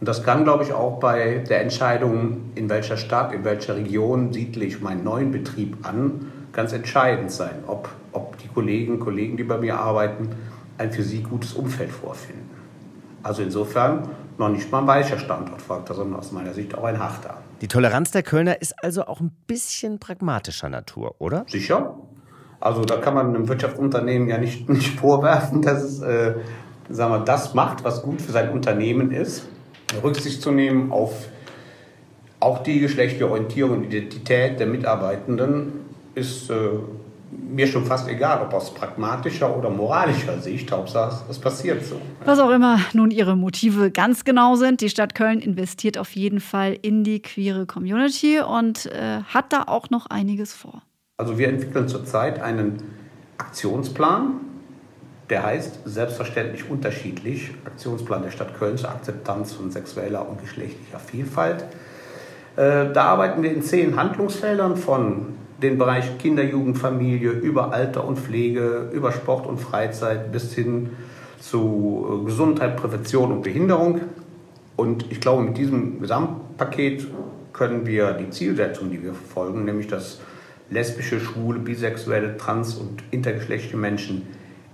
Und 0.00 0.08
das 0.08 0.22
kann, 0.22 0.44
glaube 0.44 0.64
ich, 0.64 0.72
auch 0.72 0.98
bei 0.98 1.44
der 1.48 1.60
Entscheidung, 1.60 2.50
in 2.54 2.70
welcher 2.70 2.96
Stadt, 2.96 3.34
in 3.34 3.44
welcher 3.44 3.76
Region 3.76 4.32
siedle 4.32 4.64
ich 4.64 4.80
meinen 4.80 5.04
neuen 5.04 5.30
Betrieb 5.30 5.76
an, 5.82 6.32
ganz 6.52 6.72
entscheidend 6.72 7.30
sein, 7.30 7.64
ob, 7.66 7.90
ob 8.12 8.38
die 8.38 8.48
Kolleginnen 8.48 8.96
und 8.96 9.00
Kollegen, 9.00 9.36
die 9.36 9.44
bei 9.44 9.58
mir 9.58 9.78
arbeiten, 9.78 10.30
ein 10.78 10.90
für 10.90 11.02
sie 11.02 11.22
gutes 11.22 11.52
Umfeld 11.52 11.90
vorfinden. 11.90 12.63
Also 13.24 13.42
insofern 13.42 14.08
noch 14.38 14.50
nicht 14.50 14.70
mal 14.70 14.80
ein 14.80 14.86
weicher 14.86 15.18
Standortfaktor, 15.18 15.96
sondern 15.96 16.20
aus 16.20 16.30
meiner 16.30 16.52
Sicht 16.52 16.76
auch 16.76 16.84
ein 16.84 16.98
harter. 16.98 17.38
Die 17.60 17.68
Toleranz 17.68 18.10
der 18.10 18.22
Kölner 18.22 18.60
ist 18.60 18.74
also 18.84 19.06
auch 19.06 19.20
ein 19.20 19.32
bisschen 19.46 19.98
pragmatischer 19.98 20.68
Natur, 20.68 21.14
oder? 21.18 21.46
Sicher. 21.48 21.96
Also 22.60 22.84
da 22.84 22.98
kann 22.98 23.14
man 23.14 23.34
einem 23.34 23.48
Wirtschaftsunternehmen 23.48 24.28
ja 24.28 24.38
nicht, 24.38 24.68
nicht 24.68 24.98
vorwerfen, 25.00 25.62
dass 25.62 25.82
es 25.82 26.00
äh, 26.02 26.34
sagen 26.90 27.12
wir, 27.12 27.20
das 27.20 27.54
macht, 27.54 27.82
was 27.82 28.02
gut 28.02 28.20
für 28.20 28.32
sein 28.32 28.50
Unternehmen 28.50 29.10
ist. 29.10 29.48
Rücksicht 30.02 30.42
zu 30.42 30.50
nehmen 30.50 30.92
auf 30.92 31.28
auch 32.40 32.62
die 32.62 32.80
geschlechtliche 32.80 33.30
Orientierung 33.30 33.78
und 33.78 33.84
Identität 33.84 34.60
der 34.60 34.66
Mitarbeitenden 34.66 35.72
ist 36.14 36.50
äh, 36.50 36.54
mir 37.30 37.66
schon 37.66 37.84
fast 37.84 38.08
egal, 38.08 38.42
ob 38.42 38.52
aus 38.52 38.74
pragmatischer 38.74 39.56
oder 39.56 39.70
moralischer 39.70 40.38
Sicht, 40.40 40.70
Hauptsache 40.70 41.24
es 41.28 41.38
passiert 41.38 41.84
so. 41.84 42.00
Was 42.24 42.38
auch 42.38 42.50
immer 42.50 42.78
nun 42.92 43.10
ihre 43.10 43.36
Motive 43.36 43.90
ganz 43.90 44.24
genau 44.24 44.56
sind, 44.56 44.80
die 44.80 44.88
Stadt 44.88 45.14
Köln 45.14 45.40
investiert 45.40 45.98
auf 45.98 46.14
jeden 46.14 46.40
Fall 46.40 46.76
in 46.80 47.04
die 47.04 47.20
queere 47.20 47.66
Community 47.66 48.40
und 48.40 48.86
äh, 48.86 49.22
hat 49.22 49.52
da 49.52 49.64
auch 49.66 49.90
noch 49.90 50.06
einiges 50.06 50.54
vor. 50.54 50.82
Also 51.16 51.38
wir 51.38 51.48
entwickeln 51.48 51.88
zurzeit 51.88 52.40
einen 52.40 52.82
Aktionsplan, 53.38 54.40
der 55.30 55.44
heißt 55.44 55.80
selbstverständlich 55.84 56.68
unterschiedlich, 56.68 57.52
Aktionsplan 57.64 58.22
der 58.22 58.30
Stadt 58.30 58.58
Köln 58.58 58.76
zur 58.76 58.90
Akzeptanz 58.90 59.52
von 59.52 59.70
sexueller 59.70 60.28
und 60.28 60.40
geschlechtlicher 60.40 60.98
Vielfalt. 60.98 61.64
Äh, 62.56 62.92
da 62.92 63.04
arbeiten 63.04 63.42
wir 63.42 63.52
in 63.52 63.62
zehn 63.62 63.96
Handlungsfeldern 63.96 64.76
von 64.76 65.34
den 65.62 65.78
Bereich 65.78 66.18
Kinder, 66.18 66.42
Jugend, 66.42 66.78
Familie, 66.78 67.30
über 67.30 67.72
Alter 67.72 68.06
und 68.06 68.18
Pflege, 68.18 68.90
über 68.92 69.12
Sport 69.12 69.46
und 69.46 69.58
Freizeit 69.58 70.32
bis 70.32 70.54
hin 70.54 70.90
zu 71.40 72.06
äh, 72.22 72.24
Gesundheit, 72.24 72.76
Prävention 72.76 73.32
und 73.32 73.42
Behinderung. 73.42 74.00
Und 74.76 75.10
ich 75.10 75.20
glaube, 75.20 75.42
mit 75.42 75.56
diesem 75.56 76.00
Gesamtpaket 76.00 77.06
können 77.52 77.86
wir 77.86 78.12
die 78.12 78.30
Zielsetzung, 78.30 78.90
die 78.90 79.02
wir 79.02 79.14
verfolgen, 79.14 79.64
nämlich 79.64 79.86
dass 79.86 80.20
lesbische, 80.70 81.20
schwule, 81.20 81.60
bisexuelle, 81.60 82.36
trans- 82.36 82.74
und 82.74 83.04
intergeschlechtliche 83.10 83.76
Menschen 83.76 84.22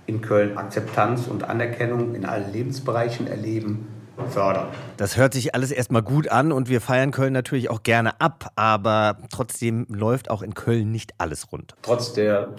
in 0.07 0.21
Köln 0.21 0.57
Akzeptanz 0.57 1.27
und 1.27 1.43
Anerkennung 1.43 2.15
in 2.15 2.25
allen 2.25 2.51
Lebensbereichen 2.51 3.27
erleben, 3.27 3.87
fördern. 4.29 4.67
Das 4.97 5.17
hört 5.17 5.33
sich 5.33 5.55
alles 5.55 5.71
erstmal 5.71 6.01
gut 6.01 6.27
an 6.29 6.51
und 6.51 6.69
wir 6.69 6.81
feiern 6.81 7.11
Köln 7.11 7.33
natürlich 7.33 7.69
auch 7.69 7.83
gerne 7.83 8.19
ab, 8.19 8.51
aber 8.55 9.17
trotzdem 9.31 9.85
läuft 9.89 10.29
auch 10.29 10.41
in 10.41 10.53
Köln 10.53 10.91
nicht 10.91 11.13
alles 11.17 11.51
rund. 11.51 11.75
Trotz 11.81 12.13
der 12.13 12.49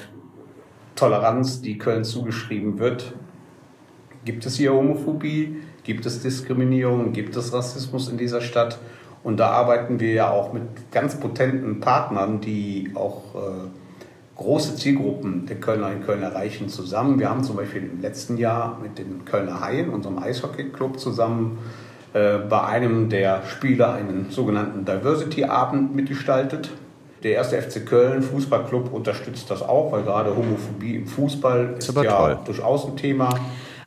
Toleranz, 0.96 1.62
die 1.62 1.78
Köln 1.78 2.04
zugeschrieben 2.04 2.78
wird, 2.78 3.14
gibt 4.24 4.46
es 4.46 4.56
hier 4.56 4.72
Homophobie, 4.72 5.62
gibt 5.84 6.06
es 6.06 6.22
Diskriminierung, 6.22 7.12
gibt 7.12 7.36
es 7.36 7.52
Rassismus 7.52 8.08
in 8.08 8.18
dieser 8.18 8.40
Stadt. 8.40 8.78
Und 9.24 9.38
da 9.38 9.50
arbeiten 9.50 10.00
wir 10.00 10.12
ja 10.12 10.30
auch 10.30 10.52
mit 10.52 10.90
ganz 10.90 11.18
potenten 11.18 11.80
Partnern, 11.80 12.40
die 12.40 12.90
auch 12.94 13.34
äh, 13.34 13.68
große 14.36 14.76
Zielgruppen 14.76 15.46
der 15.46 15.60
Kölner 15.60 15.92
in 15.92 16.04
Köln 16.04 16.22
erreichen, 16.22 16.68
zusammen. 16.68 17.18
Wir 17.18 17.28
haben 17.28 17.44
zum 17.44 17.56
Beispiel 17.56 17.82
im 17.82 18.00
letzten 18.00 18.36
Jahr 18.38 18.78
mit 18.82 18.98
den 18.98 19.24
Kölner 19.24 19.60
Haien, 19.60 19.90
unserem 19.90 20.18
Eishockeyclub, 20.18 20.98
zusammen 20.98 21.58
äh, 22.14 22.38
bei 22.38 22.62
einem 22.64 23.08
der 23.08 23.44
Spieler 23.46 23.94
einen 23.94 24.30
sogenannten 24.30 24.84
Diversity-Abend 24.84 25.94
mitgestaltet. 25.94 26.70
Der 27.22 27.32
erste 27.32 27.60
FC 27.60 27.86
Köln 27.86 28.22
Fußballclub 28.22 28.92
unterstützt 28.92 29.50
das 29.50 29.62
auch, 29.62 29.92
weil 29.92 30.02
gerade 30.02 30.34
Homophobie 30.34 30.96
im 30.96 31.06
Fußball 31.06 31.76
ist, 31.78 31.88
ist 31.88 31.96
ja 31.96 32.02
toll. 32.02 32.38
durchaus 32.44 32.86
ein 32.86 32.96
Thema. 32.96 33.30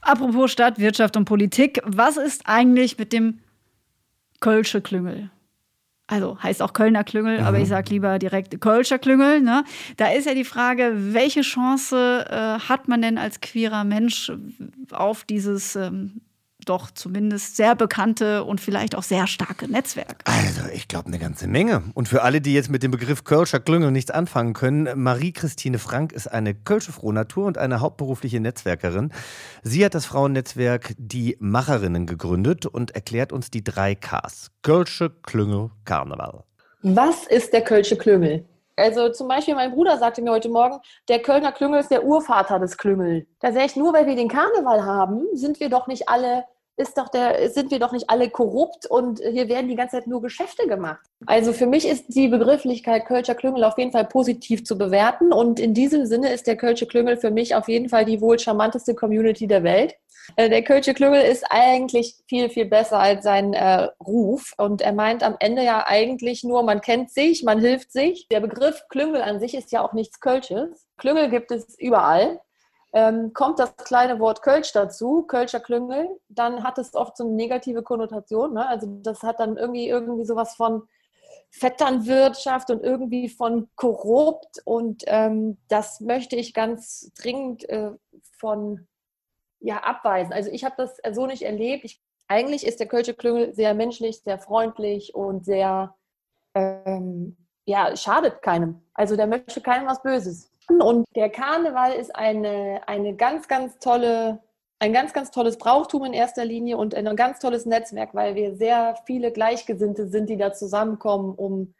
Apropos 0.01 0.51
Stadt, 0.51 0.79
Wirtschaft 0.79 1.17
und 1.17 1.25
Politik, 1.25 1.81
was 1.86 2.17
ist 2.17 2.43
eigentlich 2.45 2.97
mit 2.97 3.12
dem 3.12 3.39
Kölsche 4.39 4.82
Klüngel? 4.82 5.32
Also 6.08 6.38
heißt 6.41 6.62
auch 6.62 6.74
Kölner 6.74 7.03
Klüngel, 7.03 7.39
mhm. 7.39 7.45
aber 7.45 7.60
ich 7.60 7.68
sage 7.68 7.89
lieber 7.89 8.20
direkt 8.20 8.60
Kölscher 8.62 8.99
Klüngel. 8.99 9.41
Ne? 9.41 9.64
Da 9.97 10.12
ist 10.12 10.26
ja 10.26 10.34
die 10.34 10.43
Frage, 10.43 10.93
welche 11.14 11.41
Chance 11.41 12.26
äh, 12.30 12.60
hat 12.60 12.88
man 12.88 13.01
denn 13.01 13.18
als 13.18 13.41
queerer 13.41 13.84
Mensch 13.84 14.32
auf 14.91 15.24
dieses 15.24 15.76
ähm, 15.76 16.22
doch 16.66 16.91
zumindest 16.91 17.55
sehr 17.55 17.76
bekannte 17.76 18.43
und 18.43 18.61
vielleicht 18.61 18.95
auch 18.95 19.03
sehr 19.03 19.28
starke 19.28 19.70
Netzwerk. 19.70 20.24
Also, 20.26 20.70
ich 20.74 20.88
glaube, 20.88 21.07
eine 21.07 21.20
ganze 21.20 21.47
Menge. 21.47 21.84
Und 21.93 22.07
für 22.07 22.24
alle, 22.24 22.41
die 22.41 22.53
jetzt 22.53 22.70
mit 22.70 22.84
dem 22.84 22.91
Begriff 22.91 23.24
Kölscher 23.24 23.59
Klüngel 23.59 23.91
nichts 23.91 24.11
anfangen 24.11 24.53
können, 24.53 24.89
Marie-Christine 25.01 25.80
Frank 25.80 26.11
ist 26.11 26.28
eine 26.28 26.53
Kölsche 26.53 26.91
Frohnatur 26.91 27.45
und 27.45 27.57
eine 27.57 27.80
hauptberufliche 27.80 28.39
Netzwerkerin. 28.39 29.11
Sie 29.63 29.86
hat 29.86 29.95
das 29.95 30.05
Frauennetzwerk 30.05 30.93
Die 30.97 31.38
Macherinnen 31.39 32.05
gegründet 32.05 32.66
und 32.66 32.91
erklärt 32.91 33.32
uns 33.32 33.51
die 33.51 33.63
drei 33.63 33.95
Ks. 33.95 34.51
Kölsche 34.61 35.09
Klüngel 35.24 35.72
Karneval. 35.86 36.43
Was 36.82 37.26
ist 37.26 37.53
der 37.53 37.61
Kölsche 37.61 37.97
Klüngel? 37.97 38.45
Also 38.78 39.09
zum 39.09 39.28
Beispiel 39.28 39.55
mein 39.55 39.72
Bruder 39.72 39.97
sagte 39.97 40.22
mir 40.22 40.32
heute 40.32 40.49
Morgen, 40.49 40.80
der 41.07 41.20
Kölner 41.22 41.51
Klüngel 41.51 41.80
ist 41.80 41.91
der 41.91 42.03
Urvater 42.03 42.59
des 42.59 42.78
Klüngel. 42.78 43.26
Da 43.39 43.53
sage 43.53 43.66
ich, 43.66 43.76
nur 43.76 43.93
weil 43.93 44.05
wir 44.05 44.16
den 44.16 44.28
Karneval 44.28 44.84
haben, 44.84 45.26
sind 45.34 45.59
wir 45.59 45.70
doch 45.70 45.88
nicht 45.88 46.09
alle 46.09 46.43
ist 46.78 46.97
doch 46.97 47.09
der, 47.09 47.49
sind 47.49 47.71
wir 47.71 47.80
doch 47.80 47.91
nicht 47.91 48.09
alle 48.09 48.30
korrupt 48.30 48.86
und 48.86 49.19
hier 49.19 49.47
werden 49.47 49.67
die 49.67 49.76
ganze 49.76 49.97
Zeit 49.97 50.07
nur 50.07 50.21
Geschäfte 50.21 50.67
gemacht. 50.67 51.05
Also 51.26 51.53
für 51.53 51.67
mich 51.67 51.88
ist 51.88 52.05
die 52.09 52.28
Begrifflichkeit 52.28 53.05
Kölscher 53.05 53.36
Klüngel 53.36 53.63
auf 53.63 53.78
jeden 53.78 53.91
Fall 53.91 54.05
positiv 54.05 54.65
zu 54.65 54.78
bewerten 54.78 55.32
und 55.32 55.59
in 55.59 55.73
diesem 55.73 56.05
Sinne 56.05 56.34
ist 56.34 56.47
der 56.47 56.57
Kölsche 56.57 56.86
Klüngel 56.86 57.17
für 57.17 57.32
mich 57.32 57.55
auf 57.55 57.67
jeden 57.67 57.89
Fall 57.89 58.05
die 58.05 58.21
wohl 58.21 58.39
charmanteste 58.39 58.93
Community 58.93 59.47
der 59.47 59.63
Welt. 59.63 59.95
Äh, 60.36 60.49
der 60.49 60.63
Kölsche 60.63 60.93
Klüngel 60.93 61.21
ist 61.21 61.45
eigentlich 61.49 62.15
viel, 62.28 62.49
viel 62.49 62.65
besser 62.65 62.99
als 62.99 63.23
sein 63.23 63.53
äh, 63.53 63.88
Ruf 64.05 64.53
und 64.57 64.82
er 64.82 64.93
meint 64.93 65.23
am 65.23 65.36
Ende 65.39 65.63
ja 65.63 65.86
eigentlich 65.88 66.43
nur, 66.43 66.63
man 66.63 66.82
kennt 66.82 67.11
sich, 67.11 67.43
man 67.43 67.59
hilft 67.59 67.91
sich. 67.91 68.28
Der 68.30 68.39
Begriff 68.39 68.84
Klüngel 68.89 69.21
an 69.21 69.39
sich 69.39 69.55
ist 69.55 69.71
ja 69.71 69.82
auch 69.82 69.93
nichts 69.93 70.19
Kölsches. 70.19 70.86
Klüngel 70.97 71.30
gibt 71.30 71.51
es 71.51 71.78
überall 71.78 72.39
ähm, 72.95 73.33
kommt 73.33 73.59
das 73.59 73.75
kleine 73.75 74.19
Wort 74.21 74.41
Kölsch 74.41 74.71
dazu, 74.71 75.23
Kölscher 75.23 75.59
Klüngel, 75.59 76.07
dann 76.29 76.63
hat 76.63 76.77
es 76.77 76.95
oft 76.95 77.17
so 77.17 77.25
eine 77.25 77.33
negative 77.33 77.83
Konnotation. 77.83 78.53
Ne? 78.53 78.65
Also 78.65 78.87
das 79.01 79.21
hat 79.21 79.41
dann 79.41 79.57
irgendwie, 79.57 79.89
irgendwie 79.89 80.23
sowas 80.23 80.55
von 80.55 80.87
Vetternwirtschaft 81.51 82.69
und 82.71 82.81
irgendwie 82.81 83.27
von 83.27 83.69
korrupt. 83.75 84.61
Und 84.63 85.03
ähm, 85.07 85.57
das 85.67 85.99
möchte 85.99 86.37
ich 86.37 86.53
ganz 86.53 87.11
dringend 87.21 87.67
äh, 87.67 87.91
von 88.31 88.87
ja, 89.59 89.83
abweisen. 89.83 90.31
Also 90.31 90.49
ich 90.49 90.63
habe 90.63 90.75
das 90.77 90.97
so 91.13 91.27
nicht 91.27 91.41
erlebt. 91.41 91.83
Ich, 91.83 92.01
eigentlich 92.29 92.65
ist 92.65 92.79
der 92.79 92.87
Kölsche 92.87 93.13
Klüngel 93.13 93.53
sehr 93.53 93.73
menschlich, 93.73 94.21
sehr 94.21 94.39
freundlich 94.39 95.13
und 95.13 95.43
sehr, 95.43 95.93
ähm, 96.53 97.35
ja, 97.65 97.93
schadet 97.97 98.41
keinem. 98.41 98.83
Also 98.93 99.17
der 99.17 99.27
möchte 99.27 99.59
keinem 99.59 99.85
was 99.85 100.01
Böses. 100.01 100.49
Und 100.68 101.05
der 101.16 101.30
Karneval 101.30 101.93
ist 101.93 102.16
eine, 102.16 102.82
eine 102.88 103.16
ganz, 103.16 103.47
ganz 103.47 103.78
tolle, 103.80 104.41
ein 104.80 104.93
ganz, 104.93 105.13
ganz 105.13 105.32
tolles 105.32 105.57
Brauchtum 105.57 106.05
in 106.05 106.13
erster 106.13 106.45
Linie 106.45 106.78
und 106.78 106.95
ein 106.95 107.16
ganz 107.16 107.39
tolles 107.39 107.66
Netzwerk, 107.66 108.13
weil 108.13 108.36
wir 108.36 108.55
sehr 108.55 108.95
viele 109.05 109.32
Gleichgesinnte 109.32 110.07
sind, 110.07 110.30
die 110.30 110.38
da 110.38 110.53
zusammenkommen, 110.53 111.36
um 111.36 111.74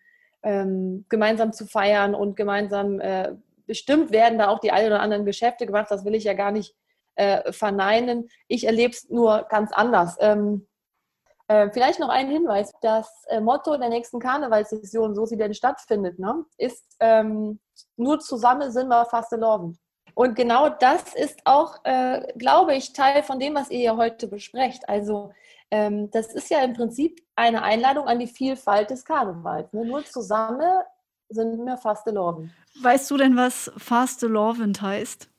ähm, 0.44 1.06
gemeinsam 1.10 1.52
zu 1.52 1.66
feiern 1.66 2.14
und 2.14 2.36
gemeinsam 2.36 3.00
äh, 3.00 3.34
bestimmt 3.66 4.12
werden 4.12 4.38
da 4.38 4.50
auch 4.50 4.60
die 4.60 4.72
ein 4.72 4.86
oder 4.86 5.00
anderen 5.00 5.26
Geschäfte 5.26 5.66
gemacht. 5.66 5.88
Das 5.90 6.06
will 6.06 6.16
ich 6.16 6.24
ja 6.24 6.34
gar 6.34 6.52
nicht 6.52 6.76
äh, 7.16 7.52
verneinen. 7.52 8.30
Ich 8.48 8.66
erlebe 8.66 8.94
es 8.94 9.10
nur 9.10 9.48
ganz 9.50 9.72
anders. 9.72 10.18
Ähm, 10.20 10.68
äh, 11.48 11.70
vielleicht 11.72 12.00
noch 12.00 12.10
ein 12.10 12.28
Hinweis: 12.28 12.72
Das 12.82 13.08
äh, 13.28 13.40
Motto 13.40 13.78
der 13.78 13.90
nächsten 13.90 14.20
Karnevalssession, 14.20 15.16
so 15.16 15.26
sie 15.26 15.38
denn 15.38 15.54
stattfindet, 15.54 16.20
ne, 16.20 16.46
ist 16.58 16.96
ähm, 17.00 17.60
nur 17.98 18.20
zusammen 18.20 18.72
sind 18.72 18.88
wir 18.88 19.06
fast 19.06 19.32
erlauben. 19.32 19.78
Und 20.16 20.36
genau 20.36 20.70
das 20.70 21.14
ist 21.14 21.42
auch, 21.44 21.84
äh, 21.84 22.34
glaube 22.38 22.74
ich, 22.74 22.94
Teil 22.94 23.22
von 23.22 23.38
dem, 23.38 23.56
was 23.56 23.70
ihr 23.70 23.80
hier 23.80 23.98
heute 23.98 24.28
besprecht. 24.28 24.88
Also 24.88 25.34
ähm, 25.72 26.10
das 26.12 26.34
ist 26.34 26.50
ja 26.50 26.64
im 26.64 26.74
Prinzip 26.74 27.22
eine 27.36 27.64
Einladung 27.64 28.08
an 28.08 28.20
die 28.20 28.28
Vielfalt 28.28 28.90
des 28.90 29.04
Karnevals. 29.04 29.72
Ne? 29.74 29.86
Nur 29.86 30.06
zusammen 30.06 30.84
sind 31.28 31.66
wir 31.66 31.78
fast 31.78 32.08
erlauben. 32.08 32.54
Weißt 32.82 33.12
du 33.12 33.18
denn, 33.18 33.36
was 33.36 33.72
Fast 33.78 34.22
Lovend 34.22 34.82
heißt? 34.82 35.30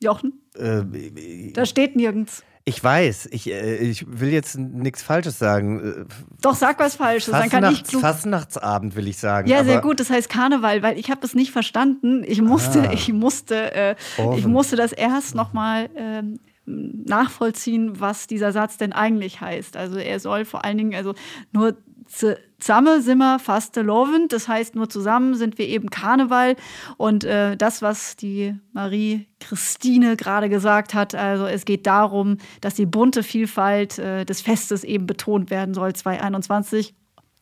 Jochen? 0.00 0.42
Äh, 0.54 1.52
da 1.52 1.66
steht 1.66 1.96
nirgends. 1.96 2.44
Ich 2.66 2.82
weiß, 2.82 3.28
ich, 3.30 3.50
äh, 3.50 3.76
ich 3.76 4.06
will 4.08 4.30
jetzt 4.30 4.56
nichts 4.56 5.02
Falsches 5.02 5.38
sagen. 5.38 6.06
Doch, 6.40 6.54
sag 6.54 6.78
was 6.78 6.96
Falsches, 6.96 7.32
dann 7.32 7.50
kann 7.50 7.70
ich 7.70 7.84
klug... 7.84 8.00
Fastnachtsabend 8.00 8.96
will 8.96 9.06
ich 9.06 9.18
sagen. 9.18 9.48
Ja, 9.48 9.64
sehr 9.64 9.82
gut, 9.82 10.00
das 10.00 10.08
heißt 10.08 10.30
Karneval, 10.30 10.82
weil 10.82 10.98
ich 10.98 11.10
habe 11.10 11.20
das 11.20 11.34
nicht 11.34 11.50
verstanden. 11.50 12.24
Ich 12.26 12.40
musste, 12.40 12.88
ah. 12.88 12.92
ich 12.92 13.12
musste, 13.12 13.74
äh, 13.74 13.96
ich 14.36 14.46
musste 14.46 14.76
das 14.76 14.92
erst 14.92 15.34
nochmal 15.34 15.90
ähm, 15.94 16.38
nachvollziehen, 16.64 18.00
was 18.00 18.26
dieser 18.26 18.52
Satz 18.52 18.78
denn 18.78 18.94
eigentlich 18.94 19.42
heißt. 19.42 19.76
Also 19.76 19.98
er 19.98 20.18
soll 20.18 20.46
vor 20.46 20.64
allen 20.64 20.78
Dingen, 20.78 20.94
also 20.94 21.14
nur 21.52 21.76
zusammen 22.06 23.02
sind 23.02 23.18
wir 23.18 23.38
fast 23.38 23.76
lovend. 23.76 24.32
Das 24.32 24.48
heißt, 24.48 24.74
nur 24.74 24.88
zusammen 24.88 25.34
sind 25.34 25.58
wir 25.58 25.68
eben 25.68 25.90
Karneval. 25.90 26.56
Und 26.96 27.24
äh, 27.24 27.56
das, 27.56 27.82
was 27.82 28.16
die 28.16 28.54
Marie 28.72 29.26
Christine 29.40 30.16
gerade 30.16 30.48
gesagt 30.48 30.94
hat, 30.94 31.14
also 31.14 31.46
es 31.46 31.64
geht 31.64 31.86
darum, 31.86 32.38
dass 32.60 32.74
die 32.74 32.86
bunte 32.86 33.22
Vielfalt 33.22 33.98
äh, 33.98 34.24
des 34.24 34.40
Festes 34.40 34.84
eben 34.84 35.06
betont 35.06 35.50
werden 35.50 35.74
soll 35.74 35.92
2021, 35.92 36.94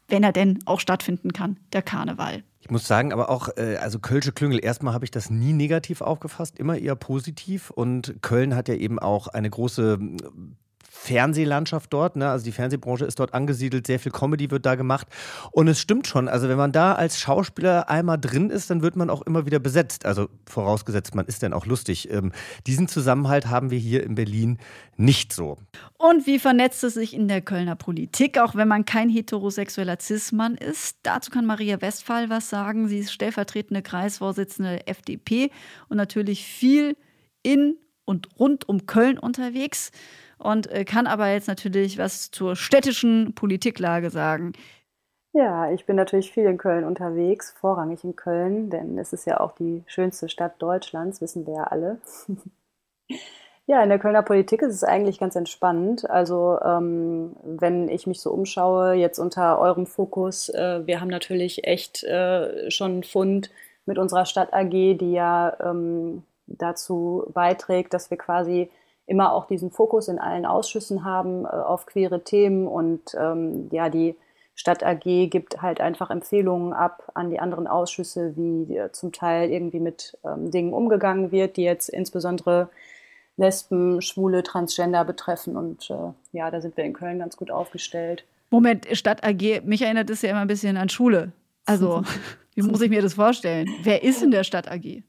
wenn 0.09 0.23
er 0.23 0.33
denn 0.33 0.59
auch 0.67 0.81
stattfinden 0.81 1.33
kann, 1.33 1.59
der 1.73 1.83
Karneval. 1.83 2.43
Ich 2.61 2.71
muss 2.71 2.87
sagen, 2.87 3.13
aber 3.13 3.29
auch, 3.29 3.49
äh, 3.57 3.77
also 3.77 3.99
Kölsche 3.99 4.31
Klüngel, 4.31 4.65
erstmal 4.65 4.95
habe 4.95 5.05
ich 5.05 5.11
das 5.11 5.31
nie 5.31 5.53
negativ 5.53 6.01
aufgefasst, 6.01 6.61
immer 6.61 6.79
eher 6.79 6.95
positiv. 6.95 7.71
Und 7.71 8.15
Köln 8.23 8.55
hat 8.55 8.69
ja 8.69 8.75
eben 8.75 9.01
auch 9.01 9.27
eine 9.27 9.51
große 9.51 9.99
Fernsehlandschaft 11.03 11.92
dort. 11.92 12.14
Ne? 12.14 12.30
Also 12.30 12.44
die 12.44 12.53
Fernsehbranche 12.53 13.05
ist 13.05 13.18
dort 13.18 13.34
angesiedelt, 13.34 13.88
sehr 13.88 13.98
viel 13.98 14.12
Comedy 14.12 14.50
wird 14.53 14.64
da 14.64 14.76
gemacht. 14.76 15.09
Und 15.50 15.66
es 15.66 15.80
stimmt 15.80 16.07
schon, 16.07 16.28
also 16.28 16.48
wenn 16.48 16.57
man 16.57 16.70
da 16.70 16.94
als 16.94 17.18
Schauspieler 17.18 17.90
einmal 17.90 18.18
drin 18.18 18.50
ist, 18.50 18.70
dann 18.70 18.82
wird 18.82 18.94
man 18.94 19.11
auch 19.11 19.22
immer 19.22 19.44
wieder 19.44 19.59
besetzt. 19.59 20.07
Also 20.07 20.28
vorausgesetzt, 20.46 21.16
man 21.16 21.26
ist 21.26 21.42
dann 21.42 21.53
auch 21.53 21.66
lustig. 21.66 22.09
Ähm, 22.12 22.30
diesen 22.68 22.86
Zusammenhalt 22.86 23.48
haben 23.48 23.72
wir 23.72 23.78
hier 23.78 24.05
in 24.05 24.14
Berlin 24.14 24.59
nicht 24.96 25.32
so. 25.32 25.57
Und 25.98 26.26
wie 26.28 26.38
vernetzt 26.38 26.84
es 26.84 26.94
sich 26.94 27.14
in 27.14 27.26
der 27.26 27.40
Kölner 27.40 27.74
Politik, 27.74 28.38
auch 28.38 28.55
wenn 28.55 28.68
man 28.68 28.84
kein 28.84 29.09
heterosexueller 29.09 29.98
Cis-Mann 30.00 30.55
ist? 30.55 30.98
Dazu 31.03 31.32
kann 31.32 31.46
Maria 31.46 31.80
Westphal 31.80 32.30
was 32.30 32.48
sagen. 32.48 32.86
Sie 32.86 33.00
ist 33.00 33.12
stellvertretende 33.12 33.82
Kreisvorsitzende 33.82 34.86
FDP 34.86 35.50
und 35.88 35.96
natürlich 35.96 36.44
viel 36.44 36.96
in 37.42 37.76
und 38.05 38.28
rund 38.38 38.68
um 38.68 38.86
Köln 38.86 39.18
unterwegs 39.18 39.90
und 40.43 40.70
äh, 40.70 40.84
kann 40.84 41.07
aber 41.07 41.28
jetzt 41.28 41.49
natürlich 41.49 41.99
was 41.99 42.30
zur 42.30 42.57
städtischen 42.57 43.34
Politiklage 43.34 44.11
sagen. 44.11 44.53
Ja, 45.34 45.70
ich 45.72 45.86
bin 45.86 45.97
natürlich 45.97 46.30
viel 46.30 46.45
in 46.45 46.59
Köln 46.59 46.84
unterwegs, 46.84 47.53
vorrangig 47.53 48.05
in 48.05 48.16
Köln, 48.16 48.68
denn 48.68 48.99
es 48.99 49.14
ist 49.14 49.26
ja 49.26 49.40
auch 49.40 49.53
die 49.53 49.82
schönste 49.86 50.28
Stadt 50.28 50.61
Deutschlands, 50.61 51.22
wissen 51.22 51.47
wir 51.47 51.55
ja 51.55 51.64
alle. 51.64 51.99
ja, 53.66 53.82
in 53.82 53.88
der 53.88 53.99
Kölner 53.99 54.22
Politik 54.22 54.61
ist 54.61 54.74
es 54.74 54.84
eigentlich 54.84 55.18
ganz 55.18 55.34
entspannt. 55.34 56.09
Also 56.11 56.59
ähm, 56.62 57.34
wenn 57.45 57.88
ich 57.88 58.07
mich 58.07 58.20
so 58.20 58.30
umschaue, 58.30 58.93
jetzt 58.93 59.18
unter 59.18 59.59
eurem 59.59 59.86
Fokus, 59.86 60.51
äh, 60.51 60.86
wir 60.86 61.01
haben 61.01 61.09
natürlich 61.09 61.64
echt 61.64 62.05
äh, 62.05 62.70
schon 62.70 62.93
einen 62.93 63.05
Fund 63.05 63.51
mit 63.86 63.97
unserer 63.97 64.26
Stadt 64.26 64.53
AG, 64.53 64.70
die 64.70 65.12
ja 65.12 65.57
ähm, 65.61 66.24
dazu 66.47 67.24
beiträgt, 67.32 67.95
dass 67.95 68.11
wir 68.11 68.18
quasi 68.18 68.70
immer 69.13 69.35
auch 69.35 69.47
diesen 69.47 69.71
Fokus 69.71 70.09
in 70.09 70.19
allen 70.19 70.47
Ausschüssen 70.47 71.05
haben 71.05 71.45
äh, 71.45 71.49
auf 71.49 71.85
queere 71.85 72.25
Themen 72.25 72.67
und 72.67 73.15
ähm, 73.15 73.69
ja, 73.71 73.91
die 73.91 74.17
Stadt 74.55 74.83
AG 74.83 75.29
gibt 75.29 75.61
halt 75.61 75.81
einfach 75.81 76.11
Empfehlungen 76.11 76.73
ab 76.73 77.11
an 77.15 77.29
die 77.31 77.39
anderen 77.39 77.67
Ausschüsse, 77.67 78.33
wie 78.37 78.77
äh, 78.77 78.91
zum 78.93 79.13
Teil 79.13 79.51
irgendwie 79.51 79.81
mit 79.81 80.17
ähm, 80.25 80.51
Dingen 80.51 80.73
umgegangen 80.73 81.31
wird, 81.31 81.59
die 81.59 81.63
jetzt 81.63 81.91
insbesondere 81.91 82.71
Lesben, 83.37 84.01
Schwule, 84.01 84.43
Transgender 84.43 85.05
betreffen. 85.05 85.57
Und 85.57 85.91
äh, 85.91 86.13
ja, 86.33 86.51
da 86.51 86.61
sind 86.61 86.77
wir 86.77 86.85
in 86.85 86.95
Köln 86.95 87.19
ganz 87.19 87.37
gut 87.37 87.51
aufgestellt. 87.51 88.25
Moment, 88.51 88.87
Stadt 88.93 89.25
AG, 89.25 89.63
mich 89.65 89.83
erinnert 89.83 90.11
das 90.11 90.23
ja 90.23 90.31
immer 90.31 90.41
ein 90.41 90.49
bisschen 90.49 90.77
an 90.77 90.89
Schule. 90.89 91.33
Also, 91.67 92.03
wie 92.55 92.63
muss 92.63 92.81
ich 92.81 92.91
mir 92.91 93.03
das 93.03 93.15
vorstellen? 93.15 93.69
Wer 93.83 94.03
ist 94.03 94.23
in 94.23 94.31
der 94.31 94.45
Stadt 94.45 94.71
AG? 94.71 95.03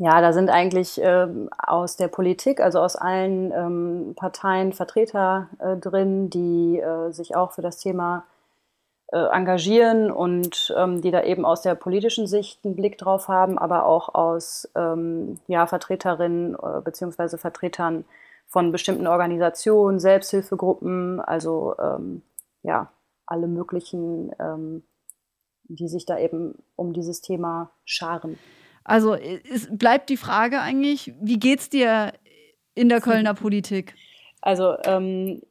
Ja, 0.00 0.20
da 0.20 0.32
sind 0.32 0.48
eigentlich 0.48 1.02
äh, 1.02 1.26
aus 1.58 1.96
der 1.96 2.06
Politik, 2.06 2.60
also 2.60 2.78
aus 2.80 2.94
allen 2.94 3.50
ähm, 3.52 4.14
Parteien 4.14 4.72
Vertreter 4.72 5.48
äh, 5.58 5.76
drin, 5.76 6.30
die 6.30 6.78
äh, 6.78 7.10
sich 7.10 7.34
auch 7.34 7.50
für 7.50 7.62
das 7.62 7.78
Thema 7.78 8.24
äh, 9.10 9.18
engagieren 9.18 10.12
und 10.12 10.72
ähm, 10.76 11.00
die 11.00 11.10
da 11.10 11.24
eben 11.24 11.44
aus 11.44 11.62
der 11.62 11.74
politischen 11.74 12.28
Sicht 12.28 12.64
einen 12.64 12.76
Blick 12.76 12.96
drauf 12.96 13.26
haben, 13.26 13.58
aber 13.58 13.86
auch 13.86 14.14
aus 14.14 14.68
ähm, 14.76 15.40
ja, 15.48 15.66
Vertreterinnen 15.66 16.54
äh, 16.54 16.80
bzw. 16.80 17.36
Vertretern 17.36 18.04
von 18.46 18.70
bestimmten 18.70 19.08
Organisationen, 19.08 19.98
Selbsthilfegruppen, 19.98 21.20
also 21.20 21.74
ähm, 21.78 22.22
ja, 22.62 22.92
alle 23.26 23.48
möglichen, 23.48 24.30
ähm, 24.38 24.84
die 25.64 25.88
sich 25.88 26.06
da 26.06 26.18
eben 26.18 26.62
um 26.76 26.92
dieses 26.92 27.20
Thema 27.20 27.70
scharen. 27.84 28.38
Also 28.88 29.14
es 29.14 29.68
bleibt 29.70 30.08
die 30.08 30.16
Frage 30.16 30.60
eigentlich, 30.60 31.12
wie 31.20 31.38
geht's 31.38 31.68
dir 31.68 32.12
in 32.74 32.88
der 32.88 33.00
Kölner 33.00 33.34
Politik? 33.34 33.94
Also 34.40 34.76
ähm, 34.84 35.42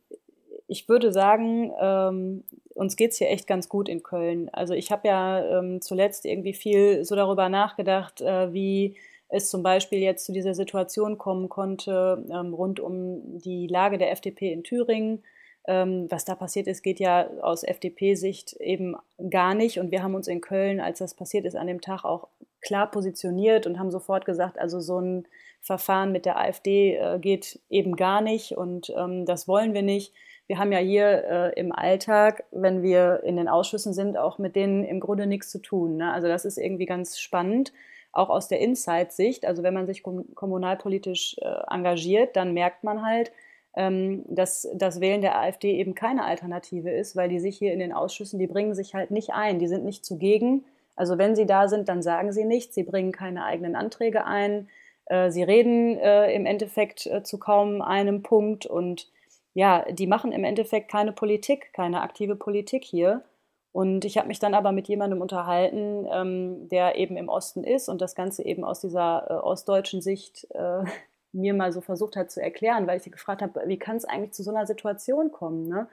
ich 0.67 0.89
würde 0.89 1.11
sagen, 1.11 1.71
ähm, 1.79 2.43
uns 2.73 2.95
geht's 2.95 3.17
hier 3.17 3.29
echt 3.29 3.45
ganz 3.45 3.69
gut 3.69 3.89
in 3.89 4.01
Köln. 4.01 4.49
Also 4.53 4.73
ich 4.73 4.91
habe 4.91 5.07
ja 5.07 5.59
ähm, 5.59 5.81
zuletzt 5.81 6.25
irgendwie 6.25 6.53
viel 6.53 7.05
so 7.05 7.15
darüber 7.15 7.47
nachgedacht, 7.47 8.21
äh, 8.21 8.53
wie 8.53 8.95
es 9.29 9.49
zum 9.49 9.61
Beispiel 9.61 9.99
jetzt 9.99 10.25
zu 10.25 10.31
dieser 10.31 10.53
Situation 10.53 11.17
kommen 11.17 11.47
konnte 11.49 12.25
ähm, 12.31 12.53
rund 12.53 12.79
um 12.79 13.21
die 13.39 13.67
Lage 13.67 13.97
der 13.97 14.11
FDP 14.11 14.51
in 14.51 14.63
Thüringen. 14.63 15.23
Ähm, 15.67 16.07
was 16.09 16.23
da 16.25 16.33
passiert 16.33 16.67
ist, 16.67 16.81
geht 16.81 16.99
ja 16.99 17.29
aus 17.41 17.63
FDP-Sicht 17.63 18.53
eben 18.53 18.95
gar 19.29 19.53
nicht. 19.53 19.79
Und 19.79 19.91
wir 19.91 20.01
haben 20.01 20.15
uns 20.15 20.27
in 20.27 20.41
Köln, 20.41 20.79
als 20.79 20.99
das 20.99 21.13
passiert 21.13 21.45
ist, 21.45 21.55
an 21.55 21.67
dem 21.67 21.81
Tag 21.81 22.05
auch 22.05 22.29
klar 22.67 22.91
positioniert 22.91 23.65
und 23.65 23.79
haben 23.79 23.91
sofort 23.91 24.25
gesagt, 24.25 24.59
also 24.59 24.79
so 24.79 24.99
ein 24.99 25.27
Verfahren 25.61 26.11
mit 26.11 26.25
der 26.25 26.37
AfD 26.37 26.95
äh, 26.95 27.17
geht 27.19 27.59
eben 27.69 27.95
gar 27.95 28.21
nicht 28.21 28.51
und 28.57 28.93
ähm, 28.95 29.25
das 29.25 29.47
wollen 29.47 29.73
wir 29.73 29.81
nicht. 29.81 30.13
Wir 30.47 30.59
haben 30.59 30.71
ja 30.71 30.79
hier 30.79 31.23
äh, 31.25 31.59
im 31.59 31.71
Alltag, 31.71 32.43
wenn 32.51 32.83
wir 32.83 33.23
in 33.23 33.37
den 33.37 33.47
Ausschüssen 33.47 33.93
sind, 33.93 34.17
auch 34.17 34.37
mit 34.37 34.55
denen 34.55 34.83
im 34.83 34.99
Grunde 34.99 35.27
nichts 35.27 35.49
zu 35.49 35.59
tun. 35.59 35.97
Ne? 35.97 36.11
Also 36.11 36.27
das 36.27 36.45
ist 36.45 36.57
irgendwie 36.57 36.85
ganz 36.85 37.19
spannend, 37.19 37.73
auch 38.11 38.29
aus 38.29 38.47
der 38.47 38.59
Inside-Sicht. 38.59 39.45
Also 39.45 39.63
wenn 39.63 39.73
man 39.73 39.87
sich 39.87 40.03
kom 40.03 40.25
kommunalpolitisch 40.35 41.37
äh, 41.39 41.73
engagiert, 41.73 42.35
dann 42.35 42.53
merkt 42.53 42.83
man 42.83 43.05
halt, 43.05 43.31
ähm, 43.75 44.23
dass 44.27 44.67
das 44.73 44.99
Wählen 44.99 45.21
der 45.21 45.37
AfD 45.37 45.77
eben 45.77 45.95
keine 45.95 46.25
Alternative 46.25 46.91
ist, 46.91 47.15
weil 47.15 47.29
die 47.29 47.39
sich 47.39 47.57
hier 47.57 47.73
in 47.73 47.79
den 47.79 47.93
Ausschüssen, 47.93 48.39
die 48.39 48.47
bringen 48.47 48.73
sich 48.73 48.93
halt 48.93 49.11
nicht 49.11 49.33
ein, 49.33 49.59
die 49.59 49.67
sind 49.67 49.85
nicht 49.85 50.05
zugegen. 50.05 50.65
Also 50.97 51.17
wenn 51.17 51.35
sie 51.35 51.45
da 51.45 51.69
sind, 51.69 51.87
dann 51.87 52.01
sagen 52.01 52.33
sie 52.33 52.43
nichts, 52.43 52.75
sie 52.75 52.83
bringen 52.83 53.13
keine 53.13 53.45
eigenen 53.45 53.75
Anträge 53.75 54.25
ein, 54.25 54.67
äh, 55.05 55.29
sie 55.31 55.43
reden 55.43 55.97
äh, 55.97 56.33
im 56.33 56.45
Endeffekt 56.45 57.05
äh, 57.05 57.23
zu 57.23 57.37
kaum 57.37 57.81
einem 57.81 58.23
Punkt 58.23 58.65
und 58.65 59.09
ja, 59.53 59.85
die 59.89 60.07
machen 60.07 60.31
im 60.31 60.43
Endeffekt 60.43 60.91
keine 60.91 61.11
Politik, 61.11 61.71
keine 61.73 62.01
aktive 62.01 62.35
Politik 62.35 62.83
hier. 62.83 63.23
Und 63.71 64.05
ich 64.05 64.17
habe 64.17 64.27
mich 64.27 64.39
dann 64.39 64.53
aber 64.53 64.71
mit 64.71 64.87
jemandem 64.87 65.21
unterhalten, 65.21 66.07
ähm, 66.11 66.67
der 66.69 66.95
eben 66.95 67.15
im 67.15 67.29
Osten 67.29 67.63
ist 67.63 67.89
und 67.89 68.01
das 68.01 68.15
Ganze 68.15 68.43
eben 68.43 68.63
aus 68.63 68.81
dieser 68.81 69.43
ostdeutschen 69.43 70.01
Sicht 70.01 70.47
mir 71.31 71.53
mal 71.53 71.71
so 71.71 71.81
versucht 71.81 72.15
hat 72.15 72.31
zu 72.31 72.41
erklären, 72.41 72.87
weil 72.87 72.97
ich 72.97 73.03
sie 73.03 73.11
gefragt 73.11 73.41
habe, 73.41 73.61
wie 73.65 73.77
kann 73.77 73.97
es 73.97 74.05
eigentlich 74.05 74.33
zu 74.33 74.43
so 74.43 74.51
einer 74.51 74.65
Situation 74.65 75.31
kommen? 75.31 75.67
Ne? 75.67 75.87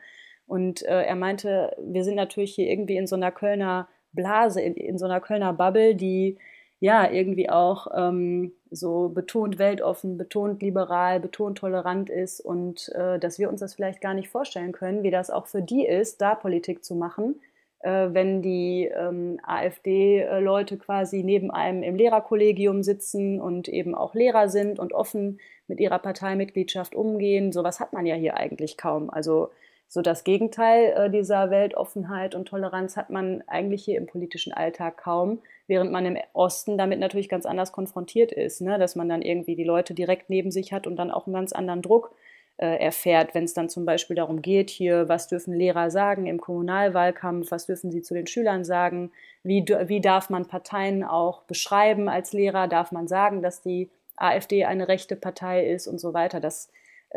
Und 0.46 0.82
äh, 0.82 1.02
er 1.02 1.16
meinte, 1.16 1.76
wir 1.78 2.04
sind 2.04 2.16
natürlich 2.16 2.54
hier 2.54 2.68
irgendwie 2.68 2.96
in 2.96 3.06
so 3.06 3.16
einer 3.16 3.32
Kölner 3.32 3.88
Blase, 4.14 4.60
in, 4.60 4.74
in 4.74 4.98
so 4.98 5.04
einer 5.04 5.20
Kölner 5.20 5.52
Bubble, 5.52 5.94
die 5.94 6.38
ja 6.80 7.10
irgendwie 7.10 7.48
auch 7.48 7.86
ähm, 7.96 8.52
so 8.70 9.08
betont 9.08 9.58
weltoffen, 9.58 10.18
betont 10.18 10.62
liberal, 10.62 11.20
betont 11.20 11.58
tolerant 11.58 12.10
ist 12.10 12.40
und 12.40 12.90
äh, 12.94 13.18
dass 13.18 13.38
wir 13.38 13.48
uns 13.48 13.60
das 13.60 13.74
vielleicht 13.74 14.00
gar 14.00 14.14
nicht 14.14 14.28
vorstellen 14.28 14.72
können, 14.72 15.02
wie 15.02 15.10
das 15.10 15.30
auch 15.30 15.46
für 15.46 15.62
die 15.62 15.86
ist, 15.86 16.20
da 16.20 16.34
Politik 16.34 16.84
zu 16.84 16.94
machen, 16.94 17.40
äh, 17.80 18.08
wenn 18.12 18.42
die 18.42 18.90
ähm, 18.94 19.40
AfD-Leute 19.42 20.76
quasi 20.76 21.22
neben 21.22 21.50
einem 21.50 21.82
im 21.82 21.96
Lehrerkollegium 21.96 22.82
sitzen 22.82 23.40
und 23.40 23.68
eben 23.68 23.94
auch 23.94 24.14
Lehrer 24.14 24.48
sind 24.48 24.78
und 24.78 24.92
offen 24.92 25.38
mit 25.68 25.80
ihrer 25.80 25.98
Parteimitgliedschaft 25.98 26.94
umgehen. 26.94 27.52
Sowas 27.52 27.80
hat 27.80 27.92
man 27.92 28.04
ja 28.04 28.14
hier 28.14 28.36
eigentlich 28.36 28.76
kaum. 28.76 29.08
Also 29.08 29.50
so 29.88 30.02
das 30.02 30.24
Gegenteil 30.24 30.92
äh, 30.96 31.10
dieser 31.10 31.50
Weltoffenheit 31.50 32.34
und 32.34 32.46
Toleranz 32.46 32.96
hat 32.96 33.10
man 33.10 33.42
eigentlich 33.46 33.84
hier 33.84 33.98
im 33.98 34.06
politischen 34.06 34.52
Alltag 34.52 34.98
kaum 34.98 35.40
während 35.66 35.90
man 35.90 36.06
im 36.06 36.18
Osten 36.32 36.76
damit 36.76 36.98
natürlich 36.98 37.28
ganz 37.28 37.46
anders 37.46 37.72
konfrontiert 37.72 38.32
ist, 38.32 38.60
ne? 38.60 38.78
dass 38.78 38.96
man 38.96 39.08
dann 39.08 39.22
irgendwie 39.22 39.56
die 39.56 39.64
Leute 39.64 39.94
direkt 39.94 40.30
neben 40.30 40.50
sich 40.50 40.72
hat 40.72 40.86
und 40.86 40.96
dann 40.96 41.10
auch 41.10 41.26
einen 41.26 41.34
ganz 41.34 41.52
anderen 41.52 41.82
Druck 41.82 42.14
äh, 42.56 42.78
erfährt, 42.78 43.34
wenn 43.34 43.44
es 43.44 43.54
dann 43.54 43.68
zum 43.68 43.84
Beispiel 43.84 44.16
darum 44.16 44.42
geht, 44.42 44.70
hier, 44.70 45.08
was 45.08 45.28
dürfen 45.28 45.54
Lehrer 45.54 45.90
sagen 45.90 46.26
im 46.26 46.40
Kommunalwahlkampf, 46.40 47.50
was 47.50 47.66
dürfen 47.66 47.90
sie 47.90 48.02
zu 48.02 48.14
den 48.14 48.26
Schülern 48.26 48.64
sagen, 48.64 49.10
wie, 49.42 49.64
wie 49.86 50.00
darf 50.00 50.30
man 50.30 50.46
Parteien 50.46 51.02
auch 51.02 51.42
beschreiben 51.42 52.08
als 52.08 52.32
Lehrer, 52.32 52.68
darf 52.68 52.92
man 52.92 53.08
sagen, 53.08 53.42
dass 53.42 53.62
die 53.62 53.90
AfD 54.16 54.64
eine 54.64 54.86
rechte 54.86 55.16
Partei 55.16 55.66
ist 55.66 55.88
und 55.88 55.98
so 55.98 56.14
weiter. 56.14 56.38
Das 56.38 56.70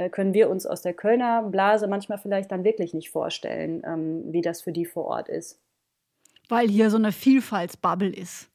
können 0.09 0.33
wir 0.33 0.49
uns 0.49 0.65
aus 0.65 0.81
der 0.81 0.93
Kölner 0.93 1.43
Blase 1.43 1.87
manchmal 1.87 2.17
vielleicht 2.17 2.51
dann 2.51 2.63
wirklich 2.63 2.93
nicht 2.93 3.09
vorstellen, 3.09 3.81
ähm, 3.85 4.23
wie 4.31 4.41
das 4.41 4.61
für 4.61 4.71
die 4.71 4.85
vor 4.85 5.05
Ort 5.05 5.29
ist. 5.29 5.59
Weil 6.49 6.67
hier 6.67 6.89
so 6.89 6.97
eine 6.97 7.11
Vielfaltsbubble 7.11 8.09
ist. 8.09 8.49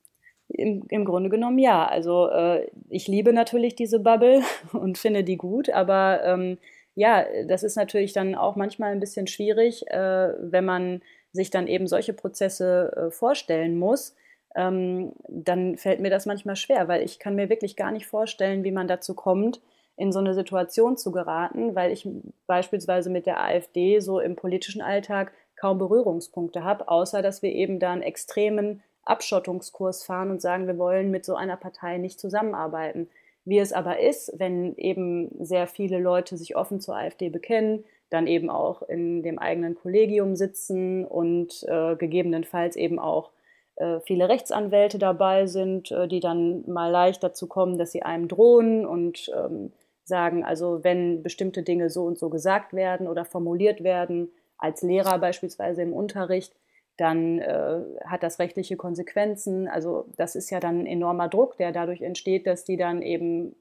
Im, 0.48 0.84
Im 0.88 1.04
Grunde 1.04 1.30
genommen 1.30 1.58
ja. 1.58 1.86
Also 1.86 2.28
äh, 2.28 2.70
ich 2.88 3.08
liebe 3.08 3.32
natürlich 3.32 3.74
diese 3.74 4.00
Bubble 4.00 4.42
und 4.72 4.98
finde 4.98 5.24
die 5.24 5.36
gut, 5.36 5.70
aber 5.70 6.22
ähm, 6.24 6.58
ja, 6.94 7.24
das 7.46 7.62
ist 7.62 7.76
natürlich 7.76 8.12
dann 8.12 8.34
auch 8.34 8.56
manchmal 8.56 8.92
ein 8.92 9.00
bisschen 9.00 9.26
schwierig, 9.26 9.86
äh, 9.88 10.32
wenn 10.40 10.64
man 10.64 11.02
sich 11.32 11.50
dann 11.50 11.66
eben 11.66 11.86
solche 11.86 12.12
Prozesse 12.12 12.92
äh, 12.96 13.10
vorstellen 13.10 13.78
muss. 13.78 14.14
Ähm, 14.54 15.12
dann 15.28 15.78
fällt 15.78 16.00
mir 16.00 16.10
das 16.10 16.26
manchmal 16.26 16.56
schwer, 16.56 16.88
weil 16.88 17.02
ich 17.02 17.18
kann 17.18 17.34
mir 17.34 17.48
wirklich 17.48 17.74
gar 17.74 17.90
nicht 17.90 18.06
vorstellen, 18.06 18.64
wie 18.64 18.72
man 18.72 18.86
dazu 18.86 19.14
kommt, 19.14 19.62
in 20.02 20.10
so 20.10 20.18
eine 20.18 20.34
Situation 20.34 20.96
zu 20.96 21.12
geraten, 21.12 21.76
weil 21.76 21.92
ich 21.92 22.08
beispielsweise 22.48 23.08
mit 23.08 23.24
der 23.24 23.40
AfD 23.40 24.00
so 24.00 24.18
im 24.18 24.34
politischen 24.34 24.82
Alltag 24.82 25.32
kaum 25.54 25.78
Berührungspunkte 25.78 26.64
habe, 26.64 26.88
außer 26.88 27.22
dass 27.22 27.40
wir 27.40 27.52
eben 27.52 27.78
da 27.78 27.92
einen 27.92 28.02
extremen 28.02 28.82
Abschottungskurs 29.04 30.02
fahren 30.02 30.32
und 30.32 30.42
sagen, 30.42 30.66
wir 30.66 30.76
wollen 30.76 31.12
mit 31.12 31.24
so 31.24 31.36
einer 31.36 31.56
Partei 31.56 31.98
nicht 31.98 32.18
zusammenarbeiten. 32.18 33.08
Wie 33.44 33.60
es 33.60 33.72
aber 33.72 34.00
ist, 34.00 34.32
wenn 34.36 34.76
eben 34.76 35.30
sehr 35.38 35.68
viele 35.68 36.00
Leute 36.00 36.36
sich 36.36 36.56
offen 36.56 36.80
zur 36.80 36.96
AfD 36.96 37.28
bekennen, 37.28 37.84
dann 38.10 38.26
eben 38.26 38.50
auch 38.50 38.82
in 38.82 39.22
dem 39.22 39.38
eigenen 39.38 39.76
Kollegium 39.76 40.34
sitzen 40.34 41.04
und 41.04 41.64
äh, 41.68 41.94
gegebenenfalls 41.94 42.74
eben 42.74 42.98
auch 42.98 43.30
äh, 43.76 44.00
viele 44.00 44.28
Rechtsanwälte 44.28 44.98
dabei 44.98 45.46
sind, 45.46 45.92
äh, 45.92 46.08
die 46.08 46.20
dann 46.20 46.64
mal 46.68 46.90
leicht 46.90 47.22
dazu 47.22 47.46
kommen, 47.46 47.78
dass 47.78 47.92
sie 47.92 48.02
einem 48.02 48.26
drohen 48.26 48.84
und 48.84 49.30
ähm, 49.36 49.70
sagen, 50.04 50.44
also 50.44 50.82
wenn 50.82 51.22
bestimmte 51.22 51.62
Dinge 51.62 51.90
so 51.90 52.04
und 52.04 52.18
so 52.18 52.28
gesagt 52.28 52.72
werden 52.72 53.06
oder 53.06 53.24
formuliert 53.24 53.82
werden, 53.82 54.30
als 54.58 54.82
Lehrer 54.82 55.18
beispielsweise 55.18 55.82
im 55.82 55.92
Unterricht, 55.92 56.54
dann 56.96 57.38
äh, 57.38 57.80
hat 58.06 58.22
das 58.22 58.38
rechtliche 58.38 58.76
Konsequenzen. 58.76 59.66
Also 59.66 60.06
das 60.16 60.36
ist 60.36 60.50
ja 60.50 60.60
dann 60.60 60.80
ein 60.80 60.86
enormer 60.86 61.28
Druck, 61.28 61.56
der 61.56 61.72
dadurch 61.72 62.02
entsteht, 62.02 62.46
dass 62.46 62.64
die 62.64 62.76
dann 62.76 63.02
eben 63.02 63.56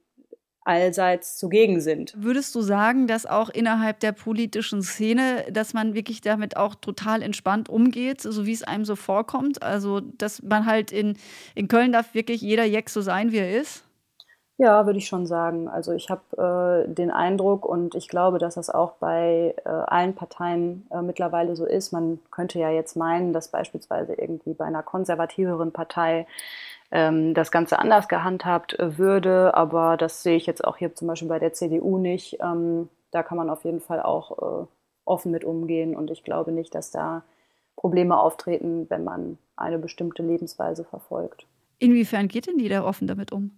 allseits 0.63 1.37
zugegen 1.37 1.81
sind. 1.81 2.13
Würdest 2.15 2.53
du 2.53 2.61
sagen, 2.61 3.07
dass 3.07 3.25
auch 3.25 3.49
innerhalb 3.49 3.99
der 3.99 4.11
politischen 4.11 4.83
Szene, 4.83 5.45
dass 5.51 5.73
man 5.73 5.95
wirklich 5.95 6.21
damit 6.21 6.55
auch 6.55 6.75
total 6.75 7.23
entspannt 7.23 7.67
umgeht, 7.67 8.21
so 8.21 8.45
wie 8.45 8.53
es 8.53 8.61
einem 8.61 8.85
so 8.85 8.95
vorkommt? 8.95 9.63
Also, 9.63 10.01
dass 10.01 10.43
man 10.43 10.67
halt 10.67 10.91
in, 10.91 11.17
in 11.55 11.67
Köln 11.67 11.91
darf 11.91 12.13
wirklich 12.13 12.41
jeder 12.41 12.65
Jeck 12.65 12.89
so 12.89 13.01
sein, 13.01 13.31
wie 13.31 13.39
er 13.39 13.59
ist? 13.59 13.83
Ja, 14.61 14.85
würde 14.85 14.99
ich 14.99 15.07
schon 15.07 15.25
sagen. 15.25 15.67
Also 15.67 15.91
ich 15.91 16.11
habe 16.11 16.85
äh, 16.85 16.93
den 16.93 17.09
Eindruck 17.09 17.65
und 17.65 17.95
ich 17.95 18.07
glaube, 18.07 18.37
dass 18.37 18.53
das 18.53 18.69
auch 18.69 18.91
bei 18.99 19.55
äh, 19.65 19.69
allen 19.69 20.13
Parteien 20.13 20.85
äh, 20.91 21.01
mittlerweile 21.01 21.55
so 21.55 21.65
ist. 21.65 21.91
Man 21.91 22.19
könnte 22.29 22.59
ja 22.59 22.69
jetzt 22.69 22.95
meinen, 22.95 23.33
dass 23.33 23.47
beispielsweise 23.47 24.13
irgendwie 24.13 24.53
bei 24.53 24.65
einer 24.65 24.83
konservativeren 24.83 25.71
Partei 25.71 26.27
ähm, 26.91 27.33
das 27.33 27.49
Ganze 27.49 27.79
anders 27.79 28.07
gehandhabt 28.07 28.77
äh, 28.77 28.99
würde, 28.99 29.55
aber 29.55 29.97
das 29.97 30.21
sehe 30.21 30.37
ich 30.37 30.45
jetzt 30.45 30.63
auch 30.63 30.77
hier 30.77 30.93
zum 30.93 31.07
Beispiel 31.07 31.29
bei 31.29 31.39
der 31.39 31.53
CDU 31.53 31.97
nicht. 31.97 32.37
Ähm, 32.39 32.87
da 33.09 33.23
kann 33.23 33.39
man 33.39 33.49
auf 33.49 33.65
jeden 33.65 33.81
Fall 33.81 33.99
auch 33.99 34.61
äh, 34.61 34.67
offen 35.05 35.31
mit 35.31 35.43
umgehen 35.43 35.95
und 35.95 36.11
ich 36.11 36.23
glaube 36.23 36.51
nicht, 36.51 36.75
dass 36.75 36.91
da 36.91 37.23
Probleme 37.75 38.15
auftreten, 38.15 38.85
wenn 38.91 39.03
man 39.03 39.39
eine 39.55 39.79
bestimmte 39.79 40.21
Lebensweise 40.21 40.83
verfolgt. 40.83 41.47
Inwiefern 41.79 42.27
geht 42.27 42.45
denn 42.45 42.59
die 42.59 42.69
da 42.69 42.83
offen 42.85 43.07
damit 43.07 43.31
um? 43.31 43.57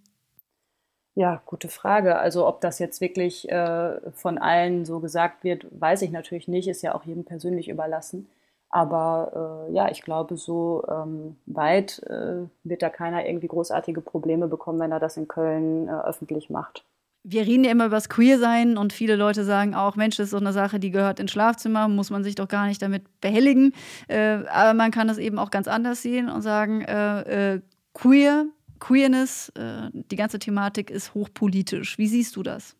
Ja, 1.16 1.40
gute 1.46 1.68
Frage. 1.68 2.18
Also 2.18 2.46
ob 2.46 2.60
das 2.60 2.80
jetzt 2.80 3.00
wirklich 3.00 3.48
äh, 3.48 4.00
von 4.12 4.36
allen 4.38 4.84
so 4.84 4.98
gesagt 4.98 5.44
wird, 5.44 5.66
weiß 5.70 6.02
ich 6.02 6.10
natürlich 6.10 6.48
nicht, 6.48 6.66
ist 6.66 6.82
ja 6.82 6.94
auch 6.94 7.04
jedem 7.04 7.24
persönlich 7.24 7.68
überlassen. 7.68 8.26
Aber 8.68 9.68
äh, 9.68 9.72
ja, 9.72 9.88
ich 9.88 10.02
glaube, 10.02 10.36
so 10.36 10.82
ähm, 10.90 11.36
weit 11.46 12.02
äh, 12.08 12.48
wird 12.64 12.82
da 12.82 12.88
keiner 12.88 13.24
irgendwie 13.24 13.46
großartige 13.46 14.00
Probleme 14.00 14.48
bekommen, 14.48 14.80
wenn 14.80 14.90
er 14.90 14.98
das 14.98 15.16
in 15.16 15.28
Köln 15.28 15.86
äh, 15.86 15.92
öffentlich 15.92 16.50
macht. 16.50 16.84
Wir 17.22 17.46
reden 17.46 17.62
ja 17.62 17.70
immer 17.70 17.86
über 17.86 17.94
das 17.94 18.08
Queer-Sein 18.08 18.76
und 18.76 18.92
viele 18.92 19.14
Leute 19.14 19.44
sagen 19.44 19.76
auch, 19.76 19.94
Mensch, 19.94 20.16
das 20.16 20.24
ist 20.24 20.30
so 20.32 20.38
eine 20.38 20.52
Sache, 20.52 20.80
die 20.80 20.90
gehört 20.90 21.20
ins 21.20 21.30
Schlafzimmer, 21.30 21.86
muss 21.86 22.10
man 22.10 22.24
sich 22.24 22.34
doch 22.34 22.48
gar 22.48 22.66
nicht 22.66 22.82
damit 22.82 23.04
behelligen. 23.20 23.72
Äh, 24.08 24.44
aber 24.50 24.74
man 24.74 24.90
kann 24.90 25.06
das 25.06 25.18
eben 25.18 25.38
auch 25.38 25.52
ganz 25.52 25.68
anders 25.68 26.02
sehen 26.02 26.28
und 26.28 26.42
sagen, 26.42 26.82
äh, 26.82 27.60
queer 27.94 28.46
Queerness, 28.84 29.50
äh, 29.56 29.88
die 29.92 30.16
ganze 30.16 30.38
Thematik 30.38 30.90
ist 30.90 31.14
hochpolitisch. 31.14 31.96
Wie 31.96 32.06
siehst 32.06 32.36
du 32.36 32.42
das? 32.42 32.76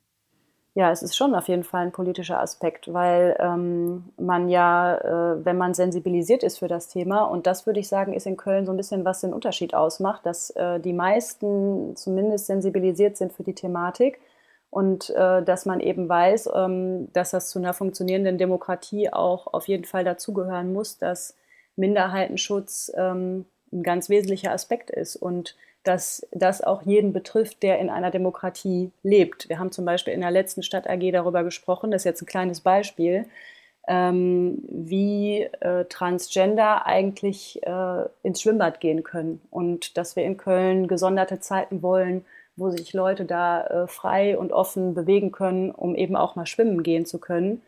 Ja, 0.75 0.91
es 0.91 1.03
ist 1.03 1.17
schon 1.17 1.35
auf 1.35 1.49
jeden 1.49 1.65
Fall 1.65 1.87
ein 1.87 1.93
politischer 1.93 2.41
Aspekt, 2.41 2.93
weil 2.93 3.37
ähm, 3.39 4.05
man 4.19 4.51
ja, 4.51 4.97
äh, 4.99 5.45
wenn 5.45 5.57
man 5.57 5.73
sensibilisiert 5.73 6.43
ist 6.43 6.59
für 6.59 6.69
das 6.69 6.89
Thema, 6.89 7.23
und 7.23 7.47
das 7.47 7.65
würde 7.65 7.81
ich 7.81 7.89
sagen, 7.89 8.13
ist 8.13 8.27
in 8.27 8.37
Köln 8.37 8.67
so 8.67 8.73
ein 8.73 8.77
bisschen, 8.77 9.05
was 9.07 9.23
den 9.23 9.33
Unterschied 9.33 9.73
ausmacht, 9.73 10.27
dass 10.27 10.51
äh, 10.51 10.79
die 10.79 10.93
meisten 10.93 11.97
zumindest 11.97 12.47
sensibilisiert 12.47 13.17
sind 13.17 13.33
für 13.33 13.45
die 13.45 13.55
Thematik 13.55 14.21
und 14.69 15.09
äh, 15.11 15.43
dass 15.43 15.65
man 15.65 15.81
eben 15.81 16.07
weiß, 16.09 16.51
ähm, 16.55 17.11
dass 17.15 17.31
das 17.31 17.49
zu 17.49 17.61
einer 17.61 17.73
funktionierenden 17.73 18.37
Demokratie 18.37 19.11
auch 19.11 19.55
auf 19.55 19.69
jeden 19.69 19.85
Fall 19.85 20.05
dazugehören 20.05 20.73
muss, 20.73 20.99
dass 20.99 21.35
Minderheitenschutz 21.77 22.93
ähm, 22.95 23.47
ein 23.73 23.83
ganz 23.83 24.11
wesentlicher 24.11 24.53
Aspekt 24.53 24.91
ist 24.91 25.17
und 25.17 25.57
dass 25.85 26.27
das 26.33 26.63
auch 26.63 26.83
jeden 26.83 27.13
betrifft, 27.13 27.63
der 27.63 27.79
in 27.79 27.91
einer 27.91 28.11
Demokratie 28.11 28.91
lebt. 29.03 29.49
Wir 29.49 29.59
haben 29.59 29.71
zum 29.71 29.85
Beispiel 29.85 30.15
in 30.15 30.23
der 30.23 30.31
letzten 30.31 30.63
Stadt 30.63 30.89
AG 30.89 31.13
darüber 31.13 31.45
gesprochen, 31.45 31.91
das 31.91 32.03
ist 32.03 32.07
jetzt 32.07 32.23
ein 32.23 32.27
kleines 32.27 32.61
Beispiel, 32.61 33.27
ähm, 33.87 34.63
wie 34.69 35.43
äh, 35.43 35.85
Transgender 35.85 36.87
eigentlich 36.87 37.61
äh, 37.65 38.05
ins 38.23 38.41
Schwimmbad 38.41 38.81
gehen 38.81 39.03
können 39.03 39.43
und 39.51 39.97
dass 39.99 40.17
wir 40.17 40.25
in 40.25 40.39
Köln 40.39 40.89
gesonderte 40.89 41.39
Zeiten 41.41 41.83
wollen, 41.83 42.25
wo 42.57 42.71
sich 42.71 42.93
Leute 42.93 43.25
da 43.25 43.67
äh, 43.67 43.87
frei 43.87 44.39
und 44.39 44.53
offen 44.53 44.95
bewegen 44.95 45.33
können, 45.33 45.71
um 45.71 45.95
eben 45.95 46.17
auch 46.17 46.37
mal 46.37 46.47
schwimmen 46.47 46.83
gehen 46.83 47.05
zu 47.05 47.19
können. 47.19 47.63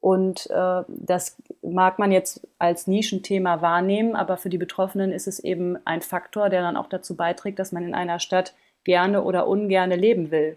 Und 0.00 0.48
äh, 0.50 0.82
das 0.88 1.36
mag 1.62 1.98
man 1.98 2.10
jetzt 2.10 2.46
als 2.58 2.86
Nischenthema 2.86 3.60
wahrnehmen, 3.60 4.16
aber 4.16 4.38
für 4.38 4.48
die 4.48 4.58
Betroffenen 4.58 5.12
ist 5.12 5.28
es 5.28 5.38
eben 5.38 5.76
ein 5.84 6.00
Faktor, 6.00 6.48
der 6.48 6.62
dann 6.62 6.76
auch 6.76 6.88
dazu 6.88 7.16
beiträgt, 7.16 7.58
dass 7.58 7.72
man 7.72 7.84
in 7.84 7.94
einer 7.94 8.18
Stadt 8.18 8.54
gerne 8.84 9.22
oder 9.22 9.46
ungerne 9.46 9.96
leben 9.96 10.30
will. 10.30 10.56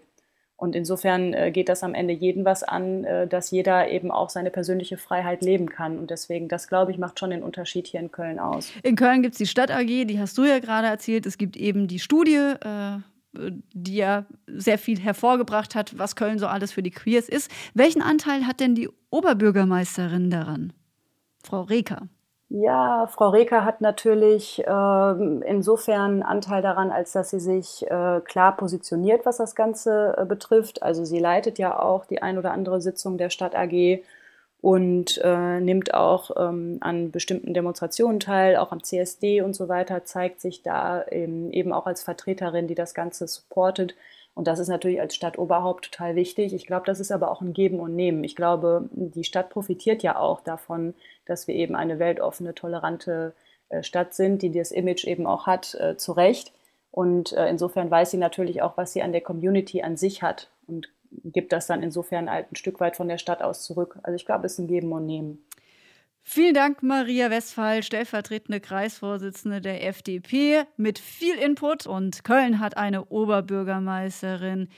Und 0.56 0.76
insofern 0.76 1.34
äh, 1.34 1.50
geht 1.50 1.68
das 1.68 1.82
am 1.82 1.94
Ende 1.94 2.14
jeden 2.14 2.44
was 2.44 2.62
an, 2.62 3.04
äh, 3.04 3.26
dass 3.26 3.50
jeder 3.50 3.90
eben 3.90 4.10
auch 4.10 4.30
seine 4.30 4.50
persönliche 4.50 4.96
Freiheit 4.96 5.42
leben 5.42 5.68
kann. 5.68 5.98
Und 5.98 6.10
deswegen, 6.10 6.48
das 6.48 6.68
glaube 6.68 6.92
ich, 6.92 6.98
macht 6.98 7.18
schon 7.18 7.30
den 7.30 7.42
Unterschied 7.42 7.86
hier 7.88 8.00
in 8.00 8.12
Köln 8.12 8.38
aus. 8.38 8.72
In 8.82 8.96
Köln 8.96 9.22
gibt 9.22 9.34
es 9.34 9.38
die 9.38 9.46
Stadt 9.46 9.70
AG, 9.70 10.06
die 10.06 10.18
hast 10.18 10.38
du 10.38 10.44
ja 10.44 10.60
gerade 10.60 10.86
erzählt. 10.86 11.26
Es 11.26 11.38
gibt 11.38 11.56
eben 11.56 11.88
die 11.88 11.98
Studie, 11.98 12.36
äh, 12.36 12.98
die 13.72 13.96
ja 13.96 14.24
sehr 14.46 14.78
viel 14.78 14.98
hervorgebracht 14.98 15.74
hat, 15.74 15.98
was 15.98 16.16
Köln 16.16 16.38
so 16.38 16.46
alles 16.46 16.72
für 16.72 16.82
die 16.82 16.90
Queers 16.90 17.28
ist. 17.28 17.50
Welchen 17.74 18.02
Anteil 18.02 18.46
hat 18.46 18.60
denn 18.60 18.74
die 18.74 18.88
Oberbürgermeisterin 19.10 20.30
daran, 20.30 20.72
Frau 21.42 21.62
Reker? 21.62 22.08
Ja, 22.50 23.08
Frau 23.08 23.30
Reker 23.30 23.64
hat 23.64 23.80
natürlich 23.80 24.62
äh, 24.64 25.40
insofern 25.44 26.22
Anteil 26.22 26.62
daran, 26.62 26.90
als 26.90 27.12
dass 27.12 27.30
sie 27.30 27.40
sich 27.40 27.84
äh, 27.90 28.20
klar 28.20 28.56
positioniert, 28.56 29.26
was 29.26 29.38
das 29.38 29.56
Ganze 29.56 30.14
äh, 30.18 30.24
betrifft. 30.24 30.82
Also 30.82 31.04
sie 31.04 31.18
leitet 31.18 31.58
ja 31.58 31.78
auch 31.78 32.04
die 32.04 32.22
ein 32.22 32.38
oder 32.38 32.52
andere 32.52 32.80
Sitzung 32.80 33.18
der 33.18 33.30
Stadt 33.30 33.56
AG 33.56 34.02
und 34.64 35.20
äh, 35.22 35.60
nimmt 35.60 35.92
auch 35.92 36.30
ähm, 36.38 36.78
an 36.80 37.10
bestimmten 37.10 37.52
Demonstrationen 37.52 38.18
teil, 38.18 38.56
auch 38.56 38.72
am 38.72 38.82
CSD 38.82 39.42
und 39.42 39.54
so 39.54 39.68
weiter, 39.68 40.06
zeigt 40.06 40.40
sich 40.40 40.62
da 40.62 41.04
eben, 41.08 41.52
eben 41.52 41.70
auch 41.70 41.84
als 41.84 42.02
Vertreterin, 42.02 42.66
die 42.66 42.74
das 42.74 42.94
Ganze 42.94 43.28
supportet. 43.28 43.94
Und 44.32 44.46
das 44.46 44.58
ist 44.58 44.68
natürlich 44.68 45.02
als 45.02 45.14
Stadtoberhaupt 45.14 45.92
total 45.92 46.16
wichtig. 46.16 46.54
Ich 46.54 46.64
glaube, 46.66 46.86
das 46.86 46.98
ist 46.98 47.12
aber 47.12 47.30
auch 47.30 47.42
ein 47.42 47.52
Geben 47.52 47.78
und 47.78 47.94
Nehmen. 47.94 48.24
Ich 48.24 48.36
glaube, 48.36 48.88
die 48.92 49.24
Stadt 49.24 49.50
profitiert 49.50 50.02
ja 50.02 50.18
auch 50.18 50.40
davon, 50.40 50.94
dass 51.26 51.46
wir 51.46 51.54
eben 51.54 51.76
eine 51.76 51.98
weltoffene, 51.98 52.54
tolerante 52.54 53.34
äh, 53.68 53.82
Stadt 53.82 54.14
sind, 54.14 54.40
die 54.40 54.50
das 54.50 54.72
Image 54.72 55.04
eben 55.04 55.26
auch 55.26 55.46
hat, 55.46 55.74
äh, 55.74 55.98
zu 55.98 56.12
Recht. 56.12 56.54
Und 56.90 57.34
äh, 57.34 57.50
insofern 57.50 57.90
weiß 57.90 58.12
sie 58.12 58.16
natürlich 58.16 58.62
auch, 58.62 58.78
was 58.78 58.94
sie 58.94 59.02
an 59.02 59.12
der 59.12 59.20
Community 59.20 59.82
an 59.82 59.98
sich 59.98 60.22
hat 60.22 60.48
und 60.66 60.88
gibt 61.22 61.52
das 61.52 61.66
dann 61.66 61.82
insofern 61.82 62.30
halt 62.30 62.50
ein 62.52 62.56
Stück 62.56 62.80
weit 62.80 62.96
von 62.96 63.08
der 63.08 63.18
Stadt 63.18 63.42
aus 63.42 63.64
zurück. 63.64 63.98
Also 64.02 64.16
ich 64.16 64.26
glaube, 64.26 64.46
es 64.46 64.54
ist 64.54 64.58
ein 64.58 64.66
Geben 64.66 64.92
und 64.92 65.06
Nehmen. 65.06 65.44
Vielen 66.26 66.54
Dank, 66.54 66.82
Maria 66.82 67.30
Westphal, 67.30 67.82
stellvertretende 67.82 68.58
Kreisvorsitzende 68.58 69.60
der 69.60 69.86
FDP, 69.86 70.62
mit 70.78 70.98
viel 70.98 71.34
Input. 71.36 71.86
Und 71.86 72.24
Köln 72.24 72.60
hat 72.60 72.78
eine 72.78 73.04
Oberbürgermeisterin, 73.06 74.68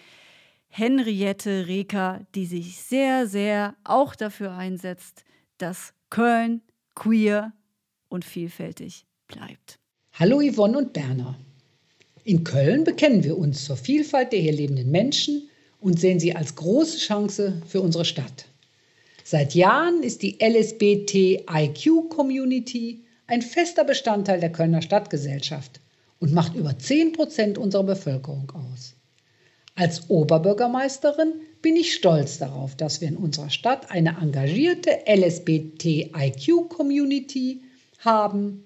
Henriette 0.66 1.68
Reker, 1.68 2.26
die 2.34 2.46
sich 2.46 2.78
sehr, 2.78 3.28
sehr 3.28 3.76
auch 3.84 4.16
dafür 4.16 4.52
einsetzt, 4.52 5.24
dass 5.58 5.94
Köln 6.10 6.62
queer 6.96 7.52
und 8.08 8.24
vielfältig 8.24 9.06
bleibt. 9.28 9.78
Hallo 10.14 10.40
Yvonne 10.40 10.78
und 10.78 10.92
Berner. 10.92 11.38
In 12.24 12.42
Köln 12.42 12.82
bekennen 12.82 13.22
wir 13.22 13.38
uns 13.38 13.64
zur 13.64 13.76
Vielfalt 13.76 14.32
der 14.32 14.40
hier 14.40 14.52
lebenden 14.52 14.90
Menschen 14.90 15.48
und 15.86 15.98
sehen 16.00 16.18
sie 16.18 16.34
als 16.34 16.56
große 16.56 16.98
Chance 16.98 17.62
für 17.64 17.80
unsere 17.80 18.04
Stadt. 18.04 18.46
Seit 19.22 19.54
Jahren 19.54 20.02
ist 20.02 20.22
die 20.22 20.36
LSBTIQ-Community 20.42 23.04
ein 23.28 23.40
fester 23.40 23.84
Bestandteil 23.84 24.40
der 24.40 24.50
Kölner 24.50 24.82
Stadtgesellschaft 24.82 25.78
und 26.18 26.32
macht 26.32 26.56
über 26.56 26.76
10 26.76 27.12
Prozent 27.12 27.56
unserer 27.56 27.84
Bevölkerung 27.84 28.50
aus. 28.50 28.94
Als 29.76 30.10
Oberbürgermeisterin 30.10 31.34
bin 31.62 31.76
ich 31.76 31.94
stolz 31.94 32.38
darauf, 32.38 32.74
dass 32.74 33.00
wir 33.00 33.06
in 33.06 33.16
unserer 33.16 33.50
Stadt 33.50 33.92
eine 33.92 34.16
engagierte 34.20 34.90
LSBTIQ-Community 35.06 37.62
haben, 38.00 38.64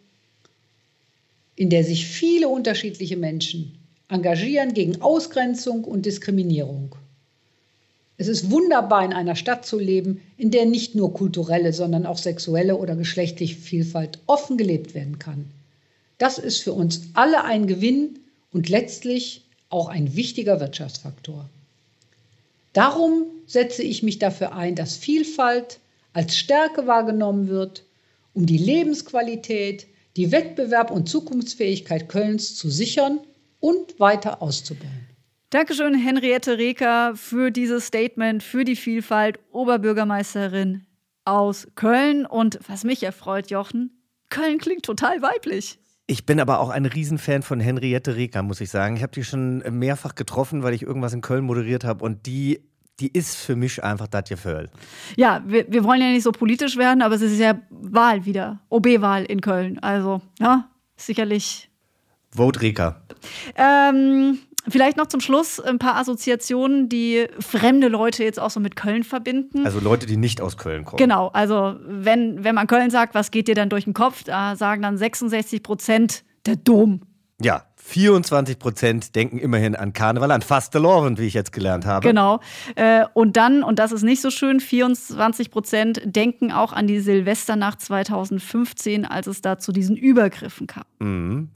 in 1.55 1.69
der 1.69 1.85
sich 1.85 2.07
viele 2.07 2.49
unterschiedliche 2.49 3.19
Menschen 3.19 3.77
engagieren 4.09 4.73
gegen 4.73 5.03
Ausgrenzung 5.03 5.85
und 5.85 6.07
Diskriminierung. 6.07 6.97
Es 8.21 8.29
ist 8.29 8.51
wunderbar, 8.51 9.03
in 9.03 9.15
einer 9.15 9.35
Stadt 9.35 9.65
zu 9.65 9.79
leben, 9.79 10.21
in 10.37 10.51
der 10.51 10.67
nicht 10.67 10.95
nur 10.95 11.15
kulturelle, 11.15 11.73
sondern 11.73 12.05
auch 12.05 12.19
sexuelle 12.19 12.77
oder 12.77 12.95
geschlechtliche 12.95 13.57
Vielfalt 13.57 14.19
offen 14.27 14.59
gelebt 14.59 14.95
werden 14.95 15.19
kann. 15.19 15.47
Das 16.19 16.37
ist 16.37 16.59
für 16.59 16.75
uns 16.75 17.01
alle 17.15 17.45
ein 17.45 17.67
Gewinn 17.67 18.19
und 18.53 18.69
letztlich 18.69 19.47
auch 19.71 19.89
ein 19.89 20.17
wichtiger 20.17 20.61
Wirtschaftsfaktor. 20.61 21.49
Darum 22.75 23.25
setze 23.47 23.83
ich 23.83 24.03
mich 24.03 24.19
dafür 24.19 24.55
ein, 24.55 24.75
dass 24.75 24.99
Vielfalt 24.99 25.79
als 26.13 26.37
Stärke 26.37 26.87
wahrgenommen 26.87 27.49
wird, 27.49 27.85
um 28.35 28.45
die 28.45 28.59
Lebensqualität, 28.59 29.87
die 30.19 30.31
Wettbewerb 30.31 30.91
und 30.91 31.09
Zukunftsfähigkeit 31.09 32.11
Kölns 32.11 32.55
zu 32.55 32.69
sichern 32.69 33.21
und 33.61 33.99
weiter 33.99 34.43
auszubauen. 34.43 35.10
Dankeschön, 35.51 35.95
Henriette 35.95 36.59
Reker, 36.59 37.17
für 37.17 37.51
dieses 37.51 37.87
Statement, 37.87 38.41
für 38.41 38.63
die 38.63 38.77
Vielfalt, 38.77 39.41
Oberbürgermeisterin 39.51 40.87
aus 41.25 41.67
Köln. 41.75 42.25
Und 42.25 42.61
was 42.69 42.85
mich 42.85 43.03
erfreut, 43.03 43.51
Jochen, 43.51 44.01
Köln 44.29 44.59
klingt 44.59 44.85
total 44.85 45.23
weiblich. 45.23 45.81
Ich 46.07 46.25
bin 46.25 46.39
aber 46.39 46.61
auch 46.61 46.69
ein 46.69 46.87
Riesenfan 46.87 47.43
von 47.43 47.59
Henriette 47.59 48.15
Reker, 48.15 48.45
muss 48.45 48.61
ich 48.61 48.71
sagen. 48.71 48.95
Ich 48.95 49.03
habe 49.03 49.11
die 49.11 49.25
schon 49.25 49.59
mehrfach 49.77 50.15
getroffen, 50.15 50.63
weil 50.63 50.73
ich 50.73 50.83
irgendwas 50.83 51.15
in 51.15 51.21
Köln 51.21 51.45
moderiert 51.45 51.83
habe 51.83 52.05
und 52.05 52.27
die 52.27 52.61
die 53.01 53.09
ist 53.09 53.35
für 53.37 53.57
mich 53.57 53.83
einfach 53.83 54.07
das 54.07 54.29
Gefühl. 54.29 54.69
Ja, 55.17 55.43
wir, 55.47 55.65
wir 55.73 55.83
wollen 55.85 56.03
ja 56.03 56.09
nicht 56.09 56.23
so 56.23 56.33
politisch 56.33 56.77
werden, 56.77 57.01
aber 57.01 57.15
es 57.15 57.23
ist 57.23 57.39
ja 57.39 57.59
Wahl 57.71 58.27
wieder, 58.27 58.61
OB-Wahl 58.69 59.25
in 59.25 59.41
Köln. 59.41 59.79
Also, 59.79 60.21
ja, 60.39 60.69
sicherlich. 60.97 61.71
Vote 62.31 62.61
Reker. 62.61 63.03
Ähm, 63.57 64.39
Vielleicht 64.69 64.97
noch 64.97 65.07
zum 65.07 65.21
Schluss 65.21 65.59
ein 65.59 65.79
paar 65.79 65.97
Assoziationen, 65.97 66.89
die 66.89 67.27
fremde 67.39 67.89
Leute 67.89 68.25
jetzt 68.25 68.39
auch 68.39 68.51
so 68.51 68.61
mit 68.61 68.77
Köln 68.77 69.05
verbinden. 69.05 69.65
Also 69.65 69.81
Leute, 69.81 70.07
die 70.07 70.17
nicht 70.17 70.41
aus 70.41 70.57
Köln 70.57 70.85
kommen. 70.85 70.99
Genau, 70.99 71.29
also 71.29 71.77
wenn, 71.83 72.45
wenn 72.45 72.55
man 72.55 72.67
Köln 72.67 72.91
sagt, 72.91 73.15
was 73.15 73.31
geht 73.31 73.49
dir 73.49 73.55
dann 73.55 73.71
durch 73.71 73.85
den 73.85 73.95
Kopf, 73.95 74.25
da 74.25 74.57
sagen 74.57 74.83
dann 74.83 74.99
66 74.99 75.63
Prozent 75.63 76.25
der 76.47 76.57
Dom. 76.57 77.03
Ja, 77.43 77.65
24 77.77 78.59
Prozent 78.59 79.17
denken 79.17 79.39
immerhin 79.39 79.75
an 79.75 79.93
Karneval, 79.95 80.31
an 80.31 80.43
Fastelovend, 80.43 81.19
wie 81.19 81.27
ich 81.27 81.35
jetzt 81.35 81.53
gelernt 81.53 81.87
habe. 81.87 82.07
Genau. 82.07 82.41
Äh, 82.77 83.07
und 83.15 83.37
dann, 83.37 83.63
und 83.63 83.79
das 83.79 83.93
ist 83.93 84.03
nicht 84.03 84.21
so 84.21 84.31
schön, 84.31 84.61
24 84.61 85.51
Prozent 85.51 86.03
denken 86.05 86.53
auch 86.53 86.73
an 86.73 86.87
die 86.87 87.01
Silvesternacht 87.01 87.81
2015, 87.81 89.07
als 89.07 89.27
es 89.27 89.41
da 89.41 89.59
zu 89.59 89.73
diesen 89.73 89.97
Übergriffen 89.97 90.67
kam. 90.67 90.85
Mhm. 90.99 91.49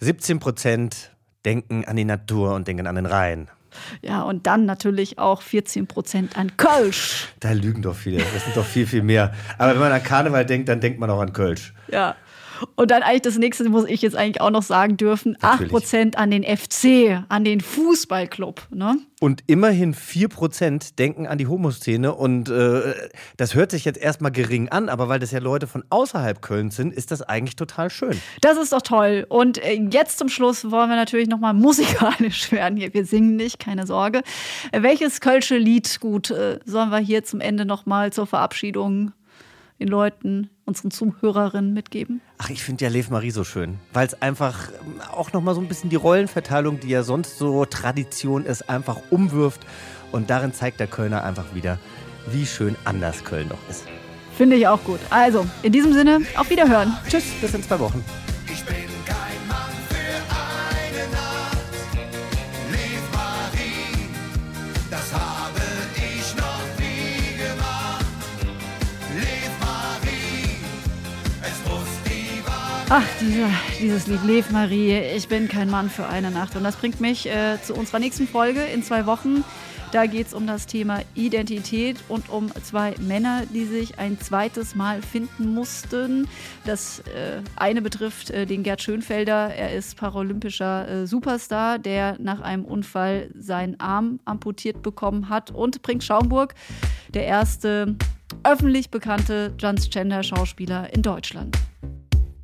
17 0.00 0.38
Prozent 0.38 1.10
denken 1.44 1.84
an 1.84 1.96
die 1.96 2.04
Natur 2.04 2.54
und 2.54 2.68
denken 2.68 2.86
an 2.86 2.96
den 2.96 3.06
Rhein. 3.06 3.48
Ja, 4.02 4.22
und 4.22 4.46
dann 4.46 4.66
natürlich 4.66 5.18
auch 5.18 5.42
14 5.42 5.86
Prozent 5.86 6.36
an 6.36 6.56
Kölsch. 6.56 7.28
Da 7.40 7.52
lügen 7.52 7.82
doch 7.82 7.94
viele. 7.94 8.18
Das 8.18 8.44
sind 8.44 8.56
doch 8.56 8.64
viel, 8.64 8.86
viel 8.86 9.02
mehr. 9.02 9.32
Aber 9.58 9.72
wenn 9.72 9.80
man 9.80 9.92
an 9.92 10.02
Karneval 10.02 10.44
denkt, 10.44 10.68
dann 10.68 10.80
denkt 10.80 10.98
man 10.98 11.08
auch 11.10 11.20
an 11.20 11.32
Kölsch. 11.32 11.72
Ja. 11.88 12.16
Und 12.76 12.90
dann 12.90 13.02
eigentlich 13.02 13.22
das 13.22 13.38
nächste 13.38 13.68
muss 13.68 13.84
ich 13.86 14.02
jetzt 14.02 14.16
eigentlich 14.16 14.40
auch 14.40 14.50
noch 14.50 14.62
sagen 14.62 14.96
dürfen: 14.96 15.36
Natürlich. 15.40 15.72
8% 15.72 16.16
an 16.16 16.30
den 16.30 16.44
FC, 16.44 17.24
an 17.28 17.44
den 17.44 17.60
Fußballclub. 17.60 18.68
Ne? 18.70 18.98
Und 19.20 19.42
immerhin 19.46 19.94
4% 19.94 20.96
denken 20.96 21.26
an 21.26 21.38
die 21.38 21.46
Homoszene. 21.46 22.14
Und 22.14 22.48
äh, 22.48 22.94
das 23.36 23.54
hört 23.54 23.70
sich 23.70 23.84
jetzt 23.84 23.98
erstmal 23.98 24.32
gering 24.32 24.68
an, 24.70 24.88
aber 24.88 25.08
weil 25.08 25.18
das 25.18 25.30
ja 25.30 25.40
Leute 25.40 25.66
von 25.66 25.84
außerhalb 25.90 26.40
Kölns 26.40 26.76
sind, 26.76 26.94
ist 26.94 27.10
das 27.10 27.22
eigentlich 27.22 27.56
total 27.56 27.90
schön. 27.90 28.20
Das 28.40 28.56
ist 28.56 28.72
doch 28.72 28.82
toll. 28.82 29.26
Und 29.28 29.58
äh, 29.58 29.74
jetzt 29.90 30.18
zum 30.18 30.28
Schluss 30.28 30.70
wollen 30.70 30.88
wir 30.88 30.96
natürlich 30.96 31.28
nochmal 31.28 31.54
musikalisch 31.54 32.50
werden 32.50 32.76
hier. 32.78 32.94
Wir 32.94 33.04
singen 33.04 33.36
nicht, 33.36 33.58
keine 33.58 33.86
Sorge. 33.86 34.22
Welches 34.72 35.20
Kölsche 35.20 35.58
Lied, 35.58 36.00
gut, 36.00 36.30
äh, 36.30 36.58
sollen 36.64 36.90
wir 36.90 36.98
hier 36.98 37.22
zum 37.22 37.40
Ende 37.40 37.64
nochmal 37.64 38.12
zur 38.12 38.26
Verabschiedung 38.26 39.12
den 39.80 39.88
Leuten, 39.88 40.50
unseren 40.66 40.90
Zuhörerinnen 40.90 41.72
mitgeben? 41.72 42.20
Ach, 42.38 42.50
ich 42.50 42.62
finde 42.62 42.84
ja 42.84 42.90
Lev 42.90 43.10
Marie 43.10 43.30
so 43.30 43.44
schön, 43.44 43.78
weil 43.92 44.06
es 44.06 44.20
einfach 44.22 44.68
ähm, 44.68 45.00
auch 45.12 45.32
nochmal 45.32 45.54
so 45.54 45.60
ein 45.60 45.68
bisschen 45.68 45.90
die 45.90 45.96
Rollenverteilung, 45.96 46.78
die 46.78 46.88
ja 46.88 47.02
sonst 47.02 47.38
so 47.38 47.64
Tradition 47.64 48.44
ist, 48.44 48.68
einfach 48.68 48.98
umwirft 49.10 49.60
Und 50.12 50.30
darin 50.30 50.52
zeigt 50.52 50.80
der 50.80 50.86
Kölner 50.86 51.24
einfach 51.24 51.54
wieder, 51.54 51.78
wie 52.30 52.46
schön 52.46 52.76
anders 52.84 53.24
Köln 53.24 53.48
noch 53.48 53.58
ist. 53.68 53.84
Finde 54.36 54.56
ich 54.56 54.66
auch 54.68 54.82
gut. 54.84 55.00
Also, 55.10 55.46
in 55.62 55.72
diesem 55.72 55.92
Sinne, 55.92 56.20
auf 56.36 56.50
Wiederhören. 56.50 56.96
Tschüss. 57.08 57.24
Bis 57.40 57.54
in 57.54 57.62
zwei 57.62 57.78
Wochen. 57.78 58.04
Ach, 72.92 73.06
dieser, 73.20 73.48
dieses 73.80 74.08
Lied 74.08 74.24
Lev 74.24 74.50
Marie, 74.50 74.98
ich 75.16 75.28
bin 75.28 75.46
kein 75.46 75.70
Mann 75.70 75.88
für 75.88 76.08
eine 76.08 76.32
Nacht. 76.32 76.56
Und 76.56 76.64
das 76.64 76.74
bringt 76.74 77.00
mich 77.00 77.24
äh, 77.24 77.56
zu 77.62 77.72
unserer 77.74 78.00
nächsten 78.00 78.26
Folge 78.26 78.64
in 78.64 78.82
zwei 78.82 79.06
Wochen. 79.06 79.44
Da 79.92 80.06
geht 80.06 80.26
es 80.26 80.34
um 80.34 80.44
das 80.44 80.66
Thema 80.66 81.02
Identität 81.14 81.98
und 82.08 82.28
um 82.30 82.50
zwei 82.64 82.96
Männer, 82.98 83.44
die 83.54 83.64
sich 83.64 84.00
ein 84.00 84.18
zweites 84.18 84.74
Mal 84.74 85.02
finden 85.02 85.54
mussten. 85.54 86.26
Das 86.64 86.98
äh, 87.14 87.42
eine 87.54 87.80
betrifft 87.80 88.30
äh, 88.30 88.44
den 88.44 88.64
Gerd 88.64 88.82
Schönfelder. 88.82 89.54
Er 89.54 89.72
ist 89.72 89.96
paralympischer 89.96 90.88
äh, 90.88 91.06
Superstar, 91.06 91.78
der 91.78 92.16
nach 92.18 92.40
einem 92.40 92.64
Unfall 92.64 93.30
seinen 93.38 93.78
Arm 93.78 94.18
amputiert 94.24 94.82
bekommen 94.82 95.28
hat. 95.28 95.52
Und 95.52 95.82
Brink 95.82 96.02
Schaumburg, 96.02 96.56
der 97.14 97.26
erste 97.26 97.94
öffentlich 98.42 98.90
bekannte 98.90 99.56
Transgender-Schauspieler 99.58 100.92
in 100.92 101.02
Deutschland. 101.02 101.56